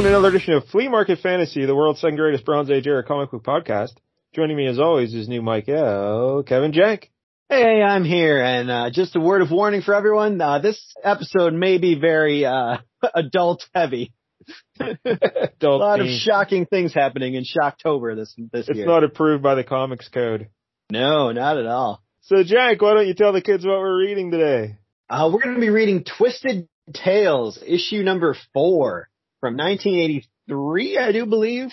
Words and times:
welcome 0.00 0.12
to 0.12 0.16
another 0.16 0.34
edition 0.34 0.54
of 0.54 0.64
Flea 0.68 0.88
Market 0.88 1.18
Fantasy, 1.18 1.66
the 1.66 1.76
world's 1.76 2.00
second 2.00 2.16
greatest 2.16 2.46
Bronze 2.46 2.70
Age 2.70 2.86
era 2.86 3.04
comic 3.04 3.30
book 3.30 3.44
podcast. 3.44 3.90
Joining 4.34 4.56
me 4.56 4.66
as 4.66 4.78
always 4.78 5.12
is 5.12 5.28
new 5.28 5.42
Mike 5.42 5.68
L, 5.68 6.42
Kevin 6.42 6.72
Jank. 6.72 7.10
Hey, 7.50 7.82
I'm 7.82 8.06
here, 8.06 8.42
and 8.42 8.70
uh, 8.70 8.88
just 8.90 9.14
a 9.14 9.20
word 9.20 9.42
of 9.42 9.50
warning 9.50 9.82
for 9.82 9.94
everyone: 9.94 10.40
uh, 10.40 10.58
this 10.60 10.80
episode 11.04 11.52
may 11.52 11.76
be 11.76 12.00
very 12.00 12.46
uh, 12.46 12.78
adult 13.14 13.66
heavy. 13.74 14.14
Adult 14.80 15.62
a 15.62 15.68
lot 15.68 16.00
of 16.00 16.06
shocking 16.06 16.64
things 16.64 16.94
happening 16.94 17.34
in 17.34 17.44
Shocktober 17.44 18.16
this 18.16 18.34
this 18.54 18.68
It's 18.68 18.76
year. 18.78 18.86
It's 18.86 18.88
not 18.88 19.04
approved 19.04 19.42
by 19.42 19.54
the 19.54 19.64
Comics 19.64 20.08
Code. 20.08 20.48
no, 20.90 21.30
not 21.32 21.58
at 21.58 21.66
all. 21.66 22.02
So 22.22 22.36
Jank, 22.36 22.80
why 22.80 22.94
don't 22.94 23.06
you 23.06 23.12
tell 23.12 23.34
the 23.34 23.42
kids 23.42 23.66
what 23.66 23.78
we're 23.78 24.00
reading 24.00 24.30
today? 24.30 24.78
Uh, 25.10 25.28
we're 25.30 25.42
going 25.42 25.56
to 25.56 25.60
be 25.60 25.68
reading 25.68 26.04
Twisted 26.04 26.68
Tales, 26.94 27.62
issue 27.62 28.02
number 28.02 28.34
four 28.54 29.09
from 29.40 29.56
1983, 29.56 30.98
I 30.98 31.12
do 31.12 31.26
believe. 31.26 31.68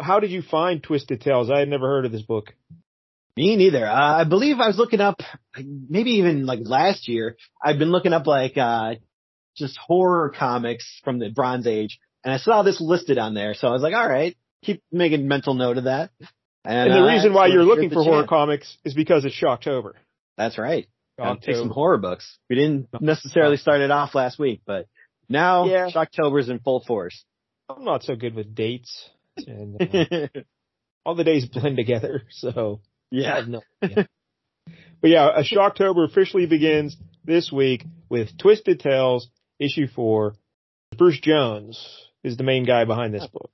How 0.00 0.20
did 0.20 0.30
you 0.30 0.42
find 0.42 0.82
Twisted 0.82 1.20
Tales? 1.20 1.50
I 1.50 1.60
had 1.60 1.68
never 1.68 1.86
heard 1.86 2.06
of 2.06 2.12
this 2.12 2.22
book. 2.22 2.52
Me 3.36 3.56
neither. 3.56 3.86
Uh, 3.86 4.20
I 4.20 4.24
believe 4.24 4.60
I 4.60 4.68
was 4.68 4.78
looking 4.78 5.00
up, 5.00 5.20
maybe 5.56 6.12
even 6.12 6.46
like 6.46 6.60
last 6.62 7.08
year. 7.08 7.36
I've 7.62 7.78
been 7.78 7.90
looking 7.90 8.12
up 8.12 8.26
like 8.26 8.56
uh 8.56 8.94
just 9.56 9.76
horror 9.76 10.32
comics 10.36 11.00
from 11.04 11.18
the 11.18 11.30
Bronze 11.30 11.66
Age, 11.66 11.98
and 12.24 12.32
I 12.32 12.38
saw 12.38 12.62
this 12.62 12.80
listed 12.80 13.18
on 13.18 13.34
there. 13.34 13.54
So 13.54 13.68
I 13.68 13.72
was 13.72 13.82
like, 13.82 13.94
all 13.94 14.08
right, 14.08 14.36
keep 14.62 14.82
making 14.92 15.26
mental 15.26 15.54
note 15.54 15.78
of 15.78 15.84
that. 15.84 16.10
And, 16.64 16.90
the 16.90 17.00
uh, 17.00 17.06
reason 17.06 17.34
why 17.34 17.48
you're 17.48 17.64
looking 17.64 17.90
for 17.90 18.02
horror 18.02 18.22
chance. 18.22 18.28
comics 18.28 18.78
is 18.84 18.94
because 18.94 19.24
it's 19.24 19.38
Shocktober. 19.38 19.92
That's 20.36 20.56
right. 20.58 20.88
Pick 21.42 21.56
some 21.56 21.70
horror 21.70 21.98
books. 21.98 22.38
We 22.50 22.56
didn't 22.56 22.88
necessarily 23.00 23.56
start 23.56 23.80
it 23.80 23.90
off 23.90 24.14
last 24.14 24.38
week, 24.38 24.62
but 24.66 24.86
now 25.28 25.66
Yeah. 25.66 25.90
Shocktober's 25.90 26.48
in 26.48 26.58
full 26.58 26.84
force. 26.86 27.24
I'm 27.68 27.84
not 27.84 28.02
so 28.02 28.14
good 28.14 28.34
with 28.34 28.54
dates, 28.54 29.08
and 29.38 29.80
uh, 29.80 30.28
all 31.06 31.14
the 31.14 31.24
days 31.24 31.46
blend 31.46 31.76
together. 31.76 32.22
So 32.30 32.80
I 33.12 33.16
yeah. 33.16 33.36
have 33.36 33.48
no 33.48 33.62
idea. 33.82 34.08
but 35.00 35.10
yeah, 35.10 35.30
a 35.34 35.42
Shocktober 35.42 36.06
officially 36.06 36.46
begins 36.46 36.96
this 37.24 37.50
week 37.50 37.84
with 38.08 38.36
Twisted 38.38 38.80
Tales 38.80 39.28
issue 39.58 39.86
four. 39.86 40.34
Bruce 40.96 41.20
Jones 41.20 41.84
is 42.22 42.36
the 42.36 42.44
main 42.44 42.64
guy 42.64 42.84
behind 42.84 43.14
this 43.14 43.26
book, 43.26 43.50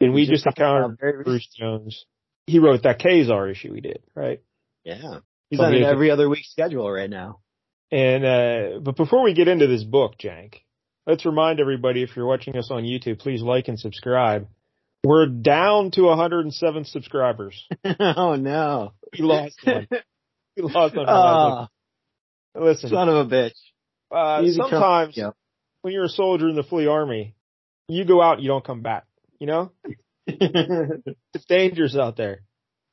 and 0.00 0.12
we, 0.12 0.22
We 0.22 0.26
just 0.26 0.44
just 0.44 0.58
encountered 0.58 0.98
about 1.00 1.24
Bruce 1.24 1.48
Jones. 1.56 2.04
He 2.46 2.58
wrote 2.58 2.82
that 2.82 3.00
Ka-Zar 3.00 3.48
issue 3.48 3.72
we 3.72 3.80
did, 3.80 4.02
right? 4.14 4.40
Yeah. 4.84 5.20
He's 5.48 5.58
So 5.58 5.64
on 5.64 5.74
an 5.74 5.84
every 5.84 6.10
other 6.10 6.28
week 6.28 6.44
schedule 6.44 6.90
right 6.90 7.08
now. 7.08 7.40
And 7.90 8.24
uh 8.24 8.78
but 8.80 8.96
before 8.96 9.22
we 9.22 9.34
get 9.34 9.48
into 9.48 9.66
this 9.66 9.84
book, 9.84 10.14
Jank, 10.18 10.54
let's 11.06 11.24
remind 11.26 11.60
everybody 11.60 12.02
if 12.02 12.16
you're 12.16 12.26
watching 12.26 12.56
us 12.56 12.70
on 12.70 12.84
YouTube, 12.84 13.18
please 13.18 13.42
like 13.42 13.68
and 13.68 13.78
subscribe. 13.78 14.46
We're 15.04 15.26
down 15.26 15.90
to 15.92 16.02
107 16.02 16.84
subscribers. 16.84 17.66
oh 18.00 18.36
no. 18.36 18.92
We 19.12 19.24
lost 19.24 19.58
one. 19.64 19.88
We 20.56 20.62
lost 20.62 20.96
one. 20.96 21.06
Oh. 21.08 21.66
Listen, 22.54 22.90
son 22.90 23.08
of 23.08 23.26
a 23.26 23.34
bitch. 23.34 23.52
uh, 24.14 24.42
sometimes 24.52 25.16
Yep. 25.16 25.34
when 25.80 25.92
you're 25.94 26.04
a 26.04 26.08
soldier 26.08 26.48
in 26.48 26.54
the 26.54 26.62
flea 26.62 26.86
army, 26.86 27.34
you 27.88 28.04
go 28.04 28.22
out, 28.22 28.40
you 28.40 28.48
don't 28.48 28.64
come 28.64 28.82
back. 28.82 29.04
You 29.40 29.46
know, 29.48 29.72
it's 30.26 31.44
dangerous 31.48 31.96
out 31.96 32.16
there 32.16 32.42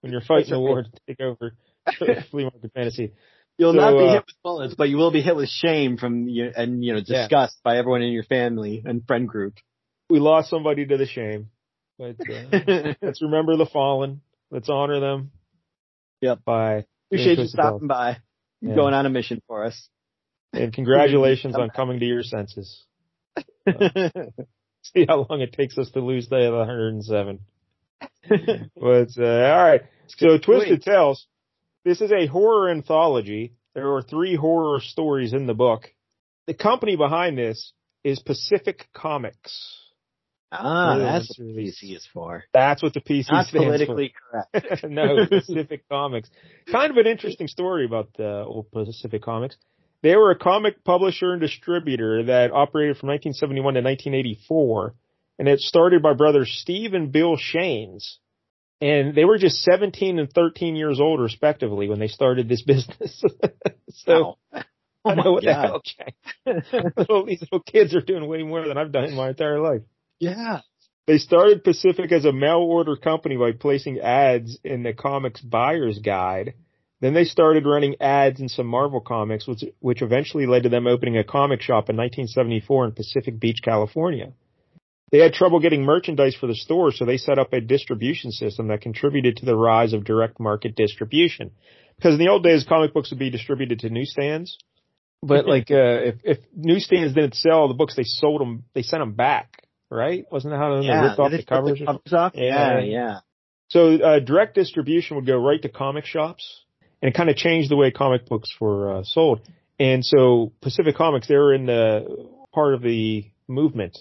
when 0.02 0.12
you're 0.12 0.22
fighting 0.22 0.54
a 0.54 0.60
war 0.60 0.82
to 0.84 0.90
take 1.08 1.20
over 1.22 1.54
flea 2.32 2.44
market 2.44 2.72
fantasy. 2.74 3.14
You'll 3.60 3.74
So, 3.74 3.78
not 3.80 3.92
be 4.00 4.06
uh, 4.06 4.12
hit 4.14 4.24
with 4.26 4.36
bullets, 4.42 4.74
but 4.76 4.88
you 4.88 4.96
will 4.96 5.12
be 5.12 5.22
hit 5.22 5.36
with 5.36 5.50
shame 5.50 5.98
from 5.98 6.30
you 6.30 6.50
and 6.56 6.82
you 6.84 6.94
know 6.94 7.02
Yeah. 7.06 7.24
disgust 7.24 7.58
by 7.62 7.78
everyone 7.78 8.02
in 8.02 8.14
your 8.14 8.24
family 8.24 8.82
and 8.86 9.06
friend 9.06 9.28
group. 9.28 9.56
We 10.10 10.20
lost 10.20 10.50
somebody 10.50 10.86
to 10.86 10.96
the 10.98 11.06
shame, 11.06 11.50
but 11.98 12.16
uh, 12.22 12.94
let's 13.02 13.22
remember 13.22 13.58
the 13.58 13.66
fallen. 13.66 14.22
Let's 14.50 14.70
honor 14.70 15.02
them. 15.02 15.32
Yep. 16.22 16.40
By 16.46 16.86
Appreciate 17.12 17.38
you 17.38 17.48
stopping 17.48 17.88
by, 17.88 18.18
Yeah. 18.62 18.76
going 18.76 18.94
on 18.94 19.06
a 19.06 19.10
mission 19.10 19.42
for 19.46 19.66
us. 19.66 19.90
and 20.54 20.72
congratulations 20.74 21.56
on 21.56 21.70
coming 21.70 22.00
to 22.00 22.06
your 22.06 22.24
senses. 22.24 22.86
See 23.68 25.06
how 25.08 25.28
long 25.30 25.42
it 25.42 25.52
takes 25.52 25.78
us 25.78 25.92
to 25.92 26.00
lose 26.00 26.30
the 26.30 26.38
107. 26.50 27.40
But 28.80 29.10
uh, 29.18 29.24
all 29.24 29.64
right, 29.64 29.82
so 30.08 30.38
Twisted 30.38 30.80
Wait. 30.80 30.82
Tales. 30.84 31.28
This 31.86 32.02
is 32.02 32.12
a 32.12 32.26
horror 32.28 32.70
anthology. 32.70 33.54
There 33.76 33.94
are 33.96 34.02
three 34.02 34.36
horror 34.36 34.80
stories 34.82 35.34
in 35.34 35.46
the 35.46 35.54
book. 35.54 35.94
The 36.48 36.54
company 36.54 36.96
behind 36.96 37.38
this 37.38 37.74
is 38.04 38.20
Pacific 38.20 38.88
Comics. 38.94 39.78
ah, 40.52 40.98
Yeah, 40.98 41.04
that's 41.04 41.30
what 41.38 41.46
really- 41.46 41.66
PC 41.66 41.96
is 41.96 42.08
for. 42.12 42.46
That's 42.54 42.82
what 42.82 42.94
the 42.94 43.02
PC 43.02 43.32
Not 43.32 43.46
stands 43.48 43.66
politically 43.66 44.14
correct. 44.32 44.84
no, 44.90 45.26
Pacific 45.28 45.88
Comics. 45.90 46.30
Kind 46.72 46.92
of 46.92 46.98
an 46.98 47.06
interesting 47.08 47.48
story 47.48 47.86
about 47.86 48.10
the 48.18 48.44
old 48.46 48.72
Pacific 48.72 49.22
Comics. 49.22 49.58
They 50.02 50.16
were 50.16 50.32
a 50.32 50.38
comic 50.38 50.84
publisher 50.84 51.34
and 51.34 51.42
distributor 51.42 52.24
that 52.24 52.52
operated 52.52 52.98
from 52.98 53.10
1971 53.10 53.74
to 53.74 53.82
1984, 53.82 54.96
and 55.40 55.48
it 55.48 55.60
started 55.60 56.02
by 56.02 56.14
brothers 56.14 56.50
Steve 56.62 56.94
and 56.94 57.12
Bill 57.12 57.36
Schanes. 57.38 58.18
And 58.82 59.14
they 59.14 59.26
were 59.26 59.38
just 59.38 59.62
17 59.64 60.20
and 60.20 60.32
13 60.32 60.76
years 60.76 61.00
old, 61.02 61.20
respectively, 61.20 61.90
when 61.90 62.00
they 62.00 62.08
started 62.08 62.48
this 62.48 62.62
business. 62.68 63.24
so 63.90 64.38
Wow. 64.54 64.64
I 65.06 65.12
Oh 65.12 65.14
know 65.14 65.32
what 65.34 65.44
the 65.44 65.52
God. 65.52 65.66
hell, 65.66 65.82
Jack. 65.86 66.94
Little- 66.98 67.26
These 67.26 67.42
little 67.42 67.62
kids 67.62 67.96
are 67.96 68.02
doing 68.02 68.28
way 68.28 68.44
more 68.44 68.68
than 68.68 68.78
I've 68.78 68.92
done 68.92 69.06
in 69.06 69.16
my 69.16 69.30
entire 69.30 69.60
life. 69.62 69.82
Yeah. 70.20 70.60
They 71.08 71.18
started 71.18 71.64
Pacific 71.64 72.12
as 72.12 72.26
a 72.26 72.34
mail 72.34 72.58
order 72.60 72.96
company 72.98 73.38
by 73.38 73.54
placing 73.54 74.00
ads 74.00 74.60
in 74.64 74.84
the 74.84 74.94
comics 74.94 75.42
buyer's 75.42 76.00
guide. 76.00 76.54
Then 77.02 77.14
they 77.14 77.24
started 77.24 77.66
running 77.66 77.96
ads 78.02 78.42
in 78.42 78.50
some 78.50 78.68
Marvel 78.68 79.00
comics, 79.00 79.48
which, 79.48 79.64
which 79.80 80.02
eventually 80.02 80.46
led 80.46 80.64
to 80.64 80.70
them 80.70 80.86
opening 80.86 81.18
a 81.18 81.24
comic 81.24 81.62
shop 81.62 81.90
in 81.90 81.96
1974 81.96 82.86
in 82.86 82.92
Pacific 82.92 83.40
Beach, 83.40 83.60
California. 83.64 84.34
They 85.12 85.20
had 85.20 85.34
trouble 85.34 85.60
getting 85.60 85.84
merchandise 85.84 86.36
for 86.36 86.48
the 86.48 86.56
store, 86.56 86.92
so 86.92 87.06
they 87.06 87.18
set 87.18 87.40
up 87.40 87.52
a 87.54 87.62
distribution 87.62 88.32
system 88.32 88.68
that 88.68 88.82
contributed 88.82 89.38
to 89.38 89.46
the 89.46 89.56
rise 89.56 89.94
of 89.94 90.04
direct 90.04 90.40
market 90.40 90.76
distribution. 90.76 91.52
Because 91.96 92.14
in 92.14 92.20
the 92.20 92.30
old 92.30 92.44
days, 92.44 92.64
comic 92.68 92.94
books 92.94 93.10
would 93.10 93.20
be 93.20 93.30
distributed 93.30 93.80
to 93.80 93.90
newsstands, 93.90 94.58
but 95.22 95.48
like 95.54 95.72
uh, 95.72 95.76
if 96.14 96.16
if 96.24 96.38
newsstands 96.56 97.14
didn't 97.14 97.36
sell 97.36 97.68
the 97.68 97.74
books, 97.74 97.96
they 97.96 98.04
sold 98.04 98.42
them, 98.42 98.64
they 98.74 98.84
sent 98.84 99.02
them 99.02 99.14
back, 99.14 99.64
right? 99.90 100.26
Wasn't 100.32 100.52
that 100.52 100.58
how 100.58 100.80
they 100.80 100.86
Yeah. 100.88 101.04
ripped 101.04 101.20
off 101.20 101.32
the 101.32 101.44
covers? 101.44 101.80
the 101.80 101.86
covers 101.86 102.14
off? 102.14 102.32
Yeah. 102.36 102.80
Yeah, 102.80 102.80
yeah. 102.82 103.20
So 103.70 103.96
uh, 103.96 104.20
direct 104.20 104.56
distribution 104.56 105.16
would 105.16 105.28
go 105.28 105.38
right 105.38 105.62
to 105.62 105.70
comic 105.70 106.06
shops, 106.06 106.64
and 107.02 107.10
it 107.10 107.16
kind 107.16 107.30
of 107.30 107.36
changed 107.36 107.70
the 107.70 107.76
way 107.76 107.92
comic 107.92 108.28
books 108.28 108.50
were 108.60 108.98
uh, 108.98 109.04
sold. 109.04 109.42
And 109.80 110.04
so 110.04 110.52
Pacific 110.62 110.96
Comics, 110.96 111.28
they 111.28 111.36
were 111.36 111.54
in 111.54 111.66
the 111.66 112.28
part 112.54 112.74
of 112.74 112.82
the 112.82 113.26
movement 113.48 113.98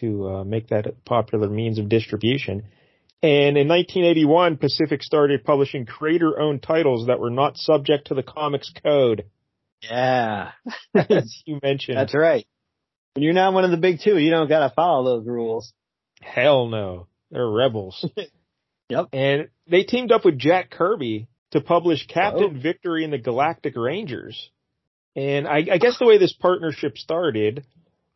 to 0.00 0.28
uh, 0.28 0.44
make 0.44 0.68
that 0.68 0.86
a 0.86 0.92
popular 1.04 1.48
means 1.48 1.78
of 1.78 1.88
distribution. 1.88 2.64
And 3.22 3.58
in 3.58 3.68
1981, 3.68 4.56
Pacific 4.56 5.02
started 5.02 5.44
publishing 5.44 5.84
creator-owned 5.86 6.62
titles 6.62 7.06
that 7.08 7.20
were 7.20 7.30
not 7.30 7.56
subject 7.58 8.06
to 8.06 8.14
the 8.14 8.22
comics 8.22 8.72
code, 8.82 9.26
Yeah. 9.82 10.52
as 10.94 11.42
you 11.44 11.58
mentioned. 11.62 11.98
That's 11.98 12.14
right. 12.14 12.46
When 13.14 13.24
you're 13.24 13.34
not 13.34 13.52
one 13.52 13.64
of 13.64 13.70
the 13.72 13.76
big 13.76 14.00
two, 14.02 14.16
you 14.16 14.30
don't 14.30 14.48
gotta 14.48 14.72
follow 14.74 15.18
those 15.18 15.26
rules. 15.26 15.72
Hell 16.22 16.68
no. 16.68 17.08
They're 17.30 17.48
rebels. 17.48 18.04
Yep. 18.90 19.06
And 19.12 19.48
they 19.68 19.84
teamed 19.84 20.10
up 20.10 20.24
with 20.24 20.36
Jack 20.36 20.70
Kirby 20.70 21.28
to 21.52 21.60
publish 21.60 22.06
Captain 22.08 22.56
Oh. 22.56 22.60
Victory 22.60 23.04
and 23.04 23.12
the 23.12 23.18
Galactic 23.18 23.76
Rangers. 23.76 24.50
And 25.14 25.46
I, 25.46 25.58
I 25.70 25.78
guess 25.78 25.96
the 25.98 26.06
way 26.06 26.18
this 26.18 26.32
partnership 26.32 26.98
started 26.98 27.64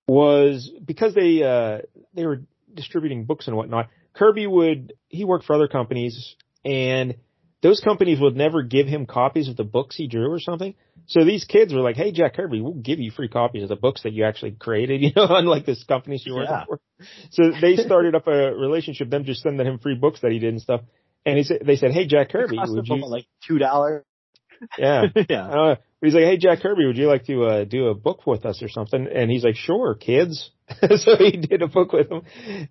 was 0.06 0.70
because 0.84 1.14
they 1.14 1.42
uh 1.42 1.78
they 2.14 2.26
were 2.26 2.42
distributing 2.72 3.24
books 3.24 3.46
and 3.46 3.56
whatnot. 3.56 3.88
Kirby 4.14 4.46
would 4.46 4.92
he 5.08 5.24
worked 5.24 5.44
for 5.44 5.54
other 5.54 5.68
companies 5.68 6.36
and 6.64 7.16
those 7.62 7.80
companies 7.80 8.20
would 8.20 8.36
never 8.36 8.62
give 8.62 8.86
him 8.86 9.06
copies 9.06 9.48
of 9.48 9.56
the 9.56 9.64
books 9.64 9.96
he 9.96 10.06
drew 10.06 10.30
or 10.30 10.38
something. 10.38 10.74
So 11.06 11.24
these 11.24 11.46
kids 11.46 11.72
were 11.72 11.80
like, 11.80 11.96
"Hey, 11.96 12.12
Jack 12.12 12.34
Kirby, 12.36 12.60
we'll 12.60 12.74
give 12.74 12.98
you 13.00 13.10
free 13.10 13.28
copies 13.28 13.62
of 13.62 13.70
the 13.70 13.76
books 13.76 14.02
that 14.02 14.12
you 14.12 14.24
actually 14.24 14.52
created." 14.52 15.00
You 15.02 15.12
know, 15.16 15.26
unlike 15.30 15.64
this 15.64 15.82
companies 15.84 16.24
you 16.26 16.34
working 16.34 16.50
Yeah. 16.52 16.64
for. 16.66 16.80
So 17.30 17.52
they 17.58 17.76
started 17.76 18.14
up 18.14 18.26
a 18.26 18.54
relationship, 18.54 19.08
them 19.08 19.24
just 19.24 19.42
sending 19.42 19.66
him 19.66 19.78
free 19.78 19.94
books 19.94 20.20
that 20.20 20.30
he 20.30 20.38
did 20.38 20.52
and 20.52 20.60
stuff. 20.60 20.82
And 21.24 21.38
he 21.38 21.44
said, 21.44 21.62
they 21.64 21.76
said, 21.76 21.92
"Hey, 21.92 22.06
Jack 22.06 22.28
Kirby, 22.30 22.56
Cost 22.56 22.72
would 22.72 22.86
you?" 22.86 23.06
like 23.06 23.26
two 23.48 23.56
dollars. 23.58 24.04
Yeah. 24.78 25.06
yeah. 25.28 25.48
Uh, 25.48 25.76
he's 26.04 26.14
like, 26.14 26.24
"Hey, 26.24 26.36
Jack 26.36 26.60
Kirby, 26.60 26.86
would 26.86 26.96
you 26.96 27.06
like 27.08 27.24
to 27.26 27.44
uh, 27.44 27.64
do 27.64 27.88
a 27.88 27.94
book 27.94 28.26
with 28.26 28.44
us 28.46 28.62
or 28.62 28.68
something?" 28.68 29.06
And 29.06 29.30
he's 29.30 29.44
like, 29.44 29.56
"Sure, 29.56 29.94
kids." 29.94 30.50
so 30.96 31.16
he 31.18 31.32
did 31.32 31.60
a 31.62 31.68
book 31.68 31.92
with 31.92 32.10
him, 32.10 32.22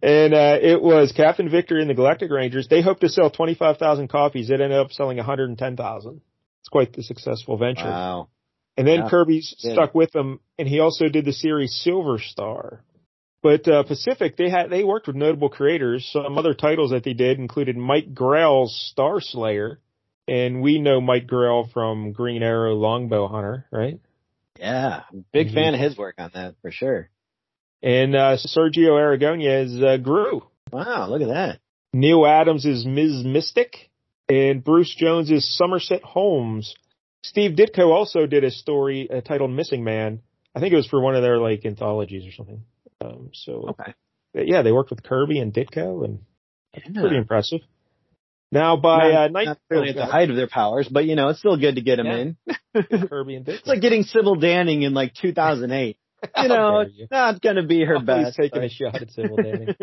and 0.02 0.34
uh, 0.34 0.58
it 0.62 0.82
was 0.82 1.12
Captain 1.16 1.48
Victory 1.50 1.82
and 1.82 1.90
the 1.90 1.94
Galactic 1.94 2.32
Rangers. 2.32 2.68
They 2.68 2.82
hoped 2.82 3.02
to 3.02 3.10
sell 3.10 3.30
twenty 3.30 3.54
five 3.56 3.78
thousand 3.78 4.08
copies. 4.08 4.50
It 4.50 4.62
ended 4.62 4.80
up 4.80 4.92
selling 4.92 5.18
one 5.18 5.26
hundred 5.26 5.50
and 5.50 5.58
ten 5.58 5.78
thousand. 5.78 6.22
It's 6.62 6.70
quite 6.70 6.94
the 6.94 7.04
successful 7.04 7.58
venture. 7.58 7.84
Wow. 7.84 8.30
And 8.78 8.88
then 8.88 9.02
Yeah. 9.02 9.10
Kirby's 9.10 9.54
stuck 9.58 9.94
with 9.94 10.12
them, 10.12 10.40
and 10.58 10.68
he 10.68 10.80
also 10.80 11.08
did 11.08 11.26
the 11.26 11.34
series 11.34 11.80
Silver 11.84 12.18
Star, 12.18 12.84
But 13.44 13.68
uh, 13.68 13.84
Pacific, 13.84 14.38
they 14.38 14.50
had 14.50 14.72
they 14.72 14.84
worked 14.84 15.06
with 15.06 15.16
notable 15.16 15.50
creators. 15.50 16.10
Some 16.12 16.38
other 16.38 16.56
titles 16.56 16.90
that 16.92 17.04
they 17.04 17.14
did 17.14 17.38
included 17.38 17.78
Mike 17.78 18.16
Grell's 18.16 18.74
Star 18.92 19.20
Slayer, 19.22 19.80
and 20.28 20.62
we 20.62 20.80
know 20.80 21.02
Mike 21.02 21.28
Grell 21.28 21.70
from 21.74 22.12
Green 22.12 22.44
Arrow 22.44 22.76
Longbow 22.76 23.28
Hunter, 23.28 23.66
right? 23.72 24.00
Yeah, 24.60 25.04
big 25.32 25.48
Mhm. 25.50 25.54
fan 25.54 25.74
of 25.74 25.80
his 25.80 25.98
work 25.98 26.16
on 26.20 26.32
that 26.34 26.56
for 26.62 26.72
sure. 26.72 27.10
And 27.82 28.16
uh, 28.16 28.38
Sergio 28.38 28.92
Aragonés 28.98 29.82
uh, 29.84 29.98
Groo. 29.98 30.44
Wow, 30.72 31.08
look 31.10 31.22
at 31.22 31.28
that. 31.28 31.60
Neal 31.92 32.26
Adams 32.26 32.66
is 32.66 32.86
Ms. 32.86 33.24
Mystic, 33.26 33.90
and 34.30 34.64
Bruce 34.64 34.94
Jones 34.96 35.30
is 35.30 35.58
Somerset 35.58 36.02
Holmes. 36.04 36.74
Steve 37.24 37.52
Ditko 37.56 37.90
also 37.92 38.26
did 38.26 38.44
a 38.44 38.52
story 38.52 39.10
uh, 39.10 39.22
titled 39.22 39.52
Missing 39.52 39.84
Man. 39.84 40.22
I 40.56 40.60
think 40.60 40.74
it 40.74 40.78
was 40.78 40.88
for 40.88 41.02
one 41.02 41.16
of 41.16 41.22
their 41.24 41.38
like 41.40 41.66
anthologies 41.66 42.26
or 42.28 42.32
something. 42.32 42.64
Um, 43.02 43.30
so 43.34 43.70
Okay. 43.70 43.94
yeah, 44.34 44.62
they 44.62 44.72
worked 44.72 44.90
with 44.92 45.04
Kirby 45.04 45.40
and 45.40 45.54
Ditko, 45.54 46.06
and 46.06 46.20
Yeah. 46.74 47.02
pretty 47.02 47.18
impressive. 47.18 47.62
Now 48.54 48.78
by 48.78 49.10
not, 49.10 49.16
uh, 49.16 49.28
night, 49.30 49.46
not 49.46 49.58
really 49.70 49.90
at 49.90 49.98
oh, 49.98 50.00
the 50.00 50.06
height 50.06 50.30
of 50.30 50.36
their 50.36 50.48
powers, 50.48 50.88
but 50.90 51.06
you 51.06 51.16
know, 51.16 51.30
it's 51.30 51.40
still 51.40 51.58
good 51.58 51.76
to 51.76 51.82
get 51.82 51.98
them 51.98 52.06
Yeah. 52.08 52.18
in. 52.18 52.38
Kirby 53.10 53.36
and. 53.36 53.48
It's 53.50 53.68
like 53.68 53.82
getting 53.82 54.04
Sybil 54.04 54.36
Danning 54.38 54.84
in 54.84 54.94
like 54.94 55.14
2008. 55.16 55.98
You 56.38 56.48
know, 56.48 56.82
you. 56.82 57.08
not 57.12 57.42
going 57.42 57.58
to 57.58 57.64
be 57.64 57.84
her 57.84 57.96
Always 57.96 58.06
best. 58.08 58.38
taking 58.38 58.64
a 58.64 58.70
shot 58.70 58.96
at 59.02 59.12
Sybil 59.12 59.36
Danning. 59.38 59.76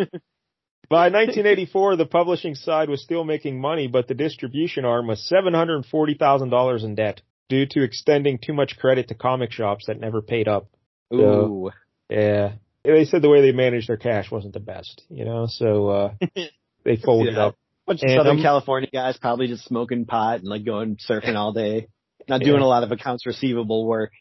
By 0.88 1.10
1984, 1.10 1.96
the 1.96 2.06
publishing 2.06 2.54
side 2.54 2.88
was 2.88 3.02
still 3.02 3.24
making 3.24 3.60
money, 3.60 3.88
but 3.88 4.08
the 4.08 4.14
distribution 4.14 4.84
arm 4.86 5.06
was 5.06 5.30
$740,000 5.30 6.84
in 6.84 6.94
debt 6.94 7.20
due 7.48 7.66
to 7.66 7.82
extending 7.82 8.38
too 8.38 8.52
much 8.54 8.78
credit 8.78 9.08
to 9.08 9.14
comic 9.14 9.52
shops 9.52 9.84
that 9.86 10.00
never 10.00 10.22
paid 10.22 10.48
up. 10.48 10.68
Ooh. 11.12 11.70
Yeah. 12.08 12.52
They 12.84 13.04
said 13.04 13.22
the 13.22 13.28
way 13.28 13.42
they 13.42 13.52
managed 13.52 13.88
their 13.88 13.96
cash 13.98 14.30
wasn't 14.30 14.54
the 14.54 14.60
best, 14.60 15.02
you 15.10 15.24
know, 15.26 15.46
so, 15.46 15.88
uh, 15.88 16.14
they 16.84 16.96
folded 16.96 17.34
Yeah. 17.34 17.46
up. 17.48 17.56
Bunch 17.90 18.02
of 18.04 18.10
Southern 18.10 18.36
um, 18.36 18.42
California 18.42 18.88
guys 18.92 19.16
probably 19.18 19.48
just 19.48 19.64
smoking 19.64 20.06
pot 20.06 20.38
and 20.40 20.48
like 20.48 20.64
going 20.64 20.96
surfing 20.96 21.34
all 21.34 21.52
day. 21.52 21.88
Not 22.28 22.40
Yeah. 22.40 22.48
doing 22.48 22.62
a 22.62 22.66
lot 22.66 22.84
of 22.84 22.92
accounts 22.92 23.26
receivable 23.26 23.86
work. 23.86 24.12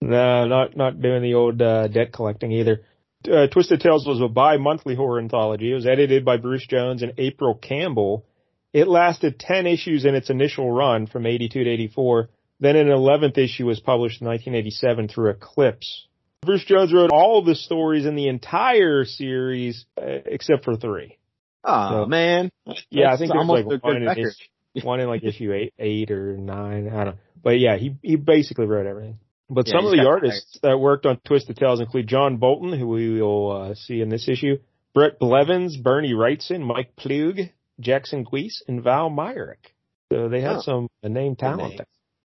No, 0.00 0.46
not, 0.46 0.76
not 0.76 1.00
doing 1.00 1.22
the 1.22 1.34
old, 1.34 1.60
uh, 1.60 1.88
debt 1.88 2.12
collecting 2.12 2.52
either. 2.52 2.82
Uh, 3.30 3.48
Twisted 3.48 3.80
Tales 3.80 4.06
was 4.06 4.20
a 4.22 4.28
bi-monthly 4.28 4.94
horror 4.94 5.18
anthology. 5.18 5.70
It 5.70 5.74
was 5.74 5.86
edited 5.86 6.24
by 6.24 6.38
Bruce 6.38 6.66
Jones 6.66 7.02
and 7.02 7.12
April 7.18 7.54
Campbell. 7.54 8.24
It 8.72 8.88
lasted 8.88 9.38
10 9.38 9.66
issues 9.66 10.06
in 10.06 10.14
its 10.14 10.30
initial 10.30 10.70
run 10.72 11.06
from 11.06 11.26
82 11.26 11.64
to 11.64 11.70
84. 11.70 12.30
Then 12.60 12.76
an 12.76 12.88
11th 12.88 13.36
issue 13.36 13.66
was 13.66 13.80
published 13.80 14.22
in 14.22 14.28
1987 14.28 15.08
through 15.08 15.30
Eclipse. 15.30 16.06
Bruce 16.40 16.64
Jones 16.64 16.94
wrote 16.94 17.10
all 17.12 17.42
the 17.42 17.54
stories 17.54 18.06
in 18.06 18.14
the 18.14 18.28
entire 18.28 19.04
series 19.04 19.84
uh, 20.00 20.20
except 20.24 20.64
for 20.64 20.76
three. 20.76 21.18
Oh 21.64 22.04
So- 22.04 22.06
man. 22.06 22.50
Yeah, 22.90 23.12
I 23.12 23.16
think 23.16 23.32
there's 23.32 23.38
almost 23.40 23.66
like 23.66 23.82
one 23.84 23.96
in, 24.02 24.08
issue, 24.08 24.86
one 24.86 25.00
in 25.00 25.08
like 25.08 25.24
issue 25.24 25.52
eight, 25.52 25.74
eight 25.78 26.10
or 26.10 26.36
nine. 26.36 26.88
I 26.88 26.96
don't 26.96 27.04
know. 27.06 27.20
But 27.42 27.58
yeah, 27.58 27.76
he, 27.76 27.96
he 28.02 28.16
basically 28.16 28.66
wrote 28.66 28.86
everything. 28.86 29.18
But 29.48 29.66
Yeah, 29.66 29.74
some 29.78 29.86
of 29.86 29.92
the 29.92 30.06
artists 30.06 30.58
that 30.62 30.78
worked 30.78 31.06
on 31.06 31.18
Twisted 31.26 31.56
Tales 31.56 31.80
include 31.80 32.06
John 32.06 32.36
Bolton, 32.36 32.78
who 32.78 32.86
we 32.86 33.20
will 33.20 33.50
uh, 33.50 33.74
see 33.74 34.00
in 34.00 34.08
this 34.08 34.28
issue, 34.28 34.58
Bret 34.94 35.18
Blevins, 35.18 35.76
Bernie 35.76 36.12
Wrightson, 36.12 36.60
Mike 36.60 36.94
Ploog, 36.96 37.50
Jackson 37.80 38.24
Guice, 38.30 38.62
and 38.68 38.82
Val 38.82 39.10
Mayerik. 39.10 39.72
So 40.12 40.28
they 40.28 40.40
had 40.40 40.56
Oh. 40.56 40.60
some 40.62 40.88
uh, 41.02 41.08
name 41.08 41.34
talent. 41.36 41.80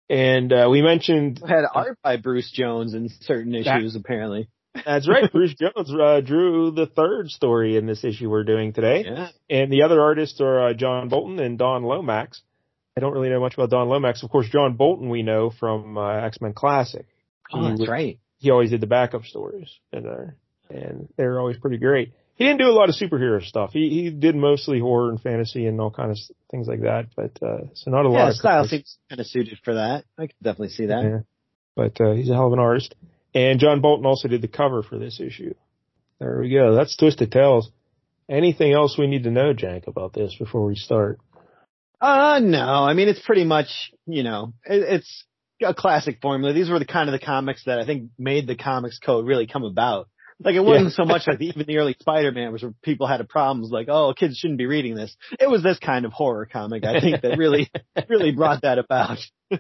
And 0.10 0.52
uh, 0.52 0.68
we 0.70 0.82
mentioned 0.82 1.42
Had 1.46 1.64
art 1.74 1.98
by 2.04 2.18
Bruce 2.18 2.52
Jones 2.52 2.94
in 2.94 3.10
certain 3.22 3.56
issues 3.56 3.96
apparently. 3.96 4.48
That's 4.86 5.08
right. 5.08 5.30
Bruce 5.34 5.54
Jones 5.56 5.92
uh, 5.94 6.22
drew 6.22 6.72
the 6.72 6.86
third 6.86 7.30
story 7.30 7.78
in 7.78 7.86
this 7.86 8.04
issue 8.04 8.30
we're 8.30 8.44
doing 8.44 8.74
today. 8.74 9.04
Yeah. 9.06 9.30
And 9.50 9.72
the 9.72 9.84
other 9.84 10.02
artists 10.02 10.40
are 10.42 10.68
uh, 10.70 10.74
John 10.74 11.10
Bolton 11.10 11.40
and 11.40 11.58
Don 11.58 11.84
Lomax. 11.84 12.42
I 12.98 13.00
don't 13.00 13.14
really 13.14 13.30
know 13.30 13.40
much 13.40 13.54
about 13.54 13.70
Don 13.70 13.88
Lomax. 13.88 14.24
Of 14.24 14.30
course, 14.30 14.50
John 14.50 14.76
Bolton 14.76 15.10
we 15.10 15.24
know 15.24 15.50
from 15.50 15.98
uh, 15.98 16.26
X 16.26 16.42
Men 16.42 16.54
Classic. 16.54 17.06
Oh, 17.54 17.68
that's 17.70 17.82
He- 17.82 17.88
right. 17.88 18.20
He 18.38 18.50
always 18.50 18.72
did 18.72 18.82
the 18.82 18.88
backup 18.88 19.26
stories 19.26 19.70
in 19.94 20.02
there, 20.02 20.36
and 20.68 21.08
they're 21.16 21.40
always 21.40 21.58
pretty 21.58 21.78
great. 21.78 22.12
He 22.38 22.46
didn't 22.46 22.58
do 22.58 22.66
a 22.66 22.74
lot 22.74 22.90
of 22.90 22.96
superhero 22.96 23.40
stuff. 23.46 23.70
He 23.72 23.90
he 23.90 24.10
did 24.10 24.36
mostly 24.36 24.80
horror 24.80 25.12
and 25.12 25.22
fantasy 25.22 25.68
and 25.68 25.80
all 25.80 25.92
kinds 25.92 26.28
of 26.32 26.36
things 26.50 26.68
like 26.68 26.82
that. 26.82 27.10
But 27.16 27.38
uh, 27.46 27.66
so 27.76 27.92
not 27.92 28.06
a 28.06 28.10
lot 28.10 28.26
Yeah, 28.26 28.32
style 28.32 28.66
seems 28.66 28.98
kind 29.10 29.22
of 29.22 29.28
suited 29.28 29.60
for 29.64 29.76
that. 29.76 30.06
I 30.18 30.26
could 30.26 30.36
definitely 30.42 30.70
see 30.70 30.88
that. 30.88 31.04
Yeah. 31.04 31.20
But 31.76 32.02
uh, 32.02 32.14
he's 32.14 32.32
a 32.32 32.34
hell 32.34 32.48
of 32.48 32.54
an 32.54 32.60
artist. 32.60 32.96
And 33.34 33.60
John 33.60 33.82
Bolton 33.82 34.06
also 34.06 34.28
did 34.28 34.42
the 34.42 34.48
cover 34.48 34.84
for 34.84 34.98
this 34.98 35.20
issue. 35.20 35.54
There 36.20 36.40
we 36.42 36.50
go. 36.52 36.76
That's 36.76 36.96
Twisted 36.98 37.32
Tales. 37.32 37.70
Anything 38.30 38.74
else 38.74 38.98
we 38.98 39.08
need 39.08 39.24
to 39.24 39.32
know, 39.32 39.54
Jank, 39.54 39.88
about 39.88 40.14
this 40.14 40.36
before 40.38 40.66
we 40.66 40.76
start? 40.76 41.20
Uh, 42.00 42.40
no. 42.42 42.60
I 42.84 42.94
mean, 42.94 43.08
it's 43.10 43.22
pretty 43.26 43.44
much, 43.44 43.92
you 44.06 44.24
know, 44.24 44.54
it, 44.66 44.84
it's 45.02 45.26
a 45.64 45.74
classic 45.74 46.20
formula. 46.22 46.54
These 46.54 46.70
were 46.70 46.80
the 46.80 46.86
kind 46.86 47.10
of 47.10 47.14
the 47.14 47.24
comics 47.26 47.64
that 47.66 47.80
I 47.80 47.86
think 47.86 48.12
made 48.18 48.48
the 48.48 48.56
comics 48.56 49.00
code 49.00 49.26
really 49.26 49.48
come 49.48 49.64
about. 49.64 50.08
Like 50.44 50.56
it 50.56 50.62
wasn't 50.64 50.90
Yeah. 50.90 50.96
so 50.96 51.06
much 51.06 51.28
like 51.28 51.38
the, 51.40 51.48
even 51.50 51.66
the 51.68 51.78
early 51.78 51.96
Spider-Man 52.00 52.52
was 52.52 52.64
where 52.64 52.74
people 52.84 53.06
had 53.08 53.28
problems 53.30 53.70
like, 53.72 53.88
oh, 53.90 54.14
kids 54.18 54.38
shouldn't 54.38 54.58
be 54.58 54.66
reading 54.66 54.96
this. 54.96 55.16
It 55.40 55.50
was 55.50 55.62
this 55.64 55.78
kind 55.80 56.06
of 56.06 56.12
horror 56.14 56.48
comic, 56.52 56.84
I 56.84 57.00
think, 57.00 57.22
that 57.22 57.38
really, 57.38 57.70
really 58.10 58.32
brought 58.32 58.64
that 58.64 58.80
about. 58.80 59.20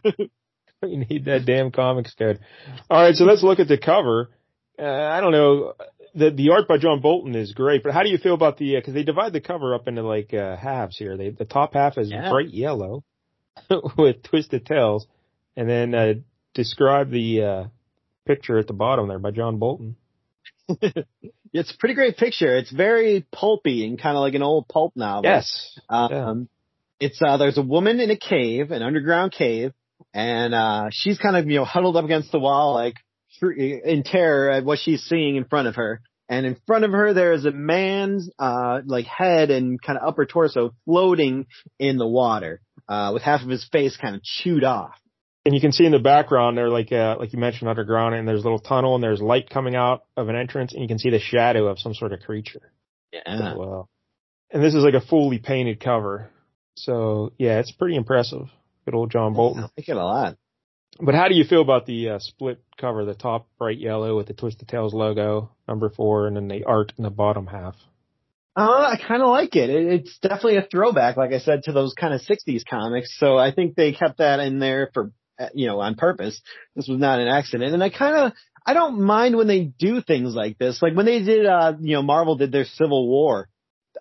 You 0.87 0.97
need 1.09 1.25
that 1.25 1.45
damn 1.45 1.71
comics 1.71 2.13
code. 2.15 2.39
All 2.89 3.03
right, 3.03 3.15
so 3.15 3.23
let's 3.25 3.43
look 3.43 3.59
at 3.59 3.67
the 3.67 3.77
cover. 3.77 4.31
Uh, 4.79 4.85
I 4.85 5.21
don't 5.21 5.31
know. 5.31 5.73
The 6.15 6.31
the 6.31 6.49
art 6.49 6.67
by 6.67 6.77
John 6.77 7.01
Bolton 7.01 7.35
is 7.35 7.53
great, 7.53 7.83
but 7.83 7.93
how 7.93 8.03
do 8.03 8.09
you 8.09 8.17
feel 8.17 8.33
about 8.33 8.57
the? 8.57 8.75
Because 8.75 8.93
they 8.93 9.03
divide 9.03 9.31
the 9.31 9.41
cover 9.41 9.75
up 9.75 9.87
into 9.87 10.01
like 10.01 10.33
uh, 10.33 10.57
halves 10.57 10.97
here. 10.97 11.17
They 11.17 11.29
the 11.29 11.45
top 11.45 11.75
half 11.75 11.97
is 11.97 12.09
Yeah. 12.09 12.29
bright 12.29 12.49
yellow 12.49 13.03
with 13.97 14.23
Twisted 14.23 14.65
Tales, 14.65 15.05
and 15.55 15.69
then 15.69 15.93
uh, 15.93 16.13
describe 16.53 17.11
the 17.11 17.43
uh, 17.43 17.63
picture 18.25 18.57
at 18.57 18.67
the 18.67 18.73
bottom 18.73 19.07
there 19.07 19.19
by 19.19 19.31
John 19.31 19.57
Bolton. 19.57 19.95
It's 21.53 21.73
a 21.73 21.77
pretty 21.77 21.95
great 21.95 22.15
picture. 22.15 22.55
It's 22.55 22.71
very 22.71 23.25
pulpy 23.29 23.85
and 23.85 24.01
kind 24.01 24.15
of 24.15 24.21
like 24.21 24.35
an 24.35 24.41
old 24.41 24.69
pulp 24.69 24.95
novel. 24.95 25.29
Yes. 25.29 25.77
Um, 25.89 26.47
it's 26.97 27.21
uh, 27.21 27.35
there's 27.35 27.57
a 27.57 27.61
woman 27.61 27.99
in 27.99 28.09
a 28.09 28.15
cave, 28.15 28.71
an 28.71 28.81
underground 28.81 29.33
cave, 29.33 29.73
and 30.13 30.53
uh, 30.53 30.89
she's 30.91 31.17
kind 31.17 31.35
of 31.35 31.47
you 31.47 31.59
know 31.59 31.65
huddled 31.65 31.97
up 31.97 32.05
against 32.05 32.31
the 32.31 32.39
wall, 32.39 32.73
like 32.73 32.95
in 33.41 34.03
terror 34.03 34.51
at 34.51 34.65
what 34.65 34.79
she's 34.79 35.03
seeing 35.03 35.36
in 35.36 35.45
front 35.45 35.67
of 35.67 35.75
her. 35.75 36.01
And 36.29 36.45
in 36.45 36.55
front 36.65 36.86
of 36.86 36.91
her, 36.91 37.13
there 37.13 37.33
is 37.33 37.43
a 37.45 37.51
man's 37.51 38.29
uh, 38.39 38.81
like 38.86 39.05
head 39.05 39.51
and 39.51 39.81
kind 39.81 40.00
of 40.00 40.07
upper 40.07 40.25
torso 40.25 40.74
floating 40.86 41.45
in 41.77 41.97
the 41.97 42.07
water, 42.07 42.62
uh, 42.88 43.12
with 43.13 43.21
half 43.21 43.41
of 43.41 43.50
his 43.50 43.67
face 43.69 43.97
kind 43.97 44.15
of 44.15 44.24
chewed 44.24 44.63
off. 44.63 44.93
And 45.43 45.53
you 45.55 45.59
can 45.59 45.71
see 45.71 45.86
in 45.86 45.91
the 45.91 46.00
background 46.00 46.57
there, 46.57 46.69
like 46.69 46.91
uh, 46.91 47.17
like 47.19 47.33
you 47.33 47.39
mentioned, 47.39 47.69
underground, 47.69 48.15
and 48.15 48.27
there's 48.27 48.41
a 48.41 48.43
little 48.43 48.59
tunnel, 48.59 48.95
and 48.95 49.03
there's 49.03 49.21
light 49.21 49.50
coming 49.50 49.75
out 49.75 50.03
of 50.15 50.29
an 50.29 50.36
entrance, 50.36 50.71
and 50.71 50.81
you 50.81 50.88
can 50.88 51.00
see 51.00 51.09
the 51.09 51.19
shadow 51.19 51.67
of 51.67 51.79
some 51.79 51.93
sort 51.93 52.13
of 52.13 52.21
creature. 52.21 52.71
Yeah. 53.12 53.55
Wow. 53.55 53.89
And 54.51 54.63
this 54.63 54.74
is 54.74 54.83
like 54.83 54.93
a 54.93 55.01
fully 55.01 55.39
painted 55.39 55.79
cover. 55.79 56.29
So 56.75 57.33
yeah, 57.38 57.59
it's 57.59 57.71
pretty 57.71 57.95
impressive. 57.95 58.47
Good 58.91 58.98
old 58.98 59.12
John 59.12 59.31
I 59.33 59.36
Bolton. 59.36 59.62
like 59.62 59.88
it 59.88 59.95
a 59.95 60.03
lot. 60.03 60.38
But 61.00 61.15
how 61.15 61.29
do 61.29 61.36
you 61.36 61.45
feel 61.45 61.62
about 61.62 61.86
the 61.86 62.10
uh, 62.10 62.19
split 62.19 62.62
cover, 62.77 63.05
the 63.05 63.13
top 63.13 63.48
bright 63.57 63.79
yellow 63.79 64.17
with 64.17 64.27
the 64.27 64.33
Twisted 64.33 64.67
Tales 64.67 64.93
logo, 64.93 65.50
number 65.65 65.89
four, 65.89 66.27
and 66.27 66.36
then 66.36 66.50
the 66.50 66.65
art 66.65 66.91
in 66.98 67.05
the 67.05 67.10
bottom 67.10 67.48
half? 67.48 67.75
Uh, 68.53 68.63
I 68.63 68.98
kind 69.01 69.21
of 69.21 69.29
like 69.29 69.55
it. 69.55 69.69
it. 69.69 70.01
It's 70.01 70.19
definitely 70.19 70.57
a 70.57 70.67
throwback, 70.69 71.15
like 71.15 71.31
I 71.31 71.39
said, 71.39 71.63
to 71.63 71.71
those 71.71 71.93
kind 71.93 72.13
of 72.13 72.19
60s 72.19 72.63
comics. 72.69 73.17
So 73.17 73.38
I 73.38 73.53
think 73.53 73.75
they 73.75 73.93
kept 73.93 74.17
that 74.17 74.41
in 74.41 74.60
there 74.60 74.89
for, 74.93 75.13
uh, 75.39 75.48
you 75.53 75.67
know, 75.67 75.79
on 75.79 75.95
purpose. 75.95 76.41
This 76.75 76.89
was 76.89 77.00
not 77.00 77.21
an 77.21 77.29
accident. 77.29 77.74
And 77.74 77.81
I 77.81 77.89
kind 77.89 78.15
of, 78.17 78.33
I 78.65 78.74
don't 78.74 79.01
mind 79.01 79.38
when 79.38 79.48
they 79.48 79.63
do 79.63 80.01
things 80.01 80.36
like 80.36 80.57
this. 80.57 80.81
Like 80.81 80.95
when 80.95 81.05
they 81.05 81.24
did, 81.24 81.45
uh, 81.45 81.75
you 81.79 81.95
know, 81.95 82.03
Marvel 82.03 82.36
did 82.36 82.51
their 82.51 82.65
Civil 82.65 83.07
War, 83.07 83.48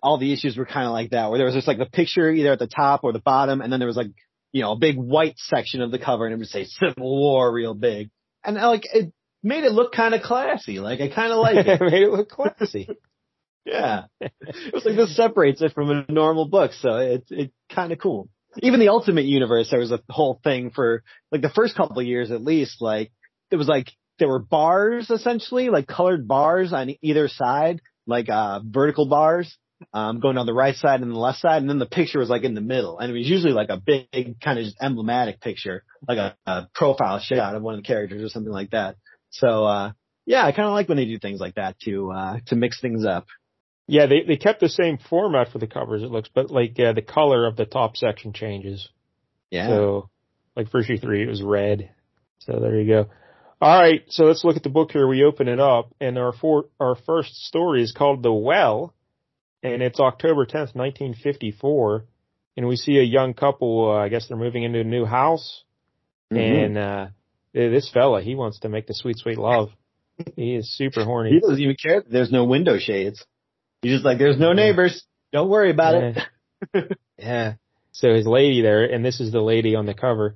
all 0.03 0.17
the 0.17 0.33
issues 0.33 0.57
were 0.57 0.65
kind 0.65 0.85
of 0.85 0.91
like 0.91 1.11
that, 1.11 1.29
where 1.29 1.37
there 1.37 1.45
was 1.45 1.55
just 1.55 1.67
like 1.67 1.77
the 1.77 1.85
picture 1.85 2.29
either 2.29 2.51
at 2.51 2.59
the 2.59 2.67
top 2.67 3.05
or 3.05 3.13
the 3.13 3.19
bottom, 3.19 3.61
and 3.61 3.71
then 3.71 3.79
there 3.79 3.87
was 3.87 3.95
like, 3.95 4.11
you 4.51 4.61
know, 4.61 4.73
a 4.73 4.77
big 4.77 4.97
white 4.97 5.35
section 5.37 5.81
of 5.81 5.91
the 5.91 5.99
cover 5.99 6.25
and 6.25 6.33
it 6.33 6.37
would 6.37 6.47
say 6.47 6.65
Civil 6.65 7.19
War 7.19 7.51
real 7.51 7.73
big. 7.73 8.09
And 8.43 8.57
uh, 8.57 8.67
like, 8.67 8.83
it 8.91 9.13
made 9.43 9.63
it 9.63 9.71
look 9.71 9.93
kind 9.93 10.13
of 10.13 10.21
classy. 10.21 10.79
Like 10.79 11.01
I 11.01 11.09
kind 11.09 11.31
of 11.31 11.39
like 11.39 11.55
it. 11.67 11.81
Made 11.81 12.03
it 12.03 12.11
look 12.11 12.29
classy. 12.29 12.89
Yeah. 13.63 14.05
It 14.19 14.73
was 14.73 14.85
like 14.85 14.95
this 14.95 15.15
separates 15.15 15.61
it 15.61 15.73
from 15.73 15.91
a 15.91 16.11
normal 16.11 16.47
book, 16.47 16.71
so 16.73 16.97
it's 16.97 17.27
it's 17.29 17.53
kind 17.69 17.91
of 17.91 17.99
cool. 17.99 18.27
Even 18.57 18.79
the 18.79 18.89
Ultimate 18.89 19.25
Universe, 19.25 19.69
there 19.69 19.79
was 19.79 19.91
a 19.91 20.01
whole 20.09 20.39
thing 20.43 20.71
for 20.71 21.03
like 21.31 21.41
the 21.41 21.49
first 21.51 21.75
couple 21.75 21.99
of 21.99 22.07
years 22.07 22.31
at 22.31 22.43
least. 22.43 22.81
Like 22.81 23.11
it 23.51 23.57
was 23.57 23.67
like 23.67 23.91
there 24.17 24.27
were 24.27 24.39
bars 24.39 25.11
essentially, 25.11 25.69
like 25.69 25.85
colored 25.85 26.27
bars 26.27 26.73
on 26.73 26.95
either 27.03 27.27
side, 27.27 27.81
like 28.07 28.29
uh 28.29 28.61
vertical 28.65 29.07
bars, 29.07 29.55
um 29.93 30.19
going 30.19 30.37
on 30.37 30.45
the 30.45 30.53
right 30.53 30.75
side 30.75 31.01
and 31.01 31.11
the 31.11 31.19
left 31.19 31.39
side, 31.39 31.61
and 31.61 31.69
then 31.69 31.79
the 31.79 31.85
picture 31.85 32.19
was 32.19 32.29
like 32.29 32.43
in 32.43 32.53
the 32.53 32.61
middle, 32.61 32.99
and 32.99 33.11
it 33.11 33.17
was 33.17 33.27
usually 33.27 33.53
like 33.53 33.69
a 33.69 33.77
big 33.77 34.39
kind 34.41 34.59
of 34.59 34.65
just 34.65 34.77
emblematic 34.81 35.39
picture, 35.41 35.83
like 36.07 36.17
a, 36.17 36.35
a 36.45 36.67
profile 36.73 37.19
shot 37.19 37.55
of 37.55 37.61
one 37.61 37.75
of 37.75 37.81
the 37.81 37.87
characters 37.87 38.21
or 38.21 38.29
something 38.29 38.53
like 38.53 38.71
that. 38.71 38.95
So 39.29 39.65
uh 39.65 39.91
Yeah, 40.25 40.45
I 40.45 40.51
kind 40.51 40.67
of 40.67 40.73
like 40.73 40.87
when 40.87 40.97
they 40.97 41.05
do 41.05 41.19
things 41.19 41.39
like 41.39 41.55
that 41.55 41.79
to 41.81 42.11
uh 42.11 42.37
to 42.47 42.55
mix 42.55 42.79
things 42.79 43.05
up. 43.05 43.25
Yeah, 43.87 44.05
they 44.05 44.23
they 44.25 44.37
kept 44.37 44.59
the 44.59 44.69
same 44.69 44.97
format 44.97 45.51
for 45.51 45.59
the 45.59 45.67
covers. 45.67 46.03
It 46.03 46.11
looks, 46.11 46.29
but 46.33 46.49
like 46.51 46.79
uh, 46.79 46.93
the 46.93 47.01
color 47.01 47.45
of 47.45 47.57
the 47.57 47.65
top 47.65 47.97
section 47.97 48.31
changes. 48.31 48.87
Yeah. 49.49 49.67
So, 49.67 50.09
like 50.55 50.69
for 50.69 50.79
issue 50.79 50.97
three, 50.97 51.23
it 51.23 51.27
was 51.27 51.41
red. 51.41 51.89
So 52.39 52.59
there 52.59 52.79
you 52.79 52.87
go. 52.87 53.09
All 53.59 53.79
right, 53.79 54.03
so 54.07 54.23
let's 54.25 54.43
look 54.43 54.55
at 54.55 54.63
the 54.63 54.69
book 54.69 54.91
here. 54.91 55.07
We 55.07 55.23
open 55.23 55.47
it 55.47 55.59
up, 55.59 55.93
and 55.99 56.17
our 56.17 56.33
for, 56.33 56.65
our 56.79 56.95
first 56.95 57.35
story 57.45 57.83
is 57.83 57.91
called 57.91 58.23
The 58.23 58.33
Well, 58.33 58.95
and 59.63 59.81
it's 59.81 59.99
October 59.99 60.45
tenth, 60.45 60.75
nineteen 60.75 61.13
fifty 61.13 61.51
four, 61.51 62.05
and 62.57 62.67
we 62.67 62.75
see 62.75 62.97
a 62.97 63.03
young 63.03 63.33
couple. 63.33 63.89
Uh, 63.91 63.93
I 64.03 64.09
guess 64.09 64.27
they're 64.27 64.37
moving 64.37 64.63
into 64.63 64.79
a 64.79 64.83
new 64.83 65.05
house, 65.05 65.63
Mhm. 66.31 66.65
and 66.65 66.77
uh 66.77 67.07
this 67.53 67.89
fella 67.91 68.21
he 68.21 68.35
wants 68.35 68.59
to 68.59 68.69
make 68.69 68.87
the 68.87 68.93
sweet 68.93 69.17
sweet 69.17 69.37
love. 69.37 69.69
he 70.35 70.55
is 70.55 70.71
super 70.77 71.03
horny. 71.03 71.31
he 71.31 71.39
doesn't 71.39 71.59
even 71.59 71.75
care. 71.75 72.03
There's 72.09 72.31
no 72.31 72.45
window 72.45 72.77
shades. 72.77 73.25
He's 73.81 73.93
just 73.93 74.05
like, 74.05 74.19
there's 74.19 74.39
no 74.39 74.53
neighbors. 74.53 75.03
Don't 75.33 75.49
worry 75.49 75.71
about 75.71 75.95
it. 75.95 76.17
Yeah. 76.73 76.81
yeah. 77.17 77.53
So 77.93 78.13
his 78.13 78.27
lady 78.27 78.61
there, 78.61 78.83
and 78.85 79.03
this 79.03 79.19
is 79.19 79.31
the 79.31 79.41
lady 79.41 79.75
on 79.75 79.85
the 79.85 79.93
cover, 79.95 80.35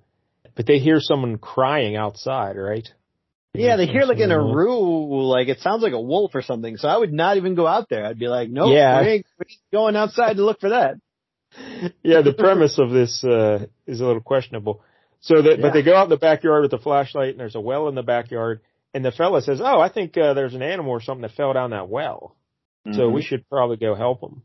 but 0.55 0.65
they 0.65 0.79
hear 0.79 0.99
someone 0.99 1.37
crying 1.37 1.95
outside, 1.95 2.57
right? 2.57 2.87
Yeah, 3.57 3.75
they 3.77 3.85
hear 3.87 4.03
like 4.03 4.19
in 4.19 4.31
a 4.31 4.35
Someone- 4.35 4.55
roo, 4.55 5.25
like 5.27 5.47
it 5.47 5.59
sounds 5.59 5.83
like 5.83 5.93
a 5.93 6.01
wolf 6.01 6.31
or 6.35 6.41
something. 6.41 6.77
So 6.77 6.87
I 6.87 6.97
would 6.97 7.13
not 7.13 7.37
even 7.37 7.55
go 7.55 7.65
out 7.67 7.89
there. 7.89 8.05
I'd 8.05 8.19
be 8.19 8.27
like, 8.27 8.49
nope, 8.49 8.71
Yeah. 8.73 9.01
we 9.01 9.07
ain't, 9.07 9.25
we 9.39 9.45
ain't 9.49 9.59
going 9.71 9.95
outside 9.95 10.37
to 10.37 10.43
look 10.45 10.59
for 10.59 10.69
that. 10.69 10.95
Yeah, 12.03 12.21
the 12.21 12.33
premise 12.33 12.77
of 12.79 12.89
this 12.91 13.23
uh, 13.23 13.65
is 13.87 14.01
a 14.01 14.05
little 14.05 14.21
questionable. 14.21 14.81
So 15.21 15.41
that, 15.41 15.61
but 15.61 15.73
they 15.73 15.81
go 15.83 15.95
out 15.95 16.03
in 16.03 16.09
the 16.09 16.17
backyard 16.17 16.63
with 16.63 16.73
a 16.73 16.77
flashlight, 16.77 17.29
and 17.29 17.39
there's 17.39 17.55
a 17.55 17.59
well 17.61 17.87
in 17.87 17.95
the 17.95 18.03
backyard, 18.03 18.61
and 18.93 19.03
the 19.03 19.11
fella 19.11 19.41
says, 19.41 19.59
"Oh, 19.63 19.79
I 19.79 19.89
think 19.89 20.15
uh, 20.17 20.33
there's 20.33 20.53
an 20.53 20.61
animal 20.61 20.91
or 20.91 21.01
something 21.01 21.21
that 21.23 21.31
fell 21.31 21.53
down 21.53 21.71
that 21.71 21.89
well, 21.89 22.35
so 22.91 23.09
we 23.09 23.21
should 23.23 23.47
probably 23.49 23.77
go 23.77 23.95
help 23.95 24.21
him." 24.21 24.43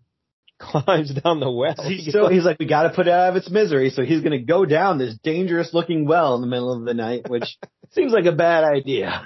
Climbs 0.61 1.12
down 1.14 1.40
the 1.40 1.50
well. 1.50 1.75
He's, 1.83 2.12
so 2.12 2.29
he's 2.29 2.45
like, 2.45 2.59
we 2.59 2.67
got 2.67 2.83
to 2.85 2.90
put 2.90 3.07
it 3.07 3.12
out 3.12 3.31
of 3.31 3.37
its 3.37 3.50
misery. 3.50 3.90
So 3.90 4.02
he's 4.05 4.21
going 4.21 4.38
to 4.38 4.45
go 4.45 4.64
down 4.67 4.99
this 4.99 5.17
dangerous 5.25 5.73
looking 5.73 6.07
well 6.07 6.35
in 6.35 6.43
the 6.43 6.47
middle 6.47 6.73
of 6.73 6.85
the 6.85 6.95
night, 6.95 7.29
which 7.31 7.57
seems 7.93 8.12
like 8.12 8.26
a 8.26 8.33
bad 8.33 8.64
idea. 8.64 9.25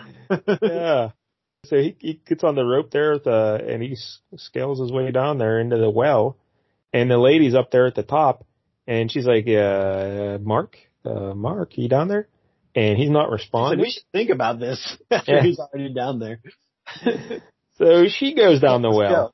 yeah. 0.62 1.10
So 1.66 1.76
he, 1.76 1.96
he 1.98 2.20
gets 2.28 2.44
on 2.44 2.56
the 2.56 2.62
rope 2.62 2.90
there 2.90 3.12
with, 3.14 3.26
uh, 3.26 3.54
and 3.66 3.82
he 3.82 3.96
scales 4.36 4.78
his 4.80 4.92
way 4.92 5.10
down 5.12 5.38
there 5.38 5.58
into 5.58 5.78
the 5.78 5.88
well. 5.88 6.36
And 6.92 7.10
the 7.10 7.16
lady's 7.16 7.54
up 7.54 7.70
there 7.70 7.86
at 7.86 7.94
the 7.94 8.02
top 8.02 8.44
and 8.86 9.10
she's 9.10 9.24
like, 9.26 9.48
uh, 9.48 10.36
Mark, 10.42 10.76
uh, 11.06 11.32
Mark, 11.32 11.78
you 11.78 11.88
down 11.88 12.08
there? 12.08 12.28
And 12.74 12.98
he's 12.98 13.08
not 13.08 13.24
He's 13.24 13.30
like, 13.30 13.40
responding. 13.40 13.80
we 13.80 13.90
should 13.92 14.02
think 14.12 14.28
about 14.28 14.60
this 14.60 14.98
after 15.10 15.36
Yeah. 15.36 15.42
he's 15.42 15.58
already 15.58 15.94
down 15.94 16.18
there. 16.18 16.40
so 17.78 18.04
she 18.08 18.34
goes 18.34 18.60
down 18.60 18.82
the 18.82 18.90
well. 18.90 19.33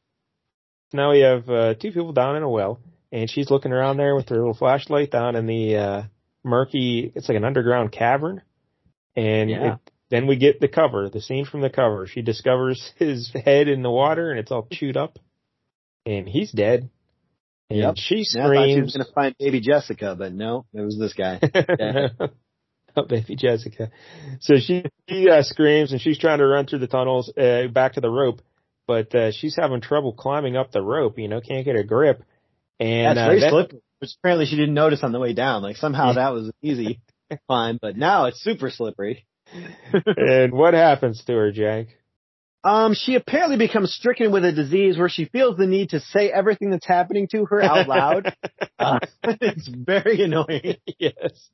Now 0.93 1.13
we 1.13 1.21
have, 1.21 1.49
uh, 1.49 1.75
two 1.75 1.93
people 1.93 2.13
down 2.13 2.37
in 2.37 2.43
a 2.43 2.49
well 2.49 2.81
and 3.13 3.31
she's 3.31 3.51
looking 3.51 3.73
around 3.73 3.97
there 3.97 4.15
with 4.15 4.29
her 4.29 4.37
little 4.37 4.55
flashlight 4.55 5.11
down 5.11 5.37
in 5.37 5.47
the, 5.47 5.77
uh, 5.77 6.03
murky, 6.45 7.13
it's 7.15 7.29
like 7.29 7.37
an 7.37 7.45
underground 7.45 7.93
cavern. 7.93 8.43
And 9.17 9.51
Yeah. 9.51 9.75
it, 9.75 9.79
then 10.11 10.27
we 10.27 10.37
get 10.37 10.61
the 10.61 10.69
cover, 10.69 11.09
the 11.09 11.21
scene 11.21 11.45
from 11.45 11.61
the 11.61 11.71
cover. 11.71 12.07
She 12.07 12.23
discovers 12.23 12.93
his 12.97 13.31
head 13.33 13.69
in 13.69 13.83
the 13.83 13.91
water 13.91 14.31
and 14.31 14.39
it's 14.41 14.51
all 14.51 14.67
chewed 14.71 14.97
up. 14.97 15.19
And 16.07 16.29
he's 16.29 16.51
dead. 16.51 16.89
And 17.69 17.79
Yep. 17.79 17.95
she 17.99 18.25
Yeah, 18.35 18.49
I 18.49 18.55
thought 18.55 18.69
she 18.69 18.81
was 18.83 18.97
going 18.97 19.07
to 19.07 19.13
find 19.13 19.35
baby 19.39 19.61
Jessica, 19.61 20.17
but 20.19 20.33
no, 20.33 20.67
it 20.75 20.81
was 20.81 20.99
this 20.99 21.13
guy. 21.13 21.39
oh, 22.97 23.05
baby 23.05 23.37
Jessica. 23.37 23.91
So 24.41 24.57
she, 24.59 24.85
she 25.09 25.29
uh, 25.29 25.43
screams 25.43 25.93
and 25.93 26.01
she's 26.01 26.19
trying 26.19 26.39
to 26.39 26.47
run 26.47 26.67
through 26.67 26.81
the 26.81 26.89
tunnels, 26.89 27.33
uh, 27.37 27.69
back 27.69 27.93
to 27.93 28.01
the 28.01 28.11
rope, 28.11 28.41
but, 28.91 29.15
uh, 29.15 29.31
she's 29.31 29.55
having 29.55 29.81
trouble 29.81 30.13
climbing 30.13 30.57
up 30.57 30.73
the 30.73 30.83
rope, 30.83 31.17
you 31.17 31.29
know, 31.29 31.41
can't 31.41 31.65
get 31.65 31.77
a 31.77 31.85
grip. 31.85 32.25
And, 32.81 33.17
That's 33.17 33.25
uh, 33.25 33.29
very 33.29 33.41
that- 33.41 33.51
slippery, 33.51 33.81
which 34.01 34.11
apparently 34.19 34.47
she 34.47 34.57
didn't 34.57 34.75
notice 34.75 35.05
on 35.05 35.13
the 35.13 35.21
way 35.21 35.33
down. 35.33 35.63
Like 35.63 35.77
somehow 35.77 36.15
that 36.15 36.31
was 36.33 36.51
easy 36.61 37.01
climb, 37.49 37.79
but 37.81 37.97
now 37.97 38.25
it's 38.27 38.41
super 38.43 38.69
slippery. 38.69 39.27
and 40.17 40.53
what 40.53 40.75
happens 40.75 41.23
to 41.25 41.33
her, 41.35 41.53
Jack? 41.53 41.87
Um, 42.65 42.95
she 42.95 43.15
apparently 43.15 43.59
becomes 43.59 43.95
stricken 43.95 44.33
with 44.33 44.45
a 44.45 44.51
disease 44.51 44.99
where 44.99 45.09
she 45.09 45.27
feels 45.27 45.57
the 45.57 45.69
need 45.69 45.91
to 45.91 46.01
say 46.01 46.31
everything 46.33 46.71
that's 46.71 46.87
happening 46.87 47.29
to 47.29 47.47
her 47.47 47.63
out 47.63 47.87
loud. 47.89 48.35
Uh, 48.79 48.99
it's 49.23 49.69
very 49.69 50.23
annoying. 50.23 50.77
yes. 50.99 51.51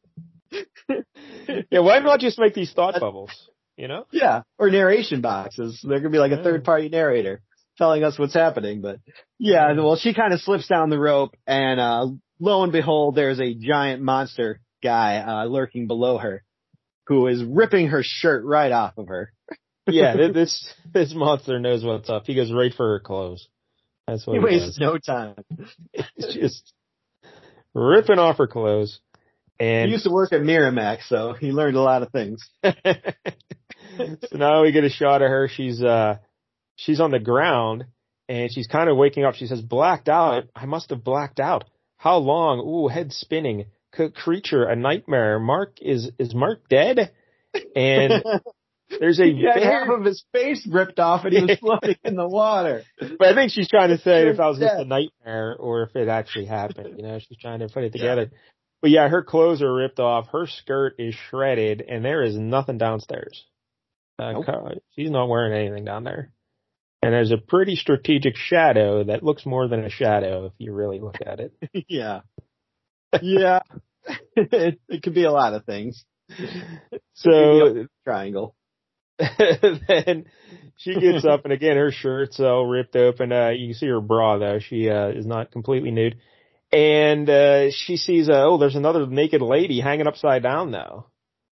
yeah, 1.72 1.80
why 1.80 1.98
not 1.98 2.20
just 2.20 2.38
make 2.38 2.54
these 2.54 2.72
thought 2.72 3.00
bubbles? 3.00 3.32
You 3.76 3.88
know? 3.88 4.06
Yeah, 4.10 4.42
or 4.58 4.70
narration 4.70 5.20
boxes. 5.20 5.84
There 5.86 6.00
could 6.00 6.12
be 6.12 6.18
like 6.18 6.32
a 6.32 6.42
third 6.42 6.64
party 6.64 6.88
narrator 6.88 7.42
telling 7.76 8.04
us 8.04 8.18
what's 8.18 8.32
happening. 8.34 8.80
But 8.80 9.00
yeah, 9.38 9.72
well, 9.74 9.96
she 9.96 10.14
kind 10.14 10.32
of 10.32 10.40
slips 10.40 10.66
down 10.66 10.88
the 10.90 10.98
rope, 10.98 11.34
and 11.46 11.78
uh, 11.78 12.06
lo 12.40 12.62
and 12.62 12.72
behold, 12.72 13.14
there's 13.14 13.38
a 13.40 13.52
giant 13.54 14.02
monster 14.02 14.60
guy 14.82 15.18
uh, 15.18 15.44
lurking 15.44 15.86
below 15.86 16.16
her, 16.18 16.42
who 17.06 17.26
is 17.26 17.42
ripping 17.44 17.88
her 17.88 18.02
shirt 18.02 18.44
right 18.44 18.72
off 18.72 18.96
of 18.98 19.08
her. 19.08 19.32
Yeah, 19.88 20.16
this 20.16 20.68
this 20.92 21.14
monster 21.14 21.60
knows 21.60 21.84
what's 21.84 22.10
up. 22.10 22.24
He 22.26 22.34
goes 22.34 22.50
right 22.52 22.74
for 22.74 22.88
her 22.94 22.98
clothes. 22.98 23.46
That's 24.08 24.26
what 24.26 24.32
He 24.34 24.40
he, 24.40 24.44
wastes 24.44 24.76
does. 24.76 24.78
no 24.80 24.98
time. 24.98 25.36
He's 26.16 26.34
just 26.34 26.72
ripping 27.72 28.18
off 28.18 28.38
her 28.38 28.48
clothes. 28.48 28.98
And 29.60 29.68
He 29.68 29.82
And 29.84 29.90
used 29.92 30.02
to 30.02 30.10
work 30.10 30.32
at 30.32 30.40
Miramax, 30.40 31.06
so 31.06 31.34
he 31.34 31.52
learned 31.52 31.76
a 31.76 31.80
lot 31.82 32.02
of 32.02 32.10
things. 32.10 32.50
so 34.30 34.36
now 34.36 34.62
we 34.62 34.72
get 34.72 34.84
a 34.84 34.90
shot 34.90 35.22
of 35.22 35.28
her. 35.28 35.48
She's 35.48 35.82
uh 35.82 36.18
she's 36.76 37.00
on 37.00 37.10
the 37.10 37.18
ground 37.18 37.84
and 38.28 38.52
she's 38.52 38.66
kind 38.66 38.88
of 38.88 38.96
waking 38.96 39.24
up. 39.24 39.34
She 39.34 39.46
says, 39.46 39.60
"Blacked 39.62 40.08
out. 40.08 40.44
I 40.54 40.66
must 40.66 40.90
have 40.90 41.04
blacked 41.04 41.40
out. 41.40 41.64
How 41.96 42.18
long? 42.18 42.60
Ooh, 42.60 42.88
head 42.88 43.12
spinning. 43.12 43.66
C- 43.96 44.10
creature, 44.10 44.64
a 44.64 44.76
nightmare. 44.76 45.38
Mark 45.38 45.78
is 45.80 46.10
is 46.18 46.34
Mark 46.34 46.68
dead?" 46.68 47.12
And 47.74 48.24
there's 49.00 49.20
a 49.20 49.32
had 49.32 49.62
half 49.62 49.88
of 49.88 50.04
his 50.04 50.24
face 50.32 50.66
ripped 50.70 50.98
off, 50.98 51.24
and 51.24 51.32
he 51.32 51.42
was 51.42 51.58
floating 51.60 51.96
in 52.04 52.16
the 52.16 52.28
water. 52.28 52.82
But 52.98 53.28
I 53.28 53.34
think 53.34 53.52
she's 53.52 53.68
trying 53.68 53.90
to 53.90 53.98
say 53.98 54.28
if 54.28 54.36
that 54.36 54.46
was 54.46 54.58
just 54.58 54.74
a 54.74 54.84
nightmare 54.84 55.56
or 55.58 55.82
if 55.82 55.96
it 55.96 56.08
actually 56.08 56.46
happened. 56.46 56.94
You 56.96 57.02
know, 57.02 57.18
she's 57.18 57.38
trying 57.38 57.60
to 57.60 57.68
put 57.68 57.84
it 57.84 57.92
together. 57.92 58.30
But 58.82 58.90
yeah, 58.90 59.08
her 59.08 59.22
clothes 59.22 59.62
are 59.62 59.74
ripped 59.74 60.00
off. 60.00 60.28
Her 60.28 60.46
skirt 60.46 60.96
is 60.98 61.14
shredded, 61.30 61.82
and 61.88 62.04
there 62.04 62.22
is 62.22 62.36
nothing 62.36 62.78
downstairs. 62.78 63.44
Uh, 64.18 64.32
Nope. 64.32 64.46
She's 64.94 65.10
not 65.10 65.28
wearing 65.28 65.52
anything 65.52 65.84
down 65.84 66.04
there. 66.04 66.32
And 67.02 67.12
there's 67.12 67.30
a 67.30 67.36
pretty 67.36 67.76
strategic 67.76 68.36
shadow 68.36 69.04
that 69.04 69.22
looks 69.22 69.44
more 69.46 69.68
than 69.68 69.84
a 69.84 69.90
shadow 69.90 70.46
if 70.46 70.52
you 70.58 70.72
really 70.72 70.98
look 70.98 71.18
at 71.24 71.40
it. 71.40 71.52
yeah, 71.88 72.20
yeah. 73.22 73.60
it, 74.34 74.80
it 74.88 75.02
could 75.02 75.14
be 75.14 75.24
a 75.24 75.30
lot 75.30 75.54
of 75.54 75.64
things. 75.64 76.04
So 77.14 77.86
Triangle. 78.04 78.54
then 79.18 80.26
she 80.76 80.94
gets 80.98 81.24
up, 81.24 81.44
and 81.44 81.52
again, 81.52 81.76
her 81.76 81.90
shirt's 81.90 82.38
all 82.40 82.66
ripped 82.66 82.96
open. 82.96 83.32
Uh, 83.32 83.50
you 83.50 83.68
can 83.68 83.74
see 83.74 83.86
her 83.86 84.00
bra 84.00 84.38
though; 84.38 84.58
she 84.58 84.90
uh, 84.90 85.08
is 85.08 85.24
not 85.24 85.52
completely 85.52 85.90
nude. 85.90 86.16
And 86.72 87.30
uh, 87.30 87.70
she 87.70 87.96
sees, 87.96 88.28
uh, 88.28 88.44
oh, 88.44 88.58
there's 88.58 88.74
another 88.74 89.06
naked 89.06 89.40
lady 89.40 89.80
hanging 89.80 90.06
upside 90.06 90.42
down 90.42 90.72
though, 90.72 91.06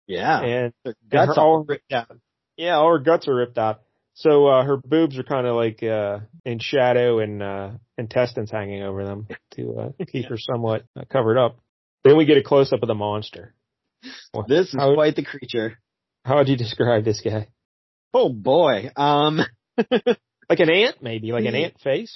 Yeah, 0.08 0.40
and 0.42 0.74
Their 0.84 0.96
and 1.02 1.12
guts 1.12 1.36
her- 1.36 1.42
all 1.42 1.64
ripped 1.68 1.92
out. 1.92 2.18
Yeah, 2.58 2.76
all 2.76 2.92
her 2.92 3.00
guts 3.00 3.28
are 3.28 3.36
ripped 3.36 3.58
out. 3.58 3.82
So 4.14 4.48
uh, 4.48 4.64
her 4.64 4.78
boobs 4.78 5.18
are 5.18 5.24
kind 5.24 5.48
of 5.48 5.56
like 5.56 5.82
uh, 5.82 6.20
in 6.46 6.60
shadow, 6.60 7.20
and 7.20 7.42
uh, 7.42 7.72
intestines 7.98 8.52
hanging 8.52 8.84
over 8.84 9.06
them 9.06 9.28
to 9.56 9.80
uh, 9.80 9.90
keep 10.12 10.26
her 10.26 10.38
somewhat 10.38 10.84
uh, 11.00 11.04
covered 11.10 11.38
up. 11.38 11.60
Then 12.04 12.18
we 12.18 12.26
get 12.26 12.38
a 12.38 12.44
close 12.44 12.74
up 12.74 12.82
of 12.84 12.88
the 12.88 12.96
monster. 12.96 13.54
This 14.48 14.68
is 14.68 14.76
how, 14.76 14.94
quite 14.96 15.16
the 15.16 15.24
creature. 15.24 15.78
how 16.26 16.38
would 16.38 16.48
you 16.48 16.58
describe 16.58 17.04
this 17.04 17.22
guy? 17.22 17.50
Oh 18.14 18.30
boy. 18.30 18.90
Um. 18.96 19.42
Like 20.52 20.60
an 20.60 20.70
ant, 20.70 20.98
maybe, 21.02 21.32
like 21.32 21.46
an 21.46 21.56
ant 21.56 21.80
face. 21.80 22.14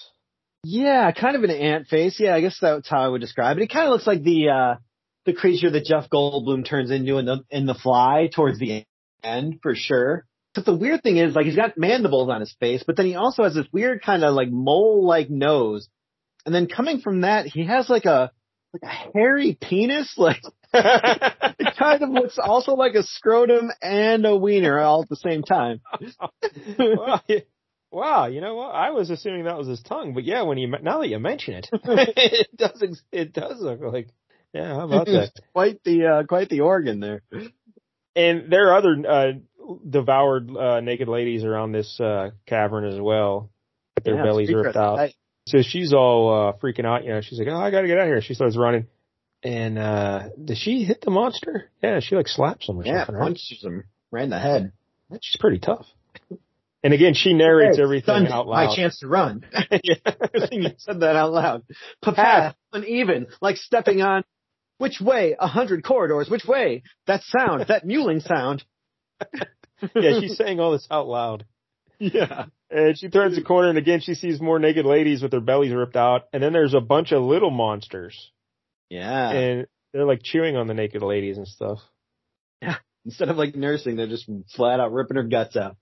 Yeah, 0.66 1.10
kind 1.14 1.38
of 1.38 1.44
an 1.44 1.52
ant 1.52 1.88
face. 1.88 2.20
Yeah, 2.20 2.36
I 2.36 2.42
guess 2.42 2.58
that's 2.60 2.90
how 2.90 3.00
I 3.00 3.08
would 3.08 3.22
describe 3.22 3.56
it. 3.56 3.64
It 3.64 3.70
kind 3.70 3.86
of 3.86 3.92
looks 3.92 4.06
like 4.06 4.24
the 4.24 4.50
uh 4.50 4.76
the 5.26 5.32
creature 5.32 5.72
that 5.72 5.86
Jeff 5.86 6.10
Goldblum 6.10 6.68
turns 6.68 6.92
into 6.92 7.18
in 7.18 7.24
the 7.24 7.46
in 7.50 7.66
the 7.66 7.74
Fly 7.74 8.30
towards 8.36 8.60
the 8.60 8.84
end 9.26 9.60
for 9.62 9.76
sure. 9.76 10.26
But 10.54 10.66
the 10.66 10.76
weird 10.76 11.04
thing 11.04 11.18
is, 11.18 11.36
like, 11.36 11.46
he's 11.46 11.56
got 11.56 11.78
mandibles 11.78 12.30
on 12.30 12.40
his 12.40 12.56
face, 12.60 12.84
but 12.86 12.96
then 12.96 13.06
he 13.06 13.16
also 13.16 13.44
has 13.44 13.54
this 13.54 13.68
weird 13.74 14.02
kind 14.02 14.24
of 14.24 14.34
like 14.34 14.50
mole-like 14.50 15.30
nose, 15.30 15.90
and 16.46 16.54
then 16.54 16.68
coming 16.68 17.02
from 17.02 17.22
that, 17.22 17.46
he 17.46 17.66
has 17.66 17.90
like 17.90 18.06
a 18.06 18.32
like 18.72 18.84
a 18.84 19.12
hairy 19.14 19.58
penis, 19.60 20.14
like 20.18 20.42
it 20.74 21.76
kind 21.80 22.02
of 22.02 22.10
looks 22.10 22.38
also 22.38 22.74
like 22.74 22.96
a 22.96 23.04
scrotum 23.04 23.72
and 23.82 24.26
a 24.26 24.36
wiener 24.36 24.80
all 24.80 25.02
at 25.02 25.10
the 25.10 25.16
same 25.16 25.44
time. 25.44 25.82
wow, 26.78 27.22
yeah. 27.28 27.40
wow, 27.92 28.28
you 28.28 28.42
know 28.42 28.56
what? 28.56 28.74
I 28.74 28.92
was 28.92 29.10
assuming 29.10 29.46
that 29.46 29.58
was 29.58 29.68
his 29.68 29.82
tongue, 29.82 30.14
but 30.14 30.24
yeah, 30.24 30.44
when 30.44 30.58
you 30.58 30.68
now 30.82 31.00
that 31.00 31.10
you 31.10 31.20
mention 31.20 31.56
it, 31.56 31.68
it 31.74 32.56
does 32.56 33.02
it 33.12 33.34
does 33.34 33.60
look 33.60 33.82
like 33.82 34.10
yeah. 34.54 34.76
How 34.76 34.86
about 34.86 35.08
that? 35.08 35.32
quite 35.54 35.84
the 35.84 36.06
uh, 36.06 36.24
quite 36.24 36.50
the 36.50 36.62
organ 36.62 37.00
there. 37.00 37.24
And 38.16 38.52
there 38.52 38.70
are 38.72 38.78
other 38.78 38.96
uh, 39.08 39.32
devoured 39.88 40.56
uh, 40.56 40.80
naked 40.82 41.08
ladies 41.08 41.44
around 41.44 41.72
this 41.72 42.00
uh, 42.00 42.32
cavern 42.46 42.86
as 42.88 43.00
well. 43.00 43.50
Their 44.04 44.16
Yeah, 44.16 44.24
bellies 44.24 44.54
ripped 44.54 44.76
out. 44.76 44.98
night. 44.98 45.16
So 45.48 45.62
she's 45.62 45.94
all 45.94 46.50
uh, 46.50 46.54
freaking 46.54 46.86
out. 46.86 47.04
You 47.04 47.12
know, 47.12 47.22
she's 47.22 47.38
like, 47.40 47.48
"Oh, 47.50 47.56
I 47.58 47.72
gotta 47.72 47.88
get 47.88 47.98
out 47.98 48.04
of 48.04 48.08
here." 48.08 48.22
She 48.22 48.34
starts 48.34 48.58
running, 48.58 48.88
and 49.44 49.78
uh 49.78 50.30
does 50.44 50.58
she 50.58 50.84
hit 50.84 51.02
the 51.02 51.12
monster? 51.12 51.70
Yeah, 51.84 52.00
she 52.00 52.16
like 52.16 52.28
slaps 52.28 52.68
him 52.68 52.80
or 52.80 52.86
Yeah, 52.86 53.00
something. 53.06 53.16
Right? 53.16 53.24
punches 53.26 53.64
him 53.64 53.84
right 54.12 54.24
in 54.24 54.30
the 54.32 54.40
head. 54.40 54.72
She's 55.22 55.40
pretty 55.40 55.60
tough. 55.60 55.86
And 56.84 56.94
again, 56.94 57.14
she 57.16 57.34
narrates 57.34 57.78
Hey, 57.78 57.84
everything 57.84 58.28
out 58.28 58.48
loud. 58.48 58.68
My 58.70 58.76
chance 58.76 59.00
to 59.00 59.08
run. 59.08 59.44
yeah. 59.84 59.96
you 60.52 60.70
said 60.78 61.00
that 61.00 61.16
out 61.16 61.32
loud. 61.32 61.64
Path 62.04 62.56
uneven, 62.74 63.28
like 63.42 63.58
stepping 63.58 64.02
on. 64.02 64.24
Which 64.78 65.00
way? 65.00 65.36
A 65.40 65.48
hundred 65.48 65.84
corridors. 65.84 66.30
Which 66.30 66.46
way? 66.46 66.84
That 67.08 67.22
sound, 67.24 67.66
that 67.68 67.86
mewling 67.86 68.22
sound. 68.22 68.64
yeah, 69.96 70.20
she's 70.20 70.38
saying 70.38 70.60
all 70.60 70.72
this 70.72 70.88
out 70.92 71.08
loud. 71.08 71.46
Yeah. 72.00 72.46
And 72.70 72.98
she 72.98 73.10
turns 73.10 73.36
the 73.36 73.44
corner 73.44 73.70
and 73.70 73.78
again 73.78 74.02
she 74.02 74.16
sees 74.16 74.42
more 74.42 74.60
naked 74.60 74.86
ladies 74.86 75.22
with 75.22 75.32
their 75.32 75.40
bellies 75.40 75.74
ripped 75.74 75.96
out. 75.96 76.24
And 76.34 76.44
then 76.44 76.52
there's 76.52 76.74
a 76.74 76.82
bunch 76.82 77.12
of 77.12 77.24
little 77.24 77.52
monsters. 77.52 78.32
Yeah. 78.90 79.30
And 79.30 79.68
they're 79.94 80.06
like 80.06 80.22
chewing 80.24 80.58
on 80.58 80.68
the 80.68 80.74
naked 80.74 81.02
ladies 81.02 81.38
and 81.38 81.48
stuff. 81.48 81.80
Yeah. 82.62 82.76
Instead 83.06 83.30
of 83.30 83.38
like 83.38 83.56
nursing, 83.56 83.96
they're 83.96 84.08
just 84.08 84.30
flat 84.56 84.80
out 84.80 84.92
ripping 84.92 85.18
her 85.18 85.24
guts 85.24 85.56
out. 85.56 85.78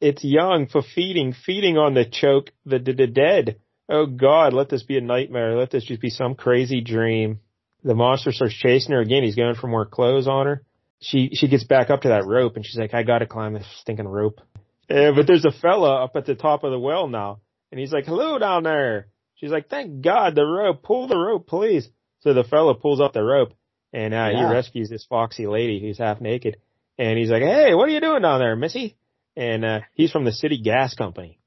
It's 0.00 0.22
young 0.22 0.66
for 0.68 0.82
feeding, 0.82 1.32
feeding 1.32 1.78
on 1.78 1.94
the 1.94 2.04
choke, 2.04 2.50
the, 2.66 2.78
the, 2.78 2.92
the 2.92 3.06
dead. 3.06 3.60
Oh 3.88 4.06
God, 4.06 4.52
let 4.52 4.68
this 4.68 4.82
be 4.82 4.98
a 4.98 5.00
nightmare. 5.00 5.56
Let 5.56 5.70
this 5.70 5.84
just 5.84 6.00
be 6.00 6.10
some 6.10 6.34
crazy 6.34 6.80
dream. 6.80 7.40
The 7.84 7.94
monster 7.94 8.32
starts 8.32 8.54
chasing 8.54 8.92
her 8.92 9.00
again. 9.00 9.22
He's 9.22 9.34
going 9.36 9.54
for 9.56 9.66
more 9.66 9.86
clothes 9.86 10.28
on 10.28 10.46
her. 10.46 10.62
She, 11.00 11.30
she 11.34 11.48
gets 11.48 11.64
back 11.64 11.90
up 11.90 12.02
to 12.02 12.08
that 12.08 12.26
rope 12.26 12.54
and 12.56 12.64
she's 12.64 12.76
like, 12.78 12.94
I 12.94 13.02
gotta 13.02 13.26
climb 13.26 13.54
this 13.54 13.66
stinking 13.80 14.06
rope. 14.06 14.40
Yeah, 14.88 15.10
but 15.14 15.26
there's 15.26 15.44
a 15.44 15.50
fella 15.50 16.04
up 16.04 16.14
at 16.14 16.26
the 16.26 16.34
top 16.36 16.62
of 16.62 16.70
the 16.70 16.78
well 16.78 17.08
now 17.08 17.40
and 17.72 17.80
he's 17.80 17.92
like, 17.92 18.04
hello 18.06 18.38
down 18.38 18.62
there. 18.62 19.08
She's 19.36 19.50
like, 19.50 19.68
thank 19.68 20.02
God 20.02 20.36
the 20.36 20.44
rope, 20.44 20.82
pull 20.84 21.08
the 21.08 21.16
rope, 21.18 21.48
please. 21.48 21.88
So 22.20 22.34
the 22.34 22.44
fella 22.44 22.74
pulls 22.76 23.00
up 23.00 23.12
the 23.14 23.22
rope 23.24 23.52
and, 23.92 24.14
uh, 24.14 24.28
he 24.28 24.36
rescues 24.52 24.88
this 24.88 25.04
foxy 25.08 25.48
lady 25.48 25.80
who's 25.80 25.98
half 25.98 26.20
naked. 26.20 26.58
And 26.98 27.18
he's 27.18 27.30
like, 27.30 27.42
hey, 27.42 27.74
what 27.74 27.88
are 27.88 27.92
you 27.92 28.00
doing 28.00 28.22
down 28.22 28.38
there, 28.38 28.54
missy? 28.54 28.96
And, 29.36 29.64
uh, 29.64 29.80
he's 29.94 30.12
from 30.12 30.24
the 30.24 30.32
city 30.32 30.58
gas 30.62 30.94
company. 30.94 31.40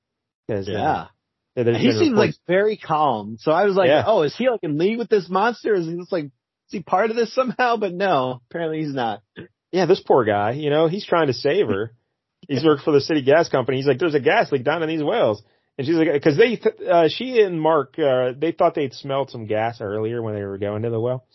'Cause, 0.50 0.68
uh, 0.68 0.74
Yeah. 1.56 1.64
he 1.78 1.92
seemed 1.92 2.16
like 2.16 2.36
very 2.48 2.78
calm. 2.78 3.38
So 3.40 3.52
I 3.52 3.66
was 3.66 3.76
like, 3.76 3.88
Yeah. 3.88 4.04
oh, 4.06 4.24
is 4.24 4.36
he 4.36 4.50
like 4.50 4.62
in 4.64 4.78
league 4.78 4.98
with 4.98 5.10
this 5.10 5.30
monster? 5.30 5.74
Is 5.74 5.86
he 5.88 5.96
just 5.96 6.12
like, 6.12 6.26
is 6.26 6.32
he 6.72 6.82
part 6.82 7.10
of 7.12 7.16
this 7.16 7.34
somehow? 7.34 7.78
But 7.78 7.94
no, 7.94 8.42
apparently 8.50 8.80
he's 8.84 8.94
not. 8.94 9.22
yeah, 9.72 9.86
this 9.86 10.02
poor 10.02 10.26
guy, 10.26 10.52
you 10.52 10.70
know, 10.70 10.88
he's 10.88 11.06
trying 11.06 11.28
to 11.28 11.34
save 11.34 11.68
her. 11.68 11.94
He's 12.48 12.64
worked 12.64 12.84
for 12.84 12.92
the 12.92 13.02
city 13.02 13.22
gas 13.24 13.50
company. 13.50 13.78
He's 13.78 13.88
like, 13.88 13.98
there's 14.00 14.14
a 14.16 14.20
gas 14.20 14.52
leak 14.52 14.64
down 14.64 14.84
in 14.84 14.90
these 14.90 15.04
wells. 15.04 15.42
And 15.78 15.86
she's 15.88 15.96
like, 15.96 16.08
cause 16.24 16.38
they, 16.38 16.56
th- 16.58 16.80
uh, 16.90 17.10
she 17.10 17.42
and 17.42 17.60
Mark, 17.60 17.98
uh, 18.00 18.32
they 18.38 18.52
thought 18.52 18.76
they'd 18.76 18.94
smelled 18.94 19.30
some 19.32 19.46
gas 19.48 19.82
earlier 19.82 20.22
when 20.22 20.36
they 20.36 20.44
were 20.44 20.58
going 20.58 20.84
to 20.84 20.90
the 20.90 21.00
well. 21.00 21.26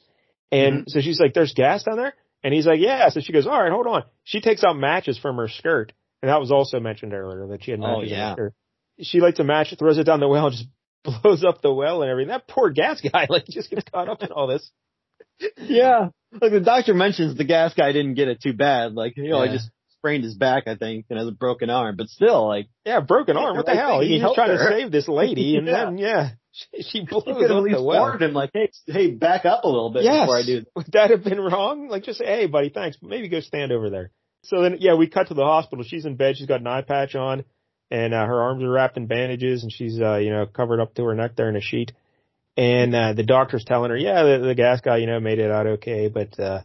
And 0.53 0.85
so 0.89 1.01
she's 1.01 1.21
like, 1.21 1.35
there's 1.35 1.53
gas 1.53 1.83
down 1.85 1.97
there? 1.97 2.15
And 2.43 2.55
he's 2.55 2.67
like, 2.67 2.81
yeah. 2.81 3.09
So 3.11 3.21
she 3.21 3.33
goes, 3.33 3.47
all 3.47 3.61
right, 3.61 3.71
hold 3.71 3.87
on. 3.87 4.05
She 4.25 4.41
takes 4.41 4.65
out 4.65 4.77
matches 4.77 5.19
from 5.19 5.37
her 5.37 5.49
skirt. 5.49 5.93
And 6.23 6.31
that 6.31 6.41
was 6.41 6.51
also 6.51 6.81
mentioned 6.81 7.13
earlier 7.13 7.47
that 7.49 7.65
she 7.65 7.71
had 7.73 7.81
Oh, 7.81 7.99
matches 7.99 8.13
in 8.13 8.17
her 8.19 8.33
skirt. 8.35 8.55
She 9.03 9.21
lights 9.21 9.39
a 9.41 9.45
match, 9.45 9.75
throws 9.79 9.99
it 9.99 10.05
down 10.05 10.21
the 10.21 10.29
well, 10.29 10.47
and 10.49 10.55
just 10.57 10.69
blows 11.23 11.45
up 11.45 11.63
the 11.63 11.73
well 11.73 12.03
and 12.03 12.11
everything. 12.11 12.29
That 12.29 12.47
poor 12.49 12.71
gas 12.71 13.01
guy, 13.01 13.27
like, 13.31 13.47
just 13.47 13.71
gets 13.71 13.89
caught 13.91 14.09
up 14.09 14.23
in 14.23 14.31
all 14.33 14.47
this. 14.47 14.71
Yeah. 15.59 16.09
Like 16.41 16.53
the 16.53 16.61
doctor 16.61 16.95
mentions 16.95 17.37
the 17.37 17.45
gas 17.45 17.75
guy 17.75 17.93
didn't 17.93 18.15
get 18.15 18.29
it 18.29 18.41
too 18.43 18.53
bad. 18.53 18.93
Like, 18.95 19.17
you 19.17 19.29
know, 19.31 19.43
Yeah. 19.43 19.51
he 19.53 19.57
just 19.57 19.71
sprained 19.99 20.25
his 20.25 20.35
back, 20.35 20.65
I 20.67 20.77
think, 20.77 21.07
and 21.11 21.19
has 21.19 21.29
a 21.29 21.33
broken 21.33 21.71
arm, 21.71 21.97
but 21.97 22.09
still, 22.09 22.47
like, 22.47 22.69
Yeah, 22.85 23.01
broken 23.01 23.37
arm. 23.37 23.57
What 23.57 23.67
the 23.67 23.75
hell? 23.75 24.01
he 24.01 24.19
He's 24.19 24.35
trying 24.35 24.57
to 24.57 24.59
save 24.69 24.91
this 24.93 25.09
lady, 25.09 25.57
and 25.57 25.67
Yeah. 25.67 25.85
then 25.87 25.99
yeah, 25.99 26.29
she, 26.53 26.83
she 26.83 27.05
blows 27.07 27.25
he 27.27 27.33
could 27.33 27.43
have 27.43 27.51
up 27.53 27.57
at 27.59 27.63
least 27.65 27.77
the 27.79 27.83
well. 27.83 28.17
him, 28.17 28.33
like, 28.33 28.51
hey, 28.55 28.71
hey, 28.87 29.11
back 29.11 29.45
up 29.45 29.65
a 29.65 29.69
little 29.69 29.91
bit 29.91 30.05
Yes. 30.05 30.23
before 30.23 30.39
I 30.39 30.43
do. 30.45 30.61
That. 30.61 30.67
Would 30.77 30.87
that 30.93 31.11
have 31.11 31.25
been 31.25 31.41
wrong? 31.41 31.89
Like 31.89 32.05
just 32.05 32.19
say, 32.19 32.27
hey, 32.27 32.47
buddy, 32.47 32.69
thanks. 32.71 32.99
Maybe 33.03 33.29
go 33.29 33.41
stand 33.41 33.73
over 33.73 33.91
there. 33.91 34.11
So 34.45 34.63
then, 34.63 34.77
yeah, 34.81 34.95
we 34.95 35.07
cut 35.09 35.29
to 35.29 35.35
the 35.35 35.45
hospital. 35.45 35.85
She's 35.85 36.07
in 36.07 36.17
bed. 36.17 36.37
She's 36.39 36.47
got 36.47 36.61
an 36.61 36.67
eye 36.67 36.81
patch 36.83 37.15
on, 37.15 37.45
and 37.91 38.15
uh, 38.15 38.25
her 38.25 38.41
arms 38.43 38.63
are 38.63 38.71
wrapped 38.71 38.97
in 38.97 39.07
bandages, 39.07 39.63
and 39.63 39.73
she's 39.73 40.01
uh, 40.01 40.17
you 40.17 40.31
know 40.31 40.47
covered 40.47 40.81
up 40.81 40.95
to 40.95 41.05
her 41.05 41.15
neck 41.15 41.37
there 41.37 41.49
in 41.49 41.57
a 41.57 41.61
sheet. 41.61 41.93
And 42.57 42.95
uh, 42.95 43.13
the 43.15 43.23
doctor's 43.23 43.65
telling 43.65 43.91
her, 43.91 43.97
yeah, 43.97 44.23
the, 44.23 44.39
the 44.49 44.55
gas 44.55 44.81
guy, 44.81 44.99
you 44.99 45.07
know, 45.07 45.21
made 45.21 45.39
it 45.39 45.51
out 45.51 45.67
okay, 45.67 46.09
but 46.09 46.39
uh, 46.39 46.63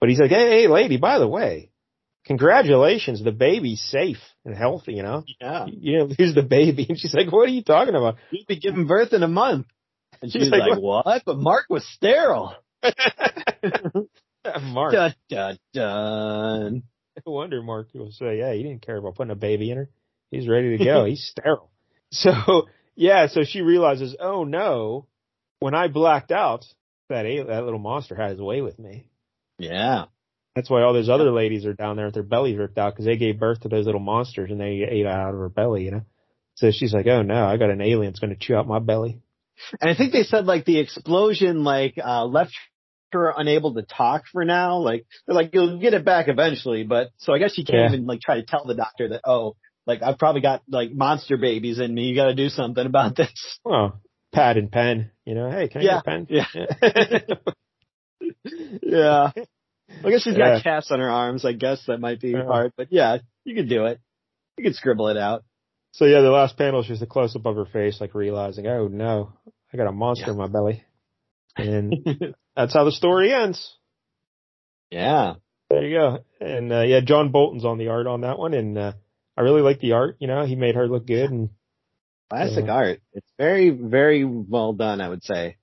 but 0.00 0.08
he's 0.08 0.18
like, 0.18 0.30
hey, 0.30 0.62
hey, 0.62 0.68
lady, 0.68 0.96
by 0.96 1.18
the 1.18 1.28
way, 1.28 1.70
congratulations, 2.26 3.22
the 3.22 3.32
baby's 3.32 3.80
safe 3.82 4.18
and 4.44 4.54
healthy. 4.56 4.94
You 4.94 5.02
know, 5.02 5.24
Yeah. 5.40 5.66
you 5.70 5.98
know, 5.98 6.08
here's 6.16 6.34
the 6.34 6.42
baby, 6.42 6.86
and 6.88 6.98
she's 6.98 7.14
like, 7.14 7.30
what 7.32 7.48
are 7.48 7.52
you 7.52 7.62
talking 7.62 7.94
about? 7.94 8.16
You'll 8.30 8.44
be 8.46 8.58
giving 8.58 8.86
birth 8.86 9.12
in 9.12 9.22
a 9.22 9.28
month. 9.28 9.66
And 10.20 10.30
She's 10.30 10.42
she's 10.42 10.50
like, 10.50 10.68
like, 10.68 10.78
what? 10.78 11.22
But 11.24 11.38
Mark 11.38 11.66
was 11.70 11.86
sterile. 11.94 12.54
Mark. 14.62 14.92
Dun, 14.92 15.14
dun, 15.28 15.58
dun. 15.72 16.82
No 17.26 17.32
wonder 17.32 17.62
Mark 17.62 17.88
will 17.94 18.12
say, 18.12 18.38
yeah, 18.38 18.52
he 18.52 18.62
didn't 18.62 18.82
care 18.84 18.96
about 18.96 19.14
putting 19.14 19.30
a 19.30 19.36
baby 19.36 19.70
in 19.70 19.78
her. 19.78 19.88
He's 20.30 20.48
ready 20.48 20.76
to 20.78 20.84
go. 20.84 21.04
He's 21.04 21.24
sterile. 21.30 21.70
So, 22.12 22.66
yeah, 22.96 23.28
so 23.28 23.42
she 23.44 23.60
realizes, 23.62 24.16
oh 24.18 24.44
no, 24.44 25.06
when 25.60 25.74
I 25.74 25.88
blacked 25.88 26.32
out, 26.32 26.64
that, 27.08 27.26
a- 27.26 27.44
that 27.44 27.64
little 27.64 27.78
monster 27.78 28.14
had 28.14 28.30
his 28.30 28.40
way 28.40 28.60
with 28.62 28.78
me. 28.78 29.06
Yeah. 29.58 30.06
That's 30.56 30.68
why 30.70 30.82
all 30.82 30.92
those 30.92 31.08
other 31.08 31.30
ladies 31.30 31.64
are 31.66 31.74
down 31.74 31.96
there 31.96 32.06
with 32.06 32.14
their 32.14 32.22
bellies 32.24 32.56
ripped 32.58 32.78
out 32.78 32.92
because 32.94 33.04
they 33.06 33.16
gave 33.16 33.38
birth 33.38 33.60
to 33.60 33.68
those 33.68 33.86
little 33.86 34.00
monsters 34.00 34.50
and 34.50 34.60
they 34.60 34.86
ate 34.88 35.06
out 35.06 35.32
of 35.32 35.38
her 35.40 35.48
belly, 35.48 35.84
you 35.84 35.90
know? 35.92 36.02
So 36.56 36.70
she's 36.72 36.92
like, 36.92 37.06
oh 37.06 37.22
no, 37.22 37.44
I 37.46 37.56
got 37.56 37.70
an 37.70 37.80
alien 37.80 38.12
that's 38.12 38.18
going 38.20 38.34
to 38.34 38.38
chew 38.38 38.56
out 38.56 38.66
my 38.66 38.80
belly. 38.80 39.20
And 39.80 39.90
I 39.90 39.94
think 39.94 40.12
they 40.12 40.24
said 40.24 40.46
like 40.46 40.64
the 40.64 40.78
explosion 40.80 41.62
like 41.64 41.94
uh 42.02 42.24
left 42.24 42.52
her 43.12 43.32
unable 43.36 43.74
to 43.74 43.82
talk 43.82 44.24
for 44.32 44.44
now. 44.44 44.78
Like 44.78 45.06
they're 45.26 45.36
like 45.36 45.50
you'll 45.54 45.78
get 45.78 45.94
it 45.94 46.04
back 46.04 46.28
eventually, 46.28 46.82
but 46.82 47.10
so 47.18 47.32
I 47.32 47.38
guess 47.38 47.54
she 47.54 47.64
can't 47.64 47.78
Yeah. 47.78 47.92
even 47.94 48.06
like 48.06 48.20
try 48.20 48.36
to 48.36 48.42
tell 48.46 48.64
the 48.66 48.74
doctor 48.74 49.08
that 49.10 49.20
oh 49.24 49.56
like 49.86 50.02
I've 50.02 50.18
probably 50.18 50.40
got 50.42 50.62
like 50.68 50.92
monster 50.92 51.36
babies 51.36 51.78
in 51.78 51.92
me. 51.94 52.02
You 52.04 52.14
got 52.14 52.26
to 52.26 52.34
do 52.34 52.48
something 52.48 52.84
about 52.84 53.16
this. 53.16 53.58
Well, 53.64 54.00
pad 54.32 54.56
and 54.56 54.70
pen, 54.70 55.10
you 55.24 55.34
know, 55.34 55.50
hey, 55.50 55.68
can 55.68 55.80
I 55.80 55.84
Yeah. 55.84 55.90
get 55.92 56.00
a 56.00 56.02
pen? 56.04 56.26
Yeah. 56.30 56.46
yeah. 58.82 59.30
I 60.04 60.10
guess 60.10 60.22
she's 60.22 60.36
got 60.36 60.56
Yeah. 60.56 60.62
casts 60.62 60.90
on 60.92 61.00
her 61.00 61.10
arms. 61.10 61.44
I 61.44 61.52
guess 61.52 61.84
that 61.86 61.98
might 61.98 62.20
be 62.20 62.30
Yeah. 62.30 62.44
hard, 62.44 62.72
but 62.76 62.88
yeah, 62.92 63.18
you 63.44 63.54
could 63.56 63.68
do 63.68 63.86
it. 63.86 64.00
You 64.56 64.64
could 64.64 64.76
scribble 64.76 65.08
it 65.08 65.16
out. 65.16 65.42
So 65.92 66.04
yeah, 66.04 66.20
the 66.20 66.30
last 66.30 66.56
panel 66.56 66.80
is 66.80 66.86
just 66.86 67.02
a 67.02 67.06
close 67.06 67.34
up 67.34 67.44
of 67.46 67.56
her 67.56 67.64
face, 67.64 68.00
like 68.00 68.14
realizing, 68.14 68.66
oh 68.68 68.86
no, 68.86 69.32
I 69.72 69.76
got 69.76 69.88
a 69.88 69.92
monster 69.92 70.26
Yeah. 70.26 70.32
in 70.32 70.38
my 70.38 70.46
belly. 70.46 70.84
And 71.56 71.96
that's 72.54 72.72
how 72.72 72.84
the 72.84 72.92
story 72.92 73.32
ends. 73.32 73.76
yeah. 74.90 75.34
There 75.68 75.84
you 75.86 75.96
go. 75.98 76.18
And 76.40 76.72
uh, 76.72 76.80
yeah, 76.82 77.00
John 77.00 77.30
Bolton's 77.30 77.64
on 77.64 77.78
the 77.78 77.88
art 77.88 78.06
on 78.08 78.22
that 78.22 78.38
one, 78.40 78.54
and 78.54 78.76
uh, 78.76 78.92
I 79.40 79.42
really 79.42 79.62
like 79.62 79.80
the 79.80 79.92
art. 79.92 80.16
You 80.20 80.28
know, 80.28 80.44
he 80.44 80.54
made 80.54 80.74
her 80.74 80.86
look 80.86 81.06
good, 81.06 81.30
and 81.30 81.48
Classic 82.28 82.66
Yeah. 82.66 82.72
art. 82.74 83.00
It's 83.14 83.32
very, 83.38 83.70
very 83.70 84.22
well 84.22 84.74
done, 84.74 85.00
I 85.00 85.08
would 85.08 85.24
say. 85.24 85.56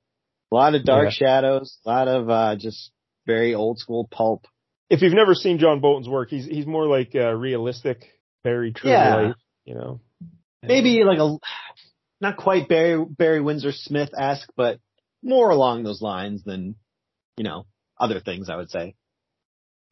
A 0.52 0.56
lot 0.56 0.74
of 0.74 0.84
dark 0.84 1.12
shadows, 1.12 1.78
a 1.86 1.90
lot 1.90 2.08
of 2.08 2.28
uh 2.30 2.56
just 2.56 2.92
very 3.28 3.54
old 3.54 3.78
school 3.78 4.08
pulp. 4.10 4.48
if 4.90 5.02
you've 5.04 5.13
never 5.13 5.36
seen 5.36 5.60
John 5.60 5.80
Bolton's 5.80 6.10
work, 6.10 6.30
he's 6.30 6.46
he's 6.46 6.66
more 6.66 6.88
like 6.88 7.12
uh, 7.13 7.34
realistic, 7.36 8.04
very 8.44 8.74
true 8.74 8.90
Yeah. 8.90 9.16
life. 9.16 9.36
You 9.66 9.76
know, 9.76 10.02
Maybe 10.63 11.04
like 11.04 11.20
a 11.20 11.38
not 12.20 12.38
quite 12.38 12.68
Barry 12.68 13.06
Barry 13.06 13.42
Windsor 13.42 13.74
Smith 13.74 14.10
esque, 14.18 14.50
but 14.56 14.80
more 15.22 15.52
along 15.52 15.84
those 15.84 16.02
lines 16.02 16.44
than, 16.44 16.76
you 17.38 17.44
know, 17.44 17.68
other 18.00 18.22
things 18.22 18.50
I 18.50 18.56
would 18.56 18.72
say. 18.72 18.96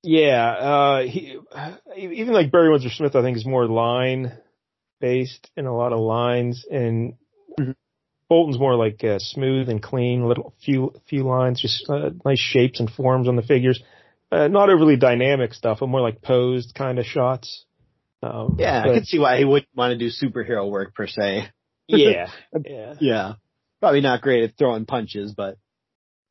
Yeah, 0.07 0.51
uh, 0.51 1.01
he, 1.03 1.37
even 1.97 2.33
like 2.33 2.51
Barry 2.51 2.69
Windsor 2.69 2.89
Smith, 2.89 3.15
I 3.15 3.21
think 3.23 3.37
is 3.37 3.45
more 3.45 3.67
line 3.67 4.31
based 5.01 5.49
in 5.57 5.65
a 5.65 5.75
lot 5.75 5.93
of 5.93 5.99
lines 5.99 6.65
and 6.69 7.15
Mhm. 7.59 7.75
Bolton's 8.29 8.59
more 8.59 8.75
like 8.75 9.03
uh, 9.03 9.17
smooth 9.19 9.67
and 9.69 9.81
clean, 9.81 10.27
little 10.27 10.53
few, 10.63 10.93
few 11.07 11.23
lines, 11.23 11.61
just 11.61 11.89
uh, 11.89 12.09
nice 12.23 12.39
shapes 12.39 12.79
and 12.79 12.89
forms 12.89 13.27
on 13.27 13.35
the 13.35 13.41
figures. 13.41 13.81
Uh, 14.31 14.47
not 14.47 14.69
overly 14.69 14.95
dynamic 14.97 15.53
stuff, 15.53 15.79
but 15.79 15.87
more 15.89 16.01
like 16.01 16.21
posed 16.21 16.73
kind 16.75 16.99
of 16.99 17.05
shots. 17.05 17.65
Um, 18.23 18.57
Yeah, 18.59 18.81
I 18.83 18.87
but- 18.87 18.93
could 18.95 19.07
see 19.07 19.19
why 19.19 19.37
he 19.37 19.45
wouldn't 19.45 19.69
want 19.75 19.91
to 19.91 19.97
do 19.97 20.09
superhero 20.09 20.69
work 20.69 20.93
per 20.95 21.07
se. 21.07 21.49
yeah, 21.87 22.29
yeah. 22.65 22.93
Yeah. 22.99 23.33
Probably 23.79 24.01
not 24.01 24.21
great 24.21 24.43
at 24.43 24.57
throwing 24.57 24.85
punches, 24.85 25.33
but 25.35 25.57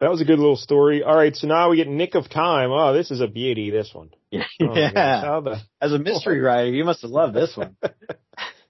That 0.04 0.10
was 0.10 0.20
a 0.20 0.26
good 0.26 0.38
little 0.38 0.56
story. 0.58 1.02
All 1.02 1.16
right, 1.16 1.34
so 1.34 1.46
now 1.46 1.70
we 1.70 1.78
get 1.78 1.88
Nick 1.88 2.14
of 2.14 2.28
Time. 2.28 2.70
Oh, 2.70 2.92
this 2.92 3.10
is 3.10 3.22
a 3.22 3.26
beauty, 3.26 3.70
this 3.70 3.88
one. 3.94 4.10
yeah. 4.30 4.42
Oh, 4.60 4.74
how 5.24 5.40
the- 5.40 5.60
As 5.80 5.94
a 5.94 5.98
mystery 5.98 6.40
writer, 6.42 6.70
you 6.70 6.84
must 6.84 7.00
have 7.00 7.10
loved 7.10 7.32
this 7.32 7.56
one. 7.56 7.74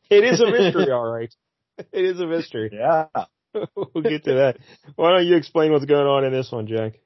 it 0.08 0.22
is 0.22 0.40
a 0.40 0.46
mystery, 0.48 0.92
all 0.92 1.10
right. 1.10 1.34
It 1.76 2.04
is 2.04 2.20
a 2.20 2.26
mystery. 2.28 2.70
Yeah. 2.72 3.06
we'll 3.74 4.04
get 4.04 4.22
to 4.26 4.34
that. 4.34 4.58
Why 4.94 5.10
don't 5.10 5.26
you 5.26 5.34
explain 5.34 5.72
what's 5.72 5.86
going 5.86 6.06
on 6.06 6.22
in 6.24 6.32
this 6.32 6.52
one, 6.52 6.68
Jack? 6.68 7.00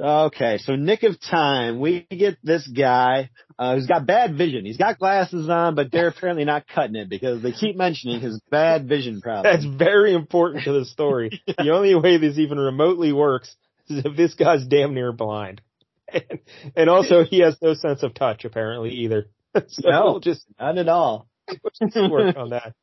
Okay, 0.00 0.58
so 0.58 0.76
nick 0.76 1.02
of 1.02 1.20
time, 1.20 1.80
we 1.80 2.06
get 2.10 2.38
this 2.42 2.66
guy 2.66 3.30
uh, 3.58 3.74
who's 3.74 3.86
got 3.86 4.06
bad 4.06 4.36
vision. 4.36 4.64
He's 4.64 4.76
got 4.76 4.98
glasses 4.98 5.48
on, 5.48 5.74
but 5.74 5.90
they're 5.90 6.08
apparently 6.08 6.44
not 6.44 6.66
cutting 6.68 6.94
it 6.96 7.08
because 7.08 7.42
they 7.42 7.52
keep 7.52 7.76
mentioning 7.76 8.20
his 8.20 8.40
bad 8.50 8.86
vision 8.88 9.20
problem. 9.20 9.52
That's 9.52 9.64
very 9.64 10.14
important 10.14 10.64
to 10.64 10.72
the 10.72 10.84
story. 10.84 11.42
The 11.58 11.70
only 11.70 11.94
way 11.96 12.18
this 12.18 12.38
even 12.38 12.58
remotely 12.58 13.12
works 13.12 13.54
is 13.88 14.04
if 14.04 14.16
this 14.16 14.34
guy's 14.34 14.64
damn 14.66 14.94
near 14.94 15.12
blind. 15.12 15.60
And, 16.12 16.38
and 16.76 16.88
also 16.90 17.24
he 17.24 17.40
has 17.40 17.56
no 17.60 17.74
sense 17.74 18.02
of 18.02 18.14
touch 18.14 18.44
apparently 18.44 18.90
either. 18.90 19.26
So 19.68 19.90
No. 19.90 20.04
we'll 20.04 20.20
just, 20.20 20.44
Not 20.60 20.78
at 20.78 20.88
all. 20.88 21.26
we'll 21.48 21.88
just 21.90 22.10
work 22.10 22.36
on 22.36 22.50
that. 22.50 22.74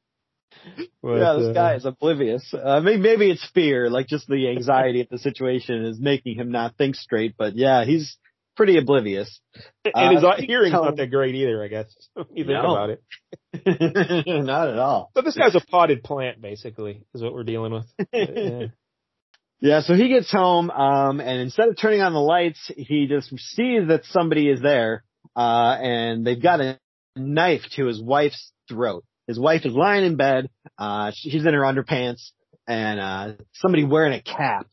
But, 1.02 1.18
yeah, 1.18 1.34
this 1.38 1.48
uh, 1.50 1.54
guy 1.54 1.76
is 1.76 1.86
oblivious. 1.86 2.54
I 2.54 2.80
mean, 2.80 3.02
maybe 3.02 3.30
it's 3.30 3.48
fear, 3.54 3.90
like 3.90 4.08
just 4.08 4.28
the 4.28 4.50
anxiety 4.50 5.02
of 5.02 5.10
the 5.10 5.20
situation 5.20 5.86
is 5.86 6.00
making 6.00 6.36
him 6.38 6.52
not 6.52 6.76
think 6.78 6.96
straight. 6.96 7.36
But 7.38 7.56
yeah, 7.56 7.86
he's 7.86 8.18
pretty 8.56 8.78
oblivious. 8.78 9.40
and 9.84 10.16
his 10.16 10.24
uh, 10.24 10.36
hearing's 10.40 10.74
not 10.74 10.96
that 10.98 11.12
great 11.12 11.36
either, 11.36 11.64
I 11.64 11.68
guess. 11.68 11.94
You 12.32 12.46
think 12.46 12.48
No. 12.48 12.76
about 12.76 12.90
it. 12.90 13.04
not 14.46 14.70
at 14.70 14.80
all. 14.80 15.12
So 15.16 15.22
this 15.22 15.36
guy's 15.38 15.56
a 15.56 15.62
potted 15.62 16.04
plant, 16.04 16.42
basically, 16.42 17.04
is 17.14 17.22
what 17.22 17.34
we're 17.34 17.44
dealing 17.44 17.74
with. 17.74 17.86
Yeah. 18.14 18.68
Yeah, 19.62 19.82
so 19.82 19.94
he 19.96 20.10
gets 20.10 20.30
home, 20.30 20.70
um, 20.70 21.22
and 21.22 21.40
instead 21.40 21.70
of 21.70 21.78
turning 21.80 22.02
on 22.02 22.12
the 22.12 22.20
lights, 22.20 22.70
he 22.76 23.08
just 23.08 23.30
sees 23.30 23.88
that 23.88 24.02
somebody 24.04 24.50
is 24.50 24.62
there, 24.62 25.04
uh, 25.36 25.78
and 25.82 26.28
they've 26.28 26.42
got 26.44 26.60
a 26.60 26.78
knife 27.16 27.62
to 27.78 27.86
his 27.86 28.02
wife's 28.02 28.52
throat. 28.68 29.06
His 29.28 29.40
wife 29.40 29.66
is 29.66 29.74
lying 29.74 30.06
in 30.06 30.16
bed, 30.18 30.50
uh, 30.78 31.12
she's 31.16 31.46
in 31.46 31.54
her 31.54 31.62
underpants, 31.62 32.32
and, 32.68 33.00
uh, 33.00 33.34
somebody 33.54 33.84
wearing 33.84 34.14
a 34.14 34.22
cap 34.22 34.68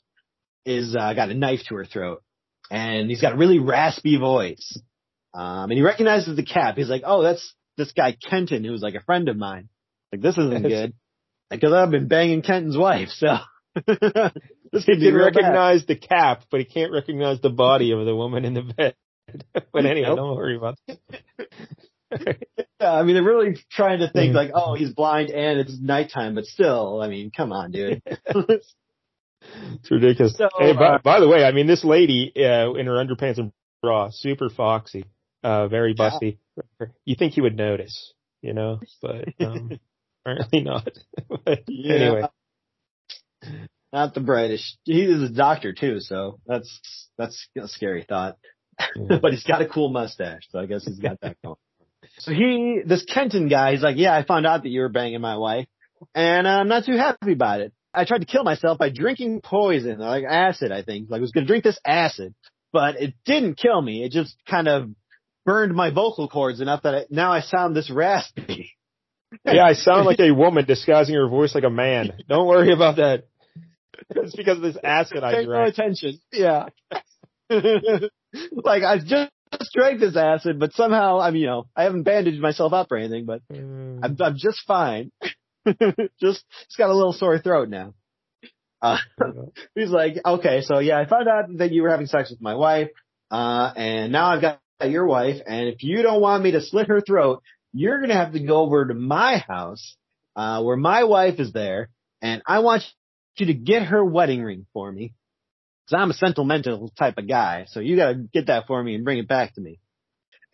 is, 0.67 0.95
uh, 0.95 1.15
got 1.15 1.31
a 1.31 1.35
knife 1.35 1.61
to 1.69 1.77
her 1.77 1.85
throat. 1.85 2.23
And 2.71 3.09
he's 3.11 3.21
got 3.21 3.33
a 3.35 3.37
really 3.37 3.59
raspy 3.59 4.17
voice. 4.19 4.79
Um, 5.35 5.65
and 5.71 5.73
he 5.73 5.83
recognizes 5.83 6.37
the 6.37 6.43
cap. 6.45 6.77
He's 6.77 6.89
like, 6.89 7.03
oh, 7.05 7.23
that's 7.23 7.55
this 7.77 7.93
guy 7.93 8.13
Kenton, 8.29 8.65
who's 8.65 8.83
like 8.83 8.95
a 8.95 9.01
friend 9.03 9.29
of 9.29 9.37
mine. 9.37 9.69
Like, 10.13 10.21
this 10.23 10.37
isn't 10.39 10.63
good. 10.69 10.95
Because 11.51 11.73
I've 11.73 11.91
been 11.91 12.09
banging 12.09 12.43
Kenton's 12.43 12.77
wife, 12.77 13.09
so. 13.11 13.37
this 13.87 14.85
He 14.85 14.95
can 14.97 15.15
real 15.15 15.31
bad. 15.31 15.37
recognize 15.37 15.87
the 15.87 15.97
cap, 15.97 16.45
but 16.51 16.61
he 16.61 16.67
can't 16.67 16.93
recognize 16.93 17.41
the 17.41 17.51
body 17.51 17.93
of 17.93 18.05
the 18.05 18.15
woman 18.17 18.45
in 18.45 18.55
the 18.55 18.63
bed. 18.63 18.95
but 19.73 19.87
anyway, 19.87 20.09
Nope. 20.09 20.17
don't 20.17 20.37
worry 20.37 20.57
about 20.57 20.79
it. 20.89 20.99
Yeah, 22.81 22.93
I 22.95 23.03
mean, 23.05 23.15
they're 23.15 23.23
really 23.23 23.57
trying 23.71 24.01
to 24.01 24.11
think 24.11 24.33
Mhm. 24.33 24.35
like, 24.35 24.51
oh, 24.55 24.75
he's 24.75 24.91
blind 24.93 25.31
and 25.31 25.61
it's 25.61 25.79
nighttime, 25.81 26.35
but 26.35 26.47
still, 26.47 27.01
I 27.01 27.07
mean, 27.09 27.31
come 27.31 27.53
on, 27.53 27.71
dude. 27.71 28.03
It's 29.75 29.91
ridiculous. 29.91 30.37
So, 30.37 30.49
hey, 30.59 30.73
by, 30.73 30.87
uh, 30.87 30.99
by 30.99 31.21
the 31.21 31.29
way, 31.29 31.45
I 31.45 31.53
mean, 31.53 31.67
this 31.67 31.85
lady, 31.85 32.33
uh, 32.37 32.73
in 32.75 32.87
her 32.87 32.93
underpants 32.95 33.39
and 33.39 33.53
bra, 33.83 34.11
super 34.11 34.49
foxy, 34.49 35.05
uh, 35.43 35.67
very 35.69 35.95
Yeah. 35.99 36.11
busty. 36.11 36.39
You 37.05 37.17
think 37.17 37.35
he 37.35 37.41
would 37.41 37.57
notice, 37.57 38.13
you 38.41 38.53
know, 38.55 38.81
but, 39.01 39.29
um, 39.41 39.79
apparently 40.25 40.61
not. 40.63 40.89
but 41.29 41.65
Yeah. 41.69 41.95
anyway, 41.95 42.23
Not 43.93 44.15
the 44.15 44.21
brightest. 44.21 44.79
He 44.85 45.03
is 45.03 45.23
a 45.23 45.29
doctor 45.29 45.73
too, 45.73 46.01
so 46.01 46.39
that's 46.47 47.09
that's 47.19 47.49
a 47.61 47.69
scary 47.69 48.05
thought. 48.09 48.39
Yeah. 48.97 49.19
but 49.21 49.33
he's 49.33 49.45
got 49.45 49.61
a 49.63 49.67
cool 49.69 49.91
mustache, 49.91 50.49
so 50.51 50.59
I 50.59 50.67
guess 50.67 50.85
he's 50.85 50.99
got 50.99 51.21
that 51.21 51.37
going. 51.45 51.57
So 52.23 52.31
he, 52.31 52.83
this 52.87 53.05
Kenton 53.05 53.49
guy, 53.49 53.73
he's 53.73 53.83
like, 53.83 53.97
yeah, 53.97 54.15
I 54.15 54.25
found 54.25 54.47
out 54.47 54.63
that 54.63 54.69
you 54.69 54.83
were 54.83 54.89
banging 54.89 55.21
my 55.21 55.37
wife, 55.37 55.67
and 56.15 56.47
uh, 56.47 56.51
I'm 56.51 56.69
not 56.69 56.85
too 56.85 56.97
happy 56.97 57.33
about 57.33 57.61
it. 57.61 57.73
I 57.93 58.05
tried 58.05 58.21
to 58.21 58.27
kill 58.27 58.45
myself 58.45 58.79
by 58.79 58.91
drinking 58.91 59.41
poison, 59.43 59.99
like 59.99 60.23
acid, 60.23 60.71
I 60.71 60.83
think. 60.83 61.11
Like 61.11 61.19
I 61.19 61.23
was 61.23 61.33
gonna 61.33 61.47
drink 61.47 61.65
this 61.65 61.81
acid, 61.85 62.33
but 62.73 62.95
it 63.01 63.15
didn't 63.25 63.57
kill 63.57 63.83
me. 63.83 64.05
It 64.05 64.13
just 64.13 64.37
kind 64.49 64.69
of 64.69 64.91
burned 65.45 65.75
my 65.75 65.91
vocal 65.91 66.29
cords 66.29 66.61
enough 66.61 66.85
that 66.85 66.95
I, 66.95 67.05
now 67.11 67.33
I 67.33 67.41
sound 67.41 67.75
this 67.75 67.91
raspy. 67.91 68.71
yeah, 69.45 69.65
I 69.65 69.73
sound 69.73 70.07
like 70.07 70.21
a 70.21 70.31
woman 70.35 70.65
disguising 70.65 71.17
her 71.17 71.29
voice 71.29 71.57
like 71.57 71.65
a 71.65 71.71
man. 71.71 72.13
Don't 72.29 72.47
worry 72.47 72.73
about 72.73 72.97
that. 72.97 73.25
It's 74.11 74.37
because 74.37 74.59
of 74.59 74.63
this 74.63 74.79
acid 74.83 75.25
I 75.25 75.35
Pay 75.35 75.41
no 75.41 75.47
drank. 75.47 75.75
attention. 75.75 76.21
Yeah. 76.33 76.69
like 77.51 78.85
I 78.85 78.99
just 79.05 79.33
drank 79.75 80.01
this 80.01 80.17
acid, 80.17 80.59
but 80.59 80.73
somehow 80.75 81.21
I'm, 81.21 81.37
you 81.37 81.47
know, 81.47 81.67
I 81.77 81.85
haven't 81.85 82.05
bandaged 82.05 82.41
myself 82.41 82.73
up 82.73 82.91
or 82.91 82.97
anything, 82.97 83.27
but 83.27 83.43
Mm. 83.51 84.01
I'm, 84.03 84.17
I'm 84.21 84.37
just 84.37 84.61
fine. 84.67 85.13
just, 85.67 86.13
just 86.21 86.79
got 86.79 86.91
a 86.91 86.95
little 86.95 87.13
sore 87.13 87.39
throat 87.39 87.69
now. 87.69 87.95
Uh, 88.81 88.99
he's 89.75 89.91
like, 89.91 90.15
okay, 90.25 90.63
so 90.63 90.79
yeah, 90.81 90.99
I 90.99 91.07
found 91.07 91.29
out 91.29 91.45
that 91.59 91.71
you 91.73 91.83
were 91.83 91.91
having 91.91 92.07
sex 92.07 92.31
with 92.31 92.41
my 92.41 92.55
wife, 92.55 92.89
uh, 93.31 93.73
and 93.77 94.13
now 94.13 94.27
I've 94.27 94.43
got 94.43 94.61
your 94.85 95.07
wife, 95.07 95.37
and 95.47 95.69
if 95.69 95.83
you 95.85 96.03
don't 96.03 96.21
want 96.21 96.43
me 96.43 96.53
to 96.53 96.61
slit 96.61 96.89
her 96.89 97.01
throat, 97.01 97.43
you're 97.73 98.01
gonna 98.01 98.15
have 98.17 98.33
to 98.33 98.41
go 98.41 98.57
over 98.57 98.87
to 98.87 98.95
my 98.95 99.37
house, 99.37 99.97
uh, 100.35 100.63
where 100.63 100.77
my 100.77 101.05
wife 101.05 101.39
is 101.39 101.53
there, 101.53 101.91
and 102.21 102.43
I 102.47 102.59
want 102.59 102.83
you 103.37 103.47
to 103.47 103.55
get 103.55 103.85
her 103.85 104.05
wedding 104.05 104.43
ring 104.43 104.67
for 104.73 104.91
me. 104.91 105.15
Cause 105.93 106.01
I'm 106.01 106.11
a 106.11 106.15
sentimental 106.15 106.91
type 106.99 107.19
of 107.19 107.29
guy, 107.29 107.67
so 107.69 107.81
you 107.81 107.97
gotta 107.97 108.15
get 108.15 108.47
that 108.47 108.67
for 108.67 108.83
me 108.83 108.95
and 108.95 109.05
bring 109.05 109.19
it 109.19 109.29
back 109.29 109.55
to 109.55 109.61
me. 109.61 109.79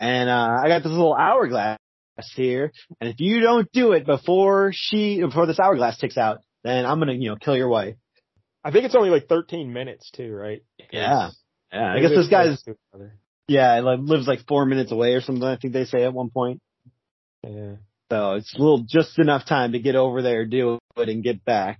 And, 0.00 0.28
uh, 0.28 0.56
I 0.64 0.66
got 0.66 0.82
this 0.82 0.90
little 0.90 1.14
hourglass 1.14 1.78
here, 2.34 2.72
and 3.00 3.08
if 3.08 3.20
you 3.20 3.40
don't 3.40 3.70
do 3.70 3.92
it 3.92 4.04
before 4.04 4.72
she, 4.74 5.20
before 5.20 5.46
this 5.46 5.60
hourglass 5.60 5.96
ticks 5.98 6.18
out, 6.18 6.38
then 6.64 6.84
I'm 6.84 6.98
gonna, 6.98 7.12
you 7.12 7.30
know, 7.30 7.36
kill 7.36 7.56
your 7.56 7.68
wife. 7.68 7.94
I 8.64 8.72
think 8.72 8.84
it's 8.84 8.96
only 8.96 9.10
like 9.10 9.28
13 9.28 9.72
minutes 9.72 10.10
too, 10.10 10.32
right? 10.32 10.62
Yeah. 10.90 11.30
Yeah, 11.72 11.92
I 11.94 12.00
guess 12.00 12.10
this 12.10 12.28
guy's, 12.28 12.46
close 12.46 12.62
to 12.62 12.70
each 12.72 12.76
other. 12.92 13.14
yeah, 13.46 13.78
like 13.80 14.00
lives 14.02 14.26
like 14.26 14.46
four 14.48 14.66
minutes 14.66 14.90
away 14.90 15.14
or 15.14 15.20
something, 15.20 15.44
I 15.44 15.56
think 15.56 15.72
they 15.72 15.84
say 15.84 16.02
at 16.02 16.12
one 16.12 16.30
point. 16.30 16.60
Yeah. 17.44 17.76
So 18.10 18.32
it's 18.32 18.52
a 18.54 18.58
little, 18.58 18.84
just 18.88 19.20
enough 19.20 19.46
time 19.46 19.72
to 19.72 19.78
get 19.78 19.94
over 19.94 20.20
there, 20.20 20.46
do 20.46 20.78
it, 20.96 21.08
and 21.08 21.22
get 21.22 21.44
back. 21.44 21.78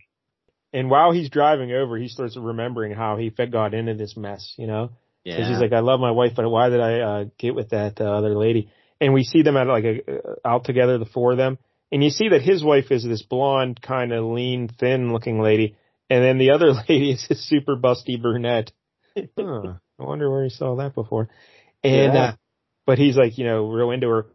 And 0.72 0.90
while 0.90 1.12
he's 1.12 1.30
driving 1.30 1.72
over, 1.72 1.96
he 1.96 2.08
starts 2.08 2.36
remembering 2.36 2.92
how 2.92 3.16
he 3.16 3.30
got 3.30 3.74
into 3.74 3.94
this 3.94 4.16
mess, 4.16 4.54
you 4.58 4.66
know? 4.66 4.90
Yeah. 5.24 5.48
He's 5.48 5.60
like, 5.60 5.72
I 5.72 5.80
love 5.80 6.00
my 6.00 6.10
wife, 6.10 6.32
but 6.36 6.48
why 6.48 6.68
did 6.68 6.80
I 6.80 7.00
uh, 7.00 7.24
get 7.38 7.54
with 7.54 7.70
that 7.70 8.00
uh, 8.00 8.04
other 8.04 8.34
lady? 8.36 8.70
And 9.00 9.12
we 9.14 9.24
see 9.24 9.42
them 9.42 9.56
at 9.56 9.66
like 9.66 9.84
a, 9.84 10.00
uh, 10.10 10.34
out 10.44 10.64
together, 10.64 10.98
the 10.98 11.04
four 11.06 11.32
of 11.32 11.38
them. 11.38 11.58
And 11.90 12.04
you 12.04 12.10
see 12.10 12.28
that 12.30 12.42
his 12.42 12.62
wife 12.62 12.90
is 12.90 13.04
this 13.04 13.22
blonde, 13.22 13.80
kind 13.80 14.12
of 14.12 14.24
lean, 14.24 14.68
thin 14.68 15.12
looking 15.12 15.40
lady. 15.40 15.76
And 16.10 16.22
then 16.22 16.38
the 16.38 16.50
other 16.54 16.72
lady 16.88 17.12
is 17.12 17.26
this 17.28 17.46
super 17.48 17.76
busty 17.76 18.20
brunette. 18.20 18.72
Huh, 19.16 19.24
I 19.98 20.04
wonder 20.04 20.30
where 20.30 20.44
he 20.44 20.50
saw 20.50 20.76
that 20.76 20.94
before. 20.94 21.28
And, 21.82 22.14
Yeah. 22.14 22.20
uh, 22.20 22.32
but 22.86 22.98
he's 22.98 23.16
like, 23.16 23.38
you 23.38 23.44
know, 23.44 23.68
real 23.70 23.90
into 23.90 24.08
her. 24.08 24.26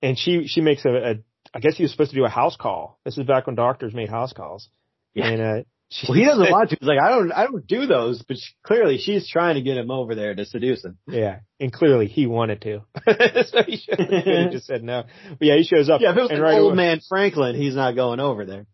And 0.00 0.18
she, 0.18 0.46
she 0.46 0.60
makes 0.60 0.84
a, 0.84 0.90
a, 0.90 1.14
I 1.54 1.60
guess 1.60 1.76
he 1.76 1.82
was 1.84 1.92
supposed 1.92 2.10
to 2.10 2.16
do 2.16 2.24
a 2.24 2.28
house 2.28 2.56
call. 2.56 2.98
This 3.04 3.16
is 3.18 3.26
back 3.26 3.46
when 3.46 3.54
doctors 3.56 3.94
made 3.94 4.08
house 4.08 4.32
calls. 4.32 4.68
Yeah. 5.14 5.26
And, 5.28 5.40
uh, 5.42 5.62
Well, 6.08 6.16
he 6.16 6.24
doesn't 6.24 6.50
want 6.50 6.70
to. 6.70 6.76
He's 6.80 6.86
like, 6.88 6.98
I 6.98 7.10
don't, 7.10 7.32
I 7.32 7.44
don't 7.44 7.66
do 7.66 7.86
those, 7.86 8.22
but 8.22 8.36
she, 8.38 8.54
clearly 8.62 8.98
she's 8.98 9.28
trying 9.28 9.56
to 9.56 9.62
get 9.62 9.76
him 9.76 9.90
over 9.90 10.14
there 10.14 10.34
to 10.34 10.44
seduce 10.44 10.84
him. 10.84 10.98
Yeah, 11.06 11.40
and 11.60 11.72
clearly 11.72 12.06
he 12.06 12.26
wanted 12.26 12.62
to. 12.62 12.82
so 13.46 13.62
he 13.62 13.76
should 13.76 13.98
have 13.98 14.52
just 14.52 14.66
said 14.66 14.82
no. 14.82 15.04
But 15.28 15.46
yeah, 15.46 15.56
he 15.56 15.64
shows 15.64 15.90
up. 15.90 16.00
Yeah, 16.00 16.12
if 16.12 16.16
it 16.16 16.22
was 16.22 16.30
and 16.30 16.42
right 16.42 16.58
old 16.58 16.72
away, 16.72 16.76
man 16.76 17.00
Franklin, 17.08 17.56
he's 17.56 17.74
not 17.74 17.94
going 17.94 18.20
over 18.20 18.46
there. 18.46 18.66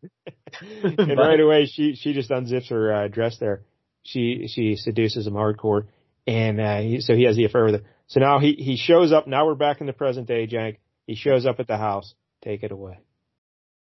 and 0.63 1.19
right 1.19 1.41
away 1.41 1.67
she 1.67 1.95
she 1.95 2.13
just 2.13 2.31
unzips 2.31 2.71
her 2.71 2.93
uh, 2.93 3.09
dress 3.09 3.39
there. 3.39 3.63
She 4.03 4.49
she 4.49 4.77
seduces 4.77 5.27
him 5.27 5.35
hardcore, 5.35 5.87
and 6.27 6.61
uh, 6.61 6.81
he, 6.81 7.01
so 7.01 7.15
he 7.15 7.25
has 7.25 7.37
the 7.37 7.45
affair 7.45 7.65
with 7.65 7.75
her. 7.75 7.87
So 8.07 8.21
now 8.21 8.39
he 8.39 8.53
he 8.53 8.77
shows 8.77 9.13
up. 9.13 9.27
Now 9.27 9.47
we're 9.47 9.55
back 9.55 9.81
in 9.81 9.87
the 9.87 9.93
present 9.93 10.29
day, 10.29 10.47
Jank. 10.47 10.77
He 11.07 11.15
shows 11.15 11.47
up 11.47 11.59
at 11.59 11.67
the 11.67 11.77
house. 11.77 12.15
Take 12.43 12.63
it 12.63 12.71
away. 12.71 12.99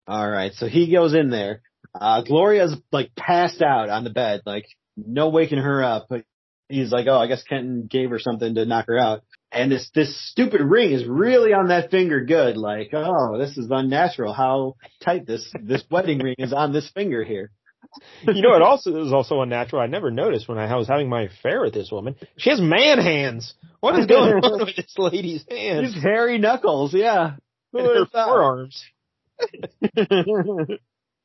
All 0.07 0.29
right, 0.29 0.53
so 0.53 0.67
he 0.67 0.93
goes 0.93 1.15
in 1.15 1.31
there. 1.31 1.63
Uh, 1.95 2.23
Gloria's 2.23 2.77
like 2.91 3.15
passed 3.15 3.63
out 3.63 3.91
on 3.91 4.05
the 4.05 4.11
bed, 4.11 4.43
like 4.47 4.67
no 4.97 5.29
waking 5.29 5.59
her 5.59 5.83
up. 5.83 6.07
But 6.09 6.25
he's 6.69 6.93
like, 6.93 7.07
oh, 7.09 7.19
I 7.19 7.27
guess 7.27 7.43
Kenton 7.43 7.87
gave 7.91 8.11
her 8.11 8.19
something 8.19 8.55
to 8.55 8.65
knock 8.65 8.87
her 8.87 8.99
out. 8.99 9.23
And 9.51 9.71
this 9.71 9.91
this 9.95 10.31
stupid 10.31 10.63
ring 10.63 10.93
is 10.93 11.07
really 11.07 11.53
on 11.53 11.69
that 11.69 11.91
finger 11.91 12.25
good. 12.25 12.57
Like, 12.57 12.91
oh, 12.95 13.39
this 13.39 13.59
is 13.59 13.69
unnatural. 13.71 14.33
How 14.33 14.77
tight 15.03 15.27
this 15.27 15.53
this 15.63 15.85
wedding 15.91 16.19
ring 16.19 16.37
is 16.39 16.53
on 16.53 16.73
this 16.73 16.91
finger 16.91 17.23
here. 17.23 17.51
You 18.27 18.41
know, 18.41 18.55
it 18.55 18.63
also 18.63 19.05
is 19.05 19.13
also 19.13 19.43
unnatural. 19.43 19.83
I 19.83 19.87
never 19.87 20.11
noticed 20.11 20.49
when 20.49 20.57
I 20.57 20.75
was 20.77 20.89
having 20.89 21.11
my 21.11 21.25
affair 21.25 21.61
with 21.61 21.75
this 21.75 21.91
woman. 21.93 22.15
She 22.39 22.49
has 22.49 22.61
man 22.61 22.99
hands. 22.99 23.55
What 23.81 23.99
is 23.99 24.07
going 24.07 24.33
on 24.33 24.65
with 24.65 24.77
this 24.77 24.95
lady's 24.97 25.45
hands? 25.51 25.93
These 25.95 26.03
hairy 26.03 26.39
knuckles, 26.39 26.95
yeah. 26.95 27.33
Her 27.75 28.07
forearms. 28.07 28.83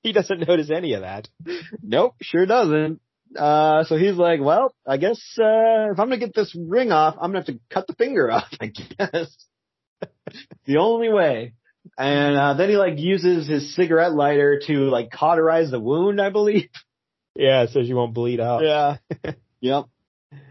He 0.07 0.13
doesn't 0.13 0.47
notice 0.47 0.71
any 0.71 0.93
of 0.93 1.01
that. 1.01 1.27
Nope, 1.83 2.15
sure 2.21 2.45
doesn't. 2.45 3.01
Uh, 3.37 3.83
so 3.83 3.97
he's 3.97 4.15
like, 4.15 4.39
well, 4.39 4.73
I 4.87 4.95
guess, 4.95 5.19
uh, 5.37 5.91
if 5.91 5.99
I'm 5.99 6.07
gonna 6.07 6.17
get 6.17 6.33
this 6.33 6.55
ring 6.57 6.93
off, 6.93 7.15
I'm 7.15 7.31
gonna 7.31 7.39
have 7.39 7.47
to 7.47 7.59
cut 7.69 7.87
the 7.87 7.93
finger 7.93 8.31
off, 8.37 8.47
I 8.61 8.67
guess. 8.67 9.35
the 10.65 10.77
only 10.77 11.09
way. 11.09 11.55
And, 11.97 12.37
uh, 12.37 12.53
then 12.53 12.69
he 12.69 12.77
like 12.77 12.97
uses 12.97 13.49
his 13.49 13.75
cigarette 13.75 14.13
lighter 14.13 14.61
to 14.67 14.73
like 14.89 15.11
cauterize 15.11 15.71
the 15.71 15.79
wound, 15.79 16.21
I 16.21 16.29
believe. 16.29 16.69
Yeah, 17.39 17.67
so 17.67 17.83
she 17.83 17.93
won't 17.93 18.15
bleed 18.15 18.39
out. 18.39 18.63
Yeah. 18.63 18.97
yep. 19.61 19.85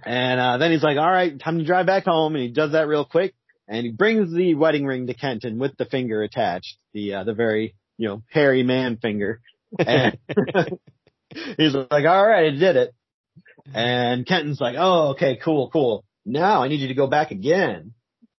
And 0.05 0.38
uh, 0.38 0.59
then 0.59 0.71
he's 0.71 0.85
like, 0.85 0.99
"All 0.99 1.11
right, 1.11 1.37
time 1.37 1.59
to 1.59 1.64
drive 1.64 1.87
back 1.87 2.05
home." 2.05 2.37
And 2.37 2.45
he 2.45 2.53
does 2.53 2.73
that 2.73 2.87
real 2.87 3.05
quick, 3.05 3.35
and 3.66 3.85
he 3.85 3.90
brings 3.90 4.33
the 4.33 4.55
wedding 4.55 4.87
ring 4.87 5.09
to 5.09 5.14
Kenton 5.14 5.59
with 5.59 5.77
the 5.79 5.85
finger 5.85 6.23
attached, 6.23 6.77
the 6.95 7.14
uh, 7.14 7.25
the 7.25 7.35
very 7.35 7.75
you 7.98 8.09
know 8.09 8.22
hairy 8.30 8.62
man 8.62 8.96
finger. 8.98 9.40
And 9.78 10.18
he's 11.56 11.74
like, 11.74 12.04
"All 12.04 12.26
right, 12.26 12.46
I 12.46 12.50
did 12.56 12.76
it." 12.76 12.94
And 13.74 14.26
Kenton's 14.26 14.61
like, 14.61 14.76
"Oh, 14.78 15.11
okay, 15.11 15.37
cool, 15.42 15.70
cool. 15.70 16.04
Now 16.24 16.62
I 16.62 16.68
need 16.68 16.80
you 16.80 16.88
to 16.88 16.94
go 16.94 17.06
back 17.06 17.30
again. 17.30 17.92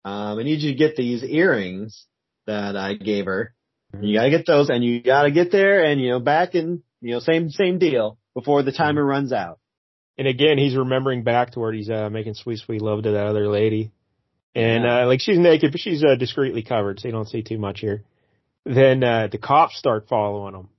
Um, 0.05 0.39
I 0.39 0.43
need 0.43 0.61
you 0.61 0.71
to 0.71 0.77
get 0.77 0.95
these 0.95 1.23
earrings 1.23 2.05
that 2.45 2.75
I 2.77 2.93
gave 2.93 3.25
her. 3.25 3.53
You 3.99 4.17
gotta 4.17 4.29
get 4.29 4.45
those, 4.45 4.69
and 4.69 4.83
you 4.83 5.01
gotta 5.01 5.31
get 5.31 5.51
there, 5.51 5.83
and 5.83 5.99
you 6.01 6.09
know 6.09 6.19
back 6.19 6.53
and 6.55 6.81
you 7.01 7.13
know 7.13 7.19
same 7.19 7.49
same 7.49 7.79
deal 7.79 8.17
before 8.35 8.63
the 8.63 8.71
timer 8.71 9.03
runs 9.03 9.31
out." 9.33 9.59
And 10.17 10.27
again, 10.27 10.57
he's 10.57 10.75
remembering 10.75 11.23
back 11.23 11.51
to 11.51 11.59
where 11.59 11.71
he's 11.71 11.89
uh, 11.89 12.09
making 12.09 12.33
sweet, 12.33 12.59
sweet 12.59 12.81
love 12.81 13.03
to 13.03 13.11
that 13.11 13.27
other 13.27 13.47
lady. 13.49 13.91
And, 14.55 14.83
Yeah. 14.83 15.03
uh, 15.03 15.05
like 15.05 15.19
she's 15.21 15.37
naked, 15.37 15.71
but 15.71 15.79
she's, 15.79 16.03
uh, 16.03 16.15
discreetly 16.15 16.63
covered, 16.63 16.99
so 16.99 17.07
you 17.07 17.11
don't 17.11 17.27
see 17.27 17.43
too 17.43 17.59
much 17.59 17.79
here. 17.81 18.03
Then, 18.73 19.03
uh, 19.03 19.27
the 19.31 19.37
cops 19.37 19.77
start 19.77 20.07
following 20.09 20.55
him. 20.55 20.69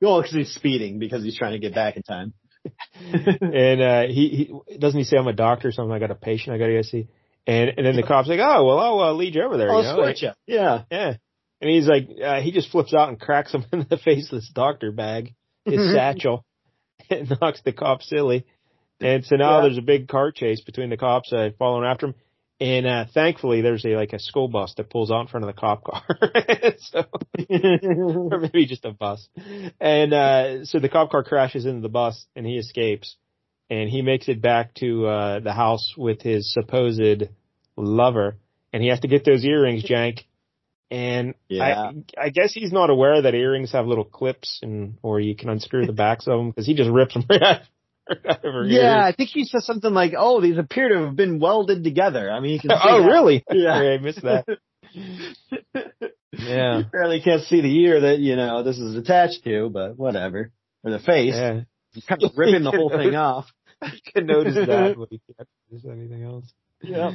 Well, 0.00 0.20
because 0.20 0.34
he's 0.34 0.54
speeding 0.54 0.98
because 0.98 1.22
he's 1.22 1.36
trying 1.36 1.52
to 1.52 1.58
get 1.58 1.74
back 1.74 1.96
in 1.96 2.02
time. 2.02 2.34
and, 3.12 3.80
uh, 3.80 4.02
he, 4.08 4.50
he, 4.68 4.78
doesn't 4.78 4.98
he 4.98 5.04
say 5.04 5.16
I'm 5.16 5.26
a 5.26 5.32
doctor 5.32 5.68
or 5.68 5.72
something? 5.72 5.92
I 5.92 5.98
got 5.98 6.10
a 6.10 6.14
patient 6.16 6.54
I 6.54 6.58
gotta 6.58 6.72
go 6.72 6.82
see. 6.82 7.08
And, 7.46 7.72
and 7.76 7.86
then 7.86 7.96
the 7.96 8.02
cop's 8.02 8.28
like, 8.28 8.40
oh, 8.40 8.64
well, 8.64 8.78
I'll 8.78 9.00
uh, 9.00 9.12
lead 9.14 9.34
you 9.34 9.42
over 9.42 9.56
there. 9.56 9.70
I'll 9.70 9.82
you 9.82 9.96
know? 9.96 10.04
switch 10.04 10.22
you. 10.22 10.30
Yeah. 10.46 10.82
Yeah. 10.90 11.14
And 11.60 11.70
he's 11.70 11.86
like, 11.88 12.08
uh, 12.22 12.40
he 12.40 12.52
just 12.52 12.70
flips 12.70 12.92
out 12.94 13.08
and 13.08 13.18
cracks 13.18 13.52
him 13.52 13.64
in 13.72 13.86
the 13.88 13.96
face 13.96 14.30
with 14.30 14.42
his 14.42 14.50
doctor 14.50 14.92
bag, 14.92 15.34
his 15.64 15.92
satchel, 15.94 16.44
and 17.10 17.32
knocks 17.40 17.62
the 17.64 17.72
cop 17.72 18.02
silly. 18.02 18.44
And 19.00 19.24
so 19.24 19.36
now 19.36 19.56
Yeah. 19.56 19.62
there's 19.62 19.78
a 19.78 19.82
big 19.82 20.08
car 20.08 20.30
chase 20.30 20.60
between 20.60 20.90
the 20.90 20.96
cops 20.96 21.32
uh, 21.32 21.50
following 21.58 21.84
after 21.88 22.08
him. 22.08 22.14
And 22.60 22.86
uh, 22.86 23.04
thankfully, 23.14 23.60
there's 23.60 23.84
a 23.84 23.90
like 23.94 24.12
a 24.12 24.18
school 24.18 24.48
bus 24.48 24.74
that 24.76 24.90
pulls 24.90 25.12
out 25.12 25.20
in 25.20 25.26
front 25.28 25.44
of 25.44 25.54
the 25.54 25.60
cop 25.60 25.84
car, 25.84 26.02
so 26.78 27.04
or 28.30 28.40
maybe 28.40 28.66
just 28.66 28.84
a 28.84 28.90
bus. 28.90 29.28
And 29.80 30.12
uh, 30.12 30.64
so 30.64 30.80
the 30.80 30.88
cop 30.88 31.10
car 31.10 31.22
crashes 31.22 31.66
into 31.66 31.82
the 31.82 31.88
bus, 31.88 32.26
and 32.34 32.44
he 32.44 32.56
escapes. 32.56 33.16
And 33.70 33.90
he 33.90 34.00
makes 34.00 34.28
it 34.28 34.40
back 34.40 34.74
to 34.76 35.06
uh, 35.06 35.40
the 35.40 35.52
house 35.52 35.92
with 35.96 36.22
his 36.22 36.52
supposed 36.52 37.28
lover, 37.76 38.36
and 38.72 38.82
he 38.82 38.88
has 38.88 39.00
to 39.00 39.08
get 39.08 39.24
those 39.24 39.44
earrings, 39.44 39.84
Jank. 39.84 40.20
And 40.90 41.34
Yeah. 41.48 41.92
I, 42.18 42.26
I 42.26 42.28
guess 42.30 42.52
he's 42.52 42.72
not 42.72 42.88
aware 42.90 43.20
that 43.22 43.34
earrings 43.34 43.72
have 43.72 43.86
little 43.86 44.04
clips, 44.04 44.60
and 44.62 44.98
or 45.02 45.20
you 45.20 45.36
can 45.36 45.50
unscrew 45.50 45.86
the 45.86 45.92
backs 45.92 46.26
of 46.26 46.38
them 46.38 46.50
because 46.50 46.66
he 46.66 46.74
just 46.74 46.90
rips 46.90 47.14
them 47.14 47.24
right 47.30 47.42
out, 47.42 47.60
right 48.08 48.26
out 48.28 48.44
of 48.44 48.52
her 48.54 48.64
yeah. 48.66 49.04
I 49.04 49.12
think 49.12 49.30
he 49.30 49.44
says 49.44 49.64
something 49.66 49.92
like, 49.92 50.12
"Oh, 50.16 50.40
these 50.40 50.58
appear 50.58 50.88
to 50.90 51.06
have 51.06 51.16
been 51.16 51.38
welded 51.40 51.84
together." 51.84 52.30
I 52.30 52.40
mean, 52.40 52.52
you 52.52 52.60
can. 52.60 52.70
See 52.72 52.76
Oh, 52.82 53.02
that. 53.02 53.06
really? 53.08 53.44
Yeah. 53.52 53.74
I 53.74 53.98
missed 53.98 54.22
that. 54.22 54.46
Yeah. 56.32 56.78
You 56.78 56.84
barely 56.92 57.20
can't 57.20 57.42
see 57.42 57.60
the 57.62 57.74
ear 57.84 58.00
that 58.02 58.18
you 58.18 58.36
know 58.36 58.62
this 58.62 58.78
is 58.78 58.96
attached 58.96 59.44
to, 59.44 59.70
but 59.70 59.96
whatever. 59.96 60.52
Or 60.84 60.90
the 60.90 60.98
face. 60.98 61.34
Yeah. 61.34 61.62
He's 61.92 62.04
kind 62.04 62.22
of 62.22 62.32
ripping 62.36 62.62
the 62.64 62.70
whole 62.70 62.90
thing 62.90 63.14
off. 63.16 63.46
You 63.82 63.90
can 64.14 64.26
notice 64.26 64.54
that, 64.54 64.94
but 64.98 65.10
you 65.10 65.18
can't 65.36 65.48
notice 65.70 65.86
anything 65.90 66.22
else. 66.24 66.44
Yeah. 66.82 67.10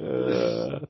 Uh, 0.00 0.80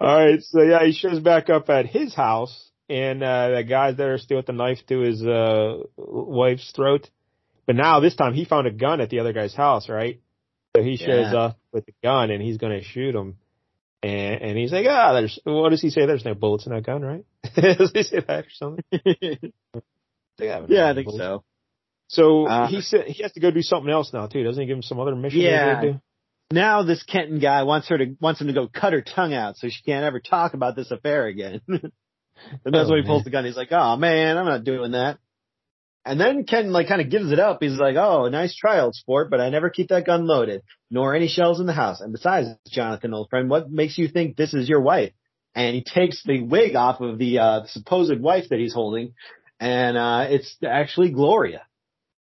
all 0.00 0.16
right, 0.24 0.40
so 0.42 0.62
yeah, 0.62 0.84
he 0.84 0.92
shows 0.92 1.20
back 1.20 1.50
up 1.50 1.68
at 1.68 1.86
his 1.86 2.14
house, 2.14 2.70
and 2.88 3.22
uh 3.22 3.50
the 3.50 3.64
guy's 3.64 3.96
there 3.96 4.16
still 4.18 4.38
with 4.38 4.46
the 4.46 4.52
knife 4.52 4.78
to 4.88 5.00
his 5.00 5.22
uh 5.24 5.78
wife's 5.96 6.70
throat. 6.74 7.08
But 7.70 7.76
now 7.76 8.00
this 8.00 8.16
time 8.16 8.34
he 8.34 8.44
found 8.44 8.66
a 8.66 8.72
gun 8.72 9.00
at 9.00 9.10
the 9.10 9.20
other 9.20 9.32
guy's 9.32 9.54
house, 9.54 9.88
right? 9.88 10.18
So 10.76 10.82
he 10.82 10.96
shows 10.96 11.32
Yeah. 11.32 11.38
up 11.38 11.58
with 11.72 11.86
the 11.86 11.92
gun, 12.02 12.32
and 12.32 12.42
he's 12.42 12.56
gonna 12.56 12.82
shoot 12.82 13.14
him. 13.14 13.36
And 14.02 14.42
and 14.42 14.58
he's 14.58 14.72
like, 14.72 14.86
ah, 14.88 15.12
there's 15.12 15.38
what 15.44 15.68
does 15.68 15.80
he 15.80 15.90
say? 15.90 16.04
There's 16.04 16.24
no 16.24 16.34
bullets 16.34 16.66
in 16.66 16.72
that 16.72 16.82
gun, 16.84 17.00
right? 17.02 17.24
does 17.54 17.92
he 17.94 18.02
say 18.02 18.18
that 18.26 18.46
or 18.46 18.50
something? 18.50 18.82
yeah, 20.40 20.90
I 20.90 20.94
think 20.94 21.06
Bullets. 21.06 21.18
so. 21.18 21.44
So 22.08 22.46
Uh, 22.48 22.66
he 22.66 22.80
said 22.80 23.06
he 23.06 23.22
has 23.22 23.30
to 23.34 23.40
go 23.40 23.52
do 23.52 23.62
something 23.62 23.92
else 23.92 24.12
now 24.12 24.26
too. 24.26 24.42
Doesn't 24.42 24.60
he 24.60 24.66
give 24.66 24.76
him 24.76 24.82
some 24.82 24.98
other 24.98 25.14
mission? 25.14 25.40
Yeah. 25.42 25.80
to 25.80 25.92
do? 25.92 26.00
Now 26.50 26.82
this 26.82 27.04
Kenton 27.04 27.38
guy 27.38 27.62
wants 27.62 27.88
her 27.88 27.98
to 27.98 28.16
wants 28.20 28.40
him 28.40 28.48
to 28.48 28.52
go 28.52 28.66
cut 28.66 28.94
her 28.94 29.00
tongue 29.02 29.32
out 29.32 29.58
so 29.58 29.68
she 29.68 29.80
can't 29.84 30.04
ever 30.04 30.18
talk 30.18 30.54
about 30.54 30.74
this 30.74 30.90
affair 30.90 31.26
again. 31.26 31.60
and 31.68 31.92
that's 32.64 32.88
Oh, 32.88 32.90
when 32.90 33.02
he 33.02 33.06
pulls 33.06 33.20
man. 33.20 33.24
the 33.26 33.30
gun. 33.30 33.44
He's 33.44 33.56
like, 33.56 33.70
"Oh 33.70 33.94
man, 33.94 34.36
I'm 34.36 34.46
not 34.46 34.64
doing 34.64 34.90
that." 34.92 35.18
And 36.04 36.18
then 36.18 36.44
Ken 36.44 36.72
like 36.72 36.88
kind 36.88 37.00
of 37.00 37.10
gives 37.10 37.30
it 37.30 37.38
up. 37.38 37.58
He's 37.60 37.78
like, 37.78 37.96
"Oh, 37.96 38.28
nice 38.28 38.54
try, 38.54 38.80
old 38.80 38.94
sport, 38.94 39.30
but 39.30 39.40
I 39.40 39.50
never 39.50 39.68
keep 39.68 39.88
that 39.88 40.06
gun 40.06 40.26
loaded, 40.26 40.62
nor 40.90 41.14
any 41.14 41.28
shells 41.28 41.60
in 41.60 41.66
the 41.66 41.74
house. 41.74 42.00
And 42.00 42.12
besides, 42.12 42.48
Jonathan, 42.68 43.12
old 43.12 43.28
friend, 43.28 43.50
what 43.50 43.70
makes 43.70 43.98
you 43.98 44.08
think 44.08 44.36
this 44.36 44.54
is 44.54 44.68
your 44.68 44.80
wife?" 44.80 45.12
And 45.54 45.74
he 45.74 45.82
takes 45.82 46.22
the 46.24 46.42
wig 46.42 46.74
off 46.74 47.00
of 47.00 47.18
the 47.18 47.38
uh, 47.38 47.60
supposed 47.66 48.18
wife 48.20 48.44
that 48.50 48.58
he's 48.58 48.72
holding, 48.72 49.14
and 49.58 49.98
uh, 49.98 50.26
it's 50.30 50.56
actually 50.66 51.10
Gloria. 51.10 51.66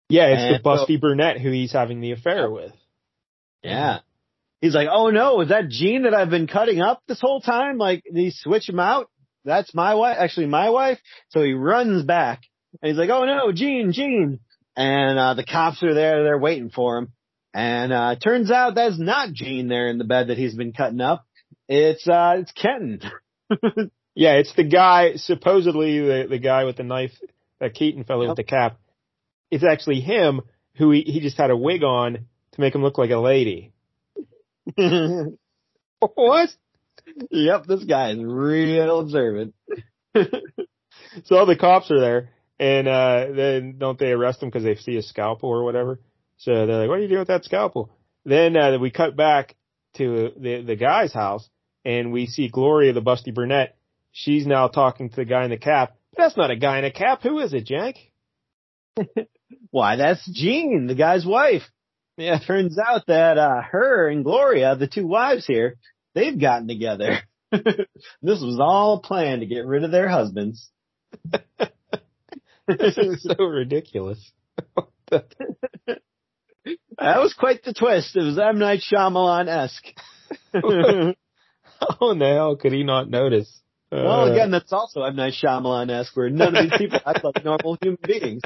Yeah, 0.10 0.28
it's 0.28 0.42
And 0.42 0.56
the 0.56 0.68
busty 0.68 1.00
brunette 1.00 1.40
who 1.40 1.52
he's 1.52 1.72
having 1.72 2.02
the 2.02 2.12
affair 2.12 2.50
with. 2.50 2.74
Yeah. 3.62 4.00
He's 4.62 4.74
like, 4.74 4.88
oh 4.92 5.10
no, 5.12 5.42
is 5.42 5.50
that 5.50 5.70
Jean 5.70 6.04
that 6.04 6.14
I've 6.14 6.32
been 6.32 6.48
cutting 6.48 6.82
up 6.82 7.02
this 7.08 7.22
whole 7.22 7.40
time? 7.40 7.78
Like, 7.78 8.04
did 8.04 8.16
he 8.16 8.32
switch 8.32 8.68
him 8.68 8.80
out? 8.80 9.10
That's 9.46 9.74
my 9.74 9.94
wife, 9.96 10.18
actually 10.20 10.48
my 10.48 10.70
wife. 10.70 11.00
So 11.30 11.44
he 11.44 11.54
runs 11.54 12.04
back 12.04 12.42
and 12.82 12.90
he's 12.90 12.98
like, 12.98 13.10
oh 13.10 13.26
no, 13.26 13.52
Jean, 13.52 13.92
Jean. 13.92 14.40
And, 14.76 15.20
uh, 15.20 15.34
the 15.34 15.44
cops 15.44 15.84
are 15.84 15.94
there, 15.94 16.24
they're 16.24 16.38
waiting 16.38 16.70
for 16.70 16.98
him. 16.98 17.14
And, 17.54 17.92
uh, 17.92 18.16
it 18.16 18.24
turns 18.24 18.52
out 18.52 18.76
that's 18.76 19.00
not 19.00 19.34
Jean 19.34 19.68
there 19.68 19.88
in 19.88 19.98
the 19.98 20.04
bed 20.04 20.28
that 20.28 20.38
he's 20.38 20.56
been 20.56 20.74
cutting 20.74 21.02
up. 21.02 21.26
It's, 21.68 22.08
uh, 22.08 22.36
it's 22.40 22.52
Kenton. 22.52 23.02
Yeah, 24.16 24.34
it's 24.34 24.54
the 24.54 24.66
guy, 24.66 25.16
supposedly 25.16 26.00
the, 26.00 26.28
the 26.30 26.40
guy 26.40 26.66
with 26.66 26.76
the 26.76 26.84
knife, 26.84 27.14
that 27.62 27.74
Keaton 27.74 28.04
fellow 28.04 28.24
Yep. 28.24 28.30
with 28.32 28.36
the 28.38 28.44
cap. 28.44 28.78
It's 29.50 29.64
actually 29.64 30.02
him 30.02 30.42
who 30.76 30.92
he, 30.92 31.04
he 31.04 31.22
just 31.22 31.38
had 31.38 31.52
a 31.52 31.56
wig 31.56 31.84
on 31.84 32.26
to 32.52 32.62
make 32.62 32.76
him 32.76 32.82
look 32.82 32.98
like 32.98 33.12
a 33.12 33.18
lady. 33.18 33.72
What? 36.00 36.50
yep, 37.32 37.66
this 37.66 37.84
guy 37.86 38.12
is 38.12 38.20
real 38.22 39.00
observant. 39.00 39.54
So 41.26 41.38
all 41.38 41.46
the 41.46 41.56
cops 41.56 41.90
are 41.92 42.00
there, 42.00 42.30
and 42.60 42.88
uh 42.88 43.26
then 43.34 43.76
don't 43.78 43.98
they 43.98 44.12
arrest 44.12 44.44
him 44.44 44.50
because 44.50 44.64
they 44.64 44.76
see 44.76 44.98
a 44.98 45.02
scalpel 45.02 45.50
or 45.50 45.64
whatever? 45.64 46.00
So 46.38 46.66
they're 46.66 46.80
like, 46.82 46.90
"What 46.90 47.00
are 47.00 47.02
you 47.02 47.08
doing 47.08 47.20
with 47.20 47.28
that 47.30 47.46
scalpel?" 47.46 47.90
Then 48.26 48.56
uh, 48.58 48.78
we 48.80 48.92
cut 48.92 49.16
back 49.16 49.56
to 49.96 50.32
the 50.38 50.62
the 50.62 50.76
guy's 50.76 51.14
house, 51.14 51.50
and 51.86 52.12
we 52.12 52.28
see 52.28 52.50
Gloria, 52.50 52.94
the 52.94 53.02
busty 53.02 53.34
brunette. 53.34 53.76
She's 54.12 54.46
now 54.46 54.68
talking 54.68 55.10
to 55.10 55.16
the 55.16 55.26
guy 55.26 55.44
in 55.44 55.52
the 55.52 55.58
cap. 55.58 55.96
But 56.16 56.24
that's 56.24 56.38
not 56.38 56.52
a 56.52 56.56
guy 56.56 56.80
in 56.80 56.86
a 56.86 56.92
cap. 56.92 57.22
Who 57.22 57.40
is 57.40 57.54
it, 57.54 57.66
Jack? 57.66 57.96
Why, 59.72 59.96
that's 59.96 60.28
Jean, 60.34 60.88
the 60.88 60.96
guy's 60.96 61.26
wife. 61.26 61.64
Yeah. 62.18 62.40
Turns 62.40 62.78
out 62.78 63.06
that 63.08 63.38
uh 63.38 63.62
her 63.72 64.10
and 64.10 64.24
Gloria, 64.24 64.76
the 64.76 64.88
two 64.88 65.08
wives 65.08 65.46
here, 65.46 65.78
they've 66.14 66.40
gotten 66.40 66.68
together. 66.68 67.20
this 67.52 68.42
was 68.42 68.60
all 68.62 69.00
planned 69.00 69.42
to 69.42 69.48
get 69.48 69.66
rid 69.66 69.84
of 69.84 69.92
their 69.92 70.10
husbands. 70.10 70.70
this 72.78 72.98
is 72.98 73.24
so 73.24 73.44
ridiculous. 73.44 74.32
That 75.12 75.26
was 77.00 77.34
quite 77.34 77.64
the 77.64 77.74
twist. 77.74 78.16
It 78.16 78.22
was 78.24 78.38
M 78.38 78.60
Night 78.60 78.82
Shyamalan 78.82 79.48
esque. 79.48 79.88
well, 80.54 81.14
How 82.00 82.12
in 82.12 82.20
the 82.20 82.28
hell 82.28 82.56
could 82.58 82.74
he 82.74 82.84
not 82.84 83.10
notice? 83.10 83.62
Uh, 83.92 84.30
again, 84.32 84.52
that's 84.52 84.72
also 84.74 85.02
M 85.04 85.16
Night 85.16 85.34
Shyamalan 85.42 85.90
esque, 85.90 86.16
where 86.16 86.30
none 86.30 86.56
of 86.56 86.70
these 86.70 86.78
people 86.78 87.00
act 87.06 87.24
like 87.24 87.44
normal 87.44 87.78
human 87.82 87.98
beings. 88.06 88.42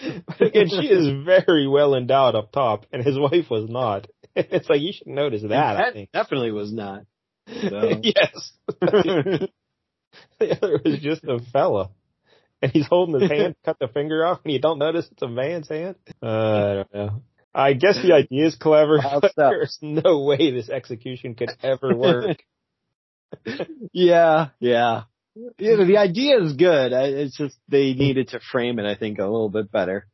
But 0.00 0.40
again, 0.40 0.68
she 0.68 0.86
is 0.86 1.24
very 1.24 1.66
well 1.66 1.94
endowed 1.96 2.36
up 2.36 2.52
top, 2.52 2.86
and 2.92 3.04
his 3.04 3.18
wife 3.18 3.50
was 3.50 3.68
not. 3.68 4.06
It's 4.36 4.68
like 4.70 4.80
you 4.80 4.92
should 4.92 5.08
notice 5.08 5.42
that. 5.42 5.52
I 5.52 5.74
That 5.74 5.92
think. 5.94 6.12
definitely 6.12 6.52
was 6.52 6.72
not. 6.72 7.02
So. 7.48 8.00
yes. 8.04 8.52
the 8.80 9.48
other 10.40 10.80
was 10.84 11.00
just 11.00 11.24
a 11.24 11.40
fella, 11.52 11.90
and 12.62 12.72
he's 12.72 12.86
holding 12.86 13.20
his 13.20 13.30
hand, 13.30 13.54
cut 13.64 13.76
the 13.80 13.88
finger 13.88 14.24
off, 14.26 14.40
and 14.44 14.52
you 14.52 14.60
don't 14.60 14.78
notice 14.78 15.08
it's 15.10 15.22
a 15.22 15.28
man's 15.28 15.68
hand. 15.68 15.96
Uh, 16.22 16.26
I 16.26 16.74
don't 16.74 16.94
know. 16.94 17.22
I 17.54 17.72
guess 17.72 17.96
the 18.00 18.12
idea 18.12 18.46
is 18.46 18.56
clever, 18.56 18.98
but 19.20 19.32
there's 19.36 19.78
no 19.82 20.22
way 20.24 20.50
this 20.50 20.68
execution 20.68 21.34
could 21.34 21.50
ever 21.62 21.94
work. 21.94 22.38
Yeah, 23.92 24.48
yeah. 24.58 25.02
You 25.58 25.76
know, 25.76 25.84
the 25.86 25.98
idea 25.98 26.42
is 26.42 26.54
good. 26.54 26.92
I- 26.94 27.08
It's 27.08 27.36
just 27.36 27.56
they 27.68 27.92
needed 27.92 28.28
to 28.28 28.40
frame 28.40 28.78
it, 28.78 28.86
I 28.86 28.94
think, 28.94 29.18
a 29.18 29.24
little 29.24 29.50
bit 29.50 29.70
better. 29.70 30.06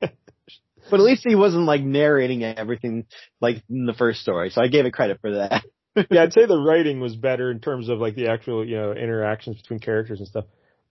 But 0.00 1.00
at 1.00 1.00
least 1.00 1.24
he 1.26 1.34
wasn't 1.34 1.64
like 1.64 1.82
narrating 1.82 2.44
everything 2.44 3.06
like 3.40 3.62
in 3.70 3.86
the 3.86 3.94
first 3.94 4.20
story, 4.20 4.50
so 4.50 4.62
I 4.62 4.68
gave 4.68 4.84
it 4.86 4.92
credit 4.92 5.18
for 5.20 5.32
that. 5.36 5.64
yeah, 6.10 6.22
I'd 6.22 6.32
say 6.32 6.46
the 6.46 6.60
writing 6.60 7.00
was 7.00 7.16
better 7.16 7.50
in 7.50 7.60
terms 7.60 7.88
of 7.88 7.98
like 7.98 8.14
the 8.14 8.28
actual, 8.28 8.64
you 8.66 8.76
know, 8.76 8.92
interactions 8.92 9.56
between 9.56 9.80
characters 9.80 10.18
and 10.20 10.28
stuff. 10.28 10.44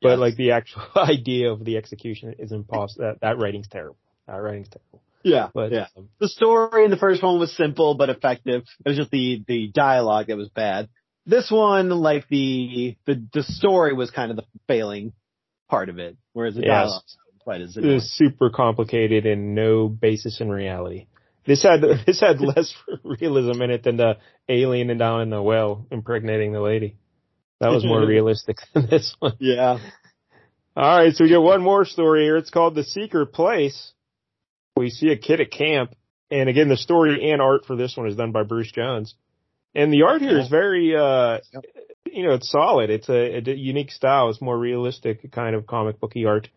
But 0.03 0.09
Yes. 0.09 0.19
like 0.19 0.35
the 0.35 0.51
actual 0.51 0.83
idea 0.95 1.51
of 1.51 1.63
the 1.63 1.77
execution 1.77 2.35
is 2.37 2.51
impossible. 2.51 3.05
That, 3.05 3.21
that 3.21 3.37
writing's 3.39 3.67
terrible. 3.67 3.97
That 4.27 4.35
writing's 4.35 4.69
terrible. 4.69 5.01
Yeah, 5.23 5.49
But 5.53 5.71
yeah. 5.71 5.87
um, 5.97 6.09
The 6.19 6.27
story 6.27 6.83
in 6.83 6.91
the 6.91 6.97
first 6.97 7.23
one 7.23 7.39
was 7.39 7.55
simple 7.55 7.95
but 7.95 8.09
effective. 8.09 8.63
It 8.85 8.89
was 8.89 8.97
just 8.97 9.09
the 9.11 9.41
the 9.47 9.67
dialogue 9.73 10.27
that 10.27 10.35
was 10.37 10.49
bad. 10.49 10.89
This 11.25 11.49
one, 11.49 11.89
like 11.89 12.27
the 12.27 12.97
the 13.05 13.23
the 13.33 13.43
story 13.43 13.93
was 13.93 14.11
kind 14.11 14.31
of 14.31 14.37
the 14.37 14.43
failing 14.67 15.13
part 15.69 15.87
of 15.87 15.97
it, 15.97 16.17
whereas 16.33 16.55
the 16.55 16.61
Yes. 16.61 16.67
dialogue 16.67 17.03
quite 17.39 17.61
as 17.61 17.77
it 17.77 17.85
was 17.85 18.09
super 18.11 18.49
complicated 18.49 19.25
and 19.25 19.55
no 19.55 19.87
basis 19.87 20.39
in 20.41 20.49
reality. 20.49 21.07
This 21.45 21.63
had 21.63 21.81
this 22.05 22.19
had 22.19 22.41
less 22.41 22.73
realism 23.03 23.61
in 23.61 23.71
it 23.71 23.83
than 23.83 23.95
the 23.97 24.17
alien 24.49 24.89
and 24.89 24.99
down 24.99 25.21
in 25.21 25.29
the 25.29 25.41
well 25.41 25.85
impregnating 25.89 26.51
the 26.51 26.61
lady. 26.61 26.97
That 27.63 27.71
was 27.71 27.85
more 27.85 28.05
realistic 28.05 28.57
than 28.73 28.87
this 28.89 29.15
one. 29.19 29.33
Yeah. 29.39 29.79
All 30.75 30.97
right, 30.97 31.13
so 31.13 31.23
we 31.23 31.29
get 31.29 31.41
one 31.41 31.61
more 31.61 31.85
story 31.85 32.23
here. 32.23 32.37
It's 32.37 32.49
called 32.49 32.75
The 32.75 32.83
Secret 32.83 33.27
Place. 33.27 33.93
We 34.75 34.89
see 34.89 35.09
a 35.09 35.17
kid 35.17 35.39
at 35.39 35.51
camp, 35.51 35.93
and 36.31 36.49
again, 36.49 36.67
the 36.67 36.77
story 36.77 37.31
and 37.31 37.41
art 37.41 37.65
for 37.65 37.75
this 37.75 37.95
one 37.95 38.07
is 38.07 38.15
done 38.15 38.31
by 38.31 38.41
Bruce 38.43 38.71
Jones. 38.71 39.13
And 39.75 39.93
the 39.93 40.03
art 40.03 40.21
here 40.21 40.39
is 40.39 40.49
very, 40.49 40.95
uh, 40.95 41.39
you 42.05 42.23
know, 42.27 42.33
it's 42.33 42.49
solid. 42.49 42.89
It's 42.89 43.09
a, 43.09 43.37
a 43.37 43.41
unique 43.55 43.91
style. 43.91 44.29
It's 44.29 44.41
more 44.41 44.57
realistic 44.57 45.31
kind 45.31 45.55
of 45.55 45.65
comic 45.67 45.99
booky 45.99 46.25
art. 46.25 46.47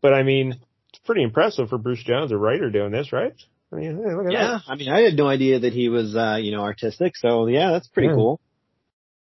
But 0.00 0.12
I 0.12 0.22
mean, 0.22 0.52
it's 0.90 0.98
pretty 1.04 1.22
impressive 1.22 1.68
for 1.68 1.78
Bruce 1.78 2.02
Jones, 2.04 2.32
a 2.32 2.36
writer, 2.36 2.70
doing 2.70 2.92
this, 2.92 3.12
right? 3.12 3.32
I 3.72 3.76
mean, 3.76 3.96
hey, 3.96 4.14
look 4.14 4.26
at 4.26 4.32
Yeah. 4.32 4.58
I 4.68 4.74
mean, 4.76 4.88
I 4.88 5.00
had 5.00 5.14
no 5.16 5.26
idea 5.26 5.60
that 5.60 5.72
he 5.72 5.88
was, 5.88 6.14
uh, 6.14 6.36
you 6.40 6.52
know, 6.52 6.62
artistic. 6.62 7.16
So 7.16 7.46
yeah, 7.46 7.70
that's 7.72 7.88
pretty 7.88 8.08
Yeah. 8.08 8.14
cool. 8.14 8.40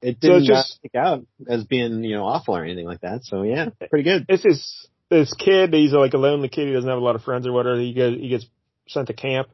It 0.03 0.21
didn't 0.21 0.45
just- 0.45 0.73
uh, 0.73 0.75
stick 0.79 0.95
out 0.97 1.25
as 1.49 1.65
being, 1.65 2.03
you 2.05 2.17
know, 2.17 2.25
awful 2.25 2.57
or 2.57 2.65
anything 2.65 2.87
like 2.87 3.01
that. 3.03 3.25
So 3.25 3.43
yeah, 3.43 3.69
pretty 3.88 4.03
good. 4.05 4.27
It's 4.29 4.43
this 4.43 4.87
this 5.11 5.33
kid. 5.35 5.73
He's 5.73 5.93
like 5.93 6.15
a 6.15 6.19
lonely 6.19 6.49
kid. 6.49 6.67
He 6.67 6.73
doesn't 6.73 6.88
have 6.88 6.99
a 6.99 7.05
lot 7.05 7.15
of 7.17 7.23
friends 7.23 7.47
or 7.47 7.53
whatever. 7.53 7.79
He 7.79 7.95
goes, 7.95 8.17
he 8.19 8.29
gets 8.29 8.47
sent 8.88 9.07
to 9.09 9.12
camp, 9.15 9.49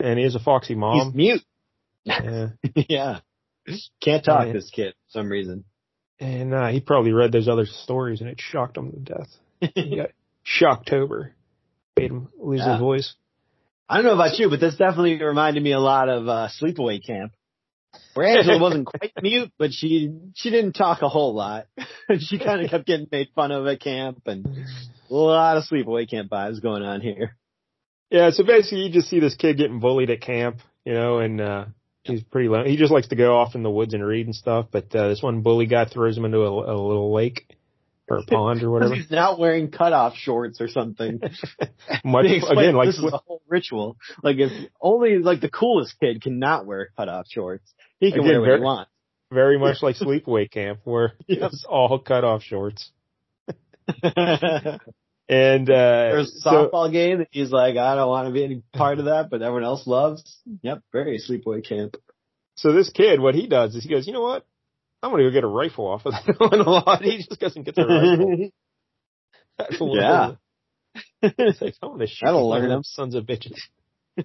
and 0.00 0.18
he 0.18 0.24
has 0.24 0.34
a 0.34 0.40
foxy 0.40 0.74
mom. 0.74 1.06
He's 1.06 1.14
mute. 1.14 1.42
Yeah. 2.04 2.48
yeah. 2.88 3.20
Can't 4.02 4.24
talk, 4.24 4.46
Yeah. 4.46 4.52
this 4.54 4.70
kid, 4.70 4.94
for 5.06 5.18
some 5.20 5.28
reason. 5.30 5.64
And 6.20 6.52
uh, 6.54 6.68
he 6.68 6.80
probably 6.80 7.12
read 7.12 7.32
those 7.32 7.48
other 7.48 7.66
stories 7.66 8.20
and 8.20 8.28
it 8.30 8.40
shocked 8.40 8.76
him 8.76 8.90
to 8.90 8.98
death. 8.98 9.28
He 9.74 9.96
got 9.96 10.10
Shocktober. 10.44 11.30
Made 11.96 12.10
him 12.10 12.28
lose 12.38 12.60
Yeah. 12.60 12.72
his 12.72 12.80
voice. 12.80 13.14
I 13.88 13.96
don't 13.96 14.04
know 14.06 14.14
about 14.14 14.38
you, 14.38 14.50
but 14.50 14.58
this 14.60 14.76
definitely 14.76 15.22
reminded 15.22 15.62
me 15.62 15.72
a 15.72 15.78
lot 15.80 16.08
of 16.08 16.26
uh, 16.28 16.48
Sleepaway 16.60 17.04
Camp. 17.06 17.32
Where 18.14 18.26
Angela 18.26 18.58
wasn't 18.58 18.86
quite 18.86 19.12
mute, 19.22 19.52
but 19.58 19.72
she 19.72 20.12
she 20.34 20.50
didn't 20.50 20.72
talk 20.72 21.02
a 21.02 21.08
whole 21.08 21.34
lot. 21.34 21.66
she 22.18 22.38
kind 22.38 22.62
of 22.62 22.70
kept 22.70 22.86
getting 22.86 23.06
made 23.10 23.28
fun 23.34 23.52
of 23.52 23.66
at 23.66 23.80
camp, 23.80 24.22
and 24.26 24.46
a 25.10 25.14
lot 25.14 25.56
of 25.56 25.64
Sleepaway 25.64 26.08
Camp 26.08 26.30
vibes 26.30 26.60
going 26.60 26.82
on 26.82 27.00
here. 27.00 27.36
Yeah, 28.10 28.30
so 28.30 28.44
basically 28.44 28.86
you 28.86 28.92
just 28.92 29.08
see 29.08 29.20
this 29.20 29.34
kid 29.34 29.58
getting 29.58 29.80
bullied 29.80 30.10
at 30.10 30.20
camp, 30.20 30.60
you 30.84 30.94
know, 30.94 31.18
and 31.18 31.40
uh 31.40 31.66
he's 32.04 32.22
pretty 32.22 32.48
low. 32.48 32.64
He 32.64 32.76
just 32.76 32.92
likes 32.92 33.08
to 33.08 33.16
go 33.16 33.36
off 33.36 33.54
in 33.54 33.62
the 33.62 33.70
woods 33.70 33.94
and 33.94 34.04
read 34.04 34.26
and 34.26 34.34
stuff, 34.34 34.66
but 34.70 34.94
uh 34.94 35.08
this 35.08 35.22
one 35.22 35.42
bully 35.42 35.66
guy 35.66 35.84
throws 35.84 36.16
him 36.16 36.24
into 36.24 36.38
a, 36.38 36.50
a 36.50 36.76
little 36.76 37.12
lake 37.12 37.57
or 38.08 38.18
a 38.18 38.22
pond 38.24 38.62
or 38.62 38.70
whatever. 38.70 38.94
He's 38.96 39.10
not 39.10 39.38
wearing 39.38 39.70
cutoff 39.70 40.14
shorts 40.16 40.60
or 40.60 40.68
something. 40.68 41.20
Much 42.04 42.26
again 42.26 42.74
like 42.74 42.88
this 42.88 42.98
is 42.98 43.04
a 43.12 43.18
whole 43.18 43.42
ritual. 43.48 43.96
Like 44.22 44.36
if 44.38 44.50
only 44.80 45.18
like 45.18 45.40
the 45.40 45.50
coolest 45.50 45.98
kid 46.00 46.22
cannot 46.22 46.66
wear 46.66 46.90
cutoff 46.96 47.26
shorts. 47.28 47.72
He 48.00 48.10
can 48.12 48.20
Again, 48.20 48.30
wear 48.30 48.40
what 48.40 48.46
very- 48.46 48.58
he 48.58 48.64
wants. 48.64 48.90
very 49.32 49.58
much 49.64 49.82
like 49.82 49.96
sleepaway 49.96 50.50
camp 50.50 50.80
where 50.84 51.12
Yep. 51.26 51.50
it's 51.52 51.64
all 51.68 51.98
cut 51.98 52.24
off 52.24 52.42
shorts. 52.42 52.90
And 55.30 55.68
uh 55.68 56.08
There's 56.10 56.34
a 56.36 56.40
so- 56.40 56.70
softball 56.72 56.90
game 56.90 57.18
that 57.18 57.28
he's 57.30 57.50
like, 57.50 57.76
I 57.76 57.94
don't 57.96 58.08
want 58.08 58.28
to 58.28 58.32
be 58.32 58.44
any 58.44 58.62
part 58.72 58.98
of 58.98 59.04
that, 59.06 59.28
but 59.30 59.42
everyone 59.42 59.64
else 59.64 59.86
loves. 59.86 60.38
Yep, 60.62 60.82
very 60.92 61.18
sleepaway 61.20 61.66
camp. 61.68 61.96
So 62.56 62.72
this 62.72 62.88
kid, 62.90 63.20
what 63.20 63.34
he 63.34 63.46
does 63.46 63.74
is 63.74 63.84
he 63.84 63.90
goes, 63.90 64.06
you 64.06 64.12
know 64.14 64.22
what? 64.22 64.46
I'm 65.02 65.10
gonna 65.10 65.24
go 65.24 65.30
get 65.30 65.44
a 65.44 65.48
rifle 65.48 65.86
off 65.86 66.06
of 66.06 66.12
that 66.12 66.34
one 66.38 66.60
a 66.60 66.68
lot. 66.68 67.02
He 67.02 67.18
just 67.18 67.40
goes 67.40 67.56
and 67.56 67.64
gets 67.64 67.78
a 67.78 67.86
rifle. 67.86 68.50
Yeah. 69.96 70.32
It's 71.22 71.60
like, 71.60 71.74
I'm 71.82 71.90
gonna 71.90 72.06
shoot 72.06 72.26
That'll 72.26 72.48
learn 72.48 72.68
them 72.68 72.82
sons 72.84 73.14
of 73.14 73.24
bitches. 73.24 73.58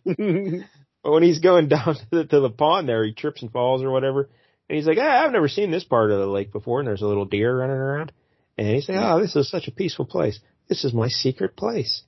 But 1.04 1.12
when 1.12 1.24
he's 1.24 1.40
going 1.40 1.68
down 1.68 1.96
to 1.96 2.08
the, 2.10 2.26
to 2.26 2.40
the 2.40 2.50
pond 2.50 2.88
there, 2.88 3.04
he 3.04 3.14
trips 3.14 3.42
and 3.42 3.52
falls 3.52 3.84
or 3.84 3.92
whatever. 3.92 4.30
And 4.70 4.78
he's 4.78 4.88
like, 4.88 4.98
ah, 5.00 5.26
I've 5.26 5.34
never 5.34 5.50
seen 5.50 5.70
this 5.70 5.84
part 5.84 6.12
of 6.12 6.20
the 6.20 6.26
lake 6.26 6.52
before. 6.52 6.80
And 6.80 6.88
there's 6.88 7.02
a 7.02 7.08
little 7.08 7.26
deer 7.26 7.56
running 7.56 7.76
around. 7.76 8.14
And 8.58 8.68
he's 8.68 8.88
like, 8.88 8.98
oh, 9.00 9.20
this 9.20 9.36
is 9.36 9.50
such 9.50 9.68
a 9.68 9.72
peaceful 9.72 10.06
place. 10.06 10.40
This 10.70 10.86
is 10.86 10.94
my 10.94 11.10
secret 11.10 11.58
place. 11.58 12.04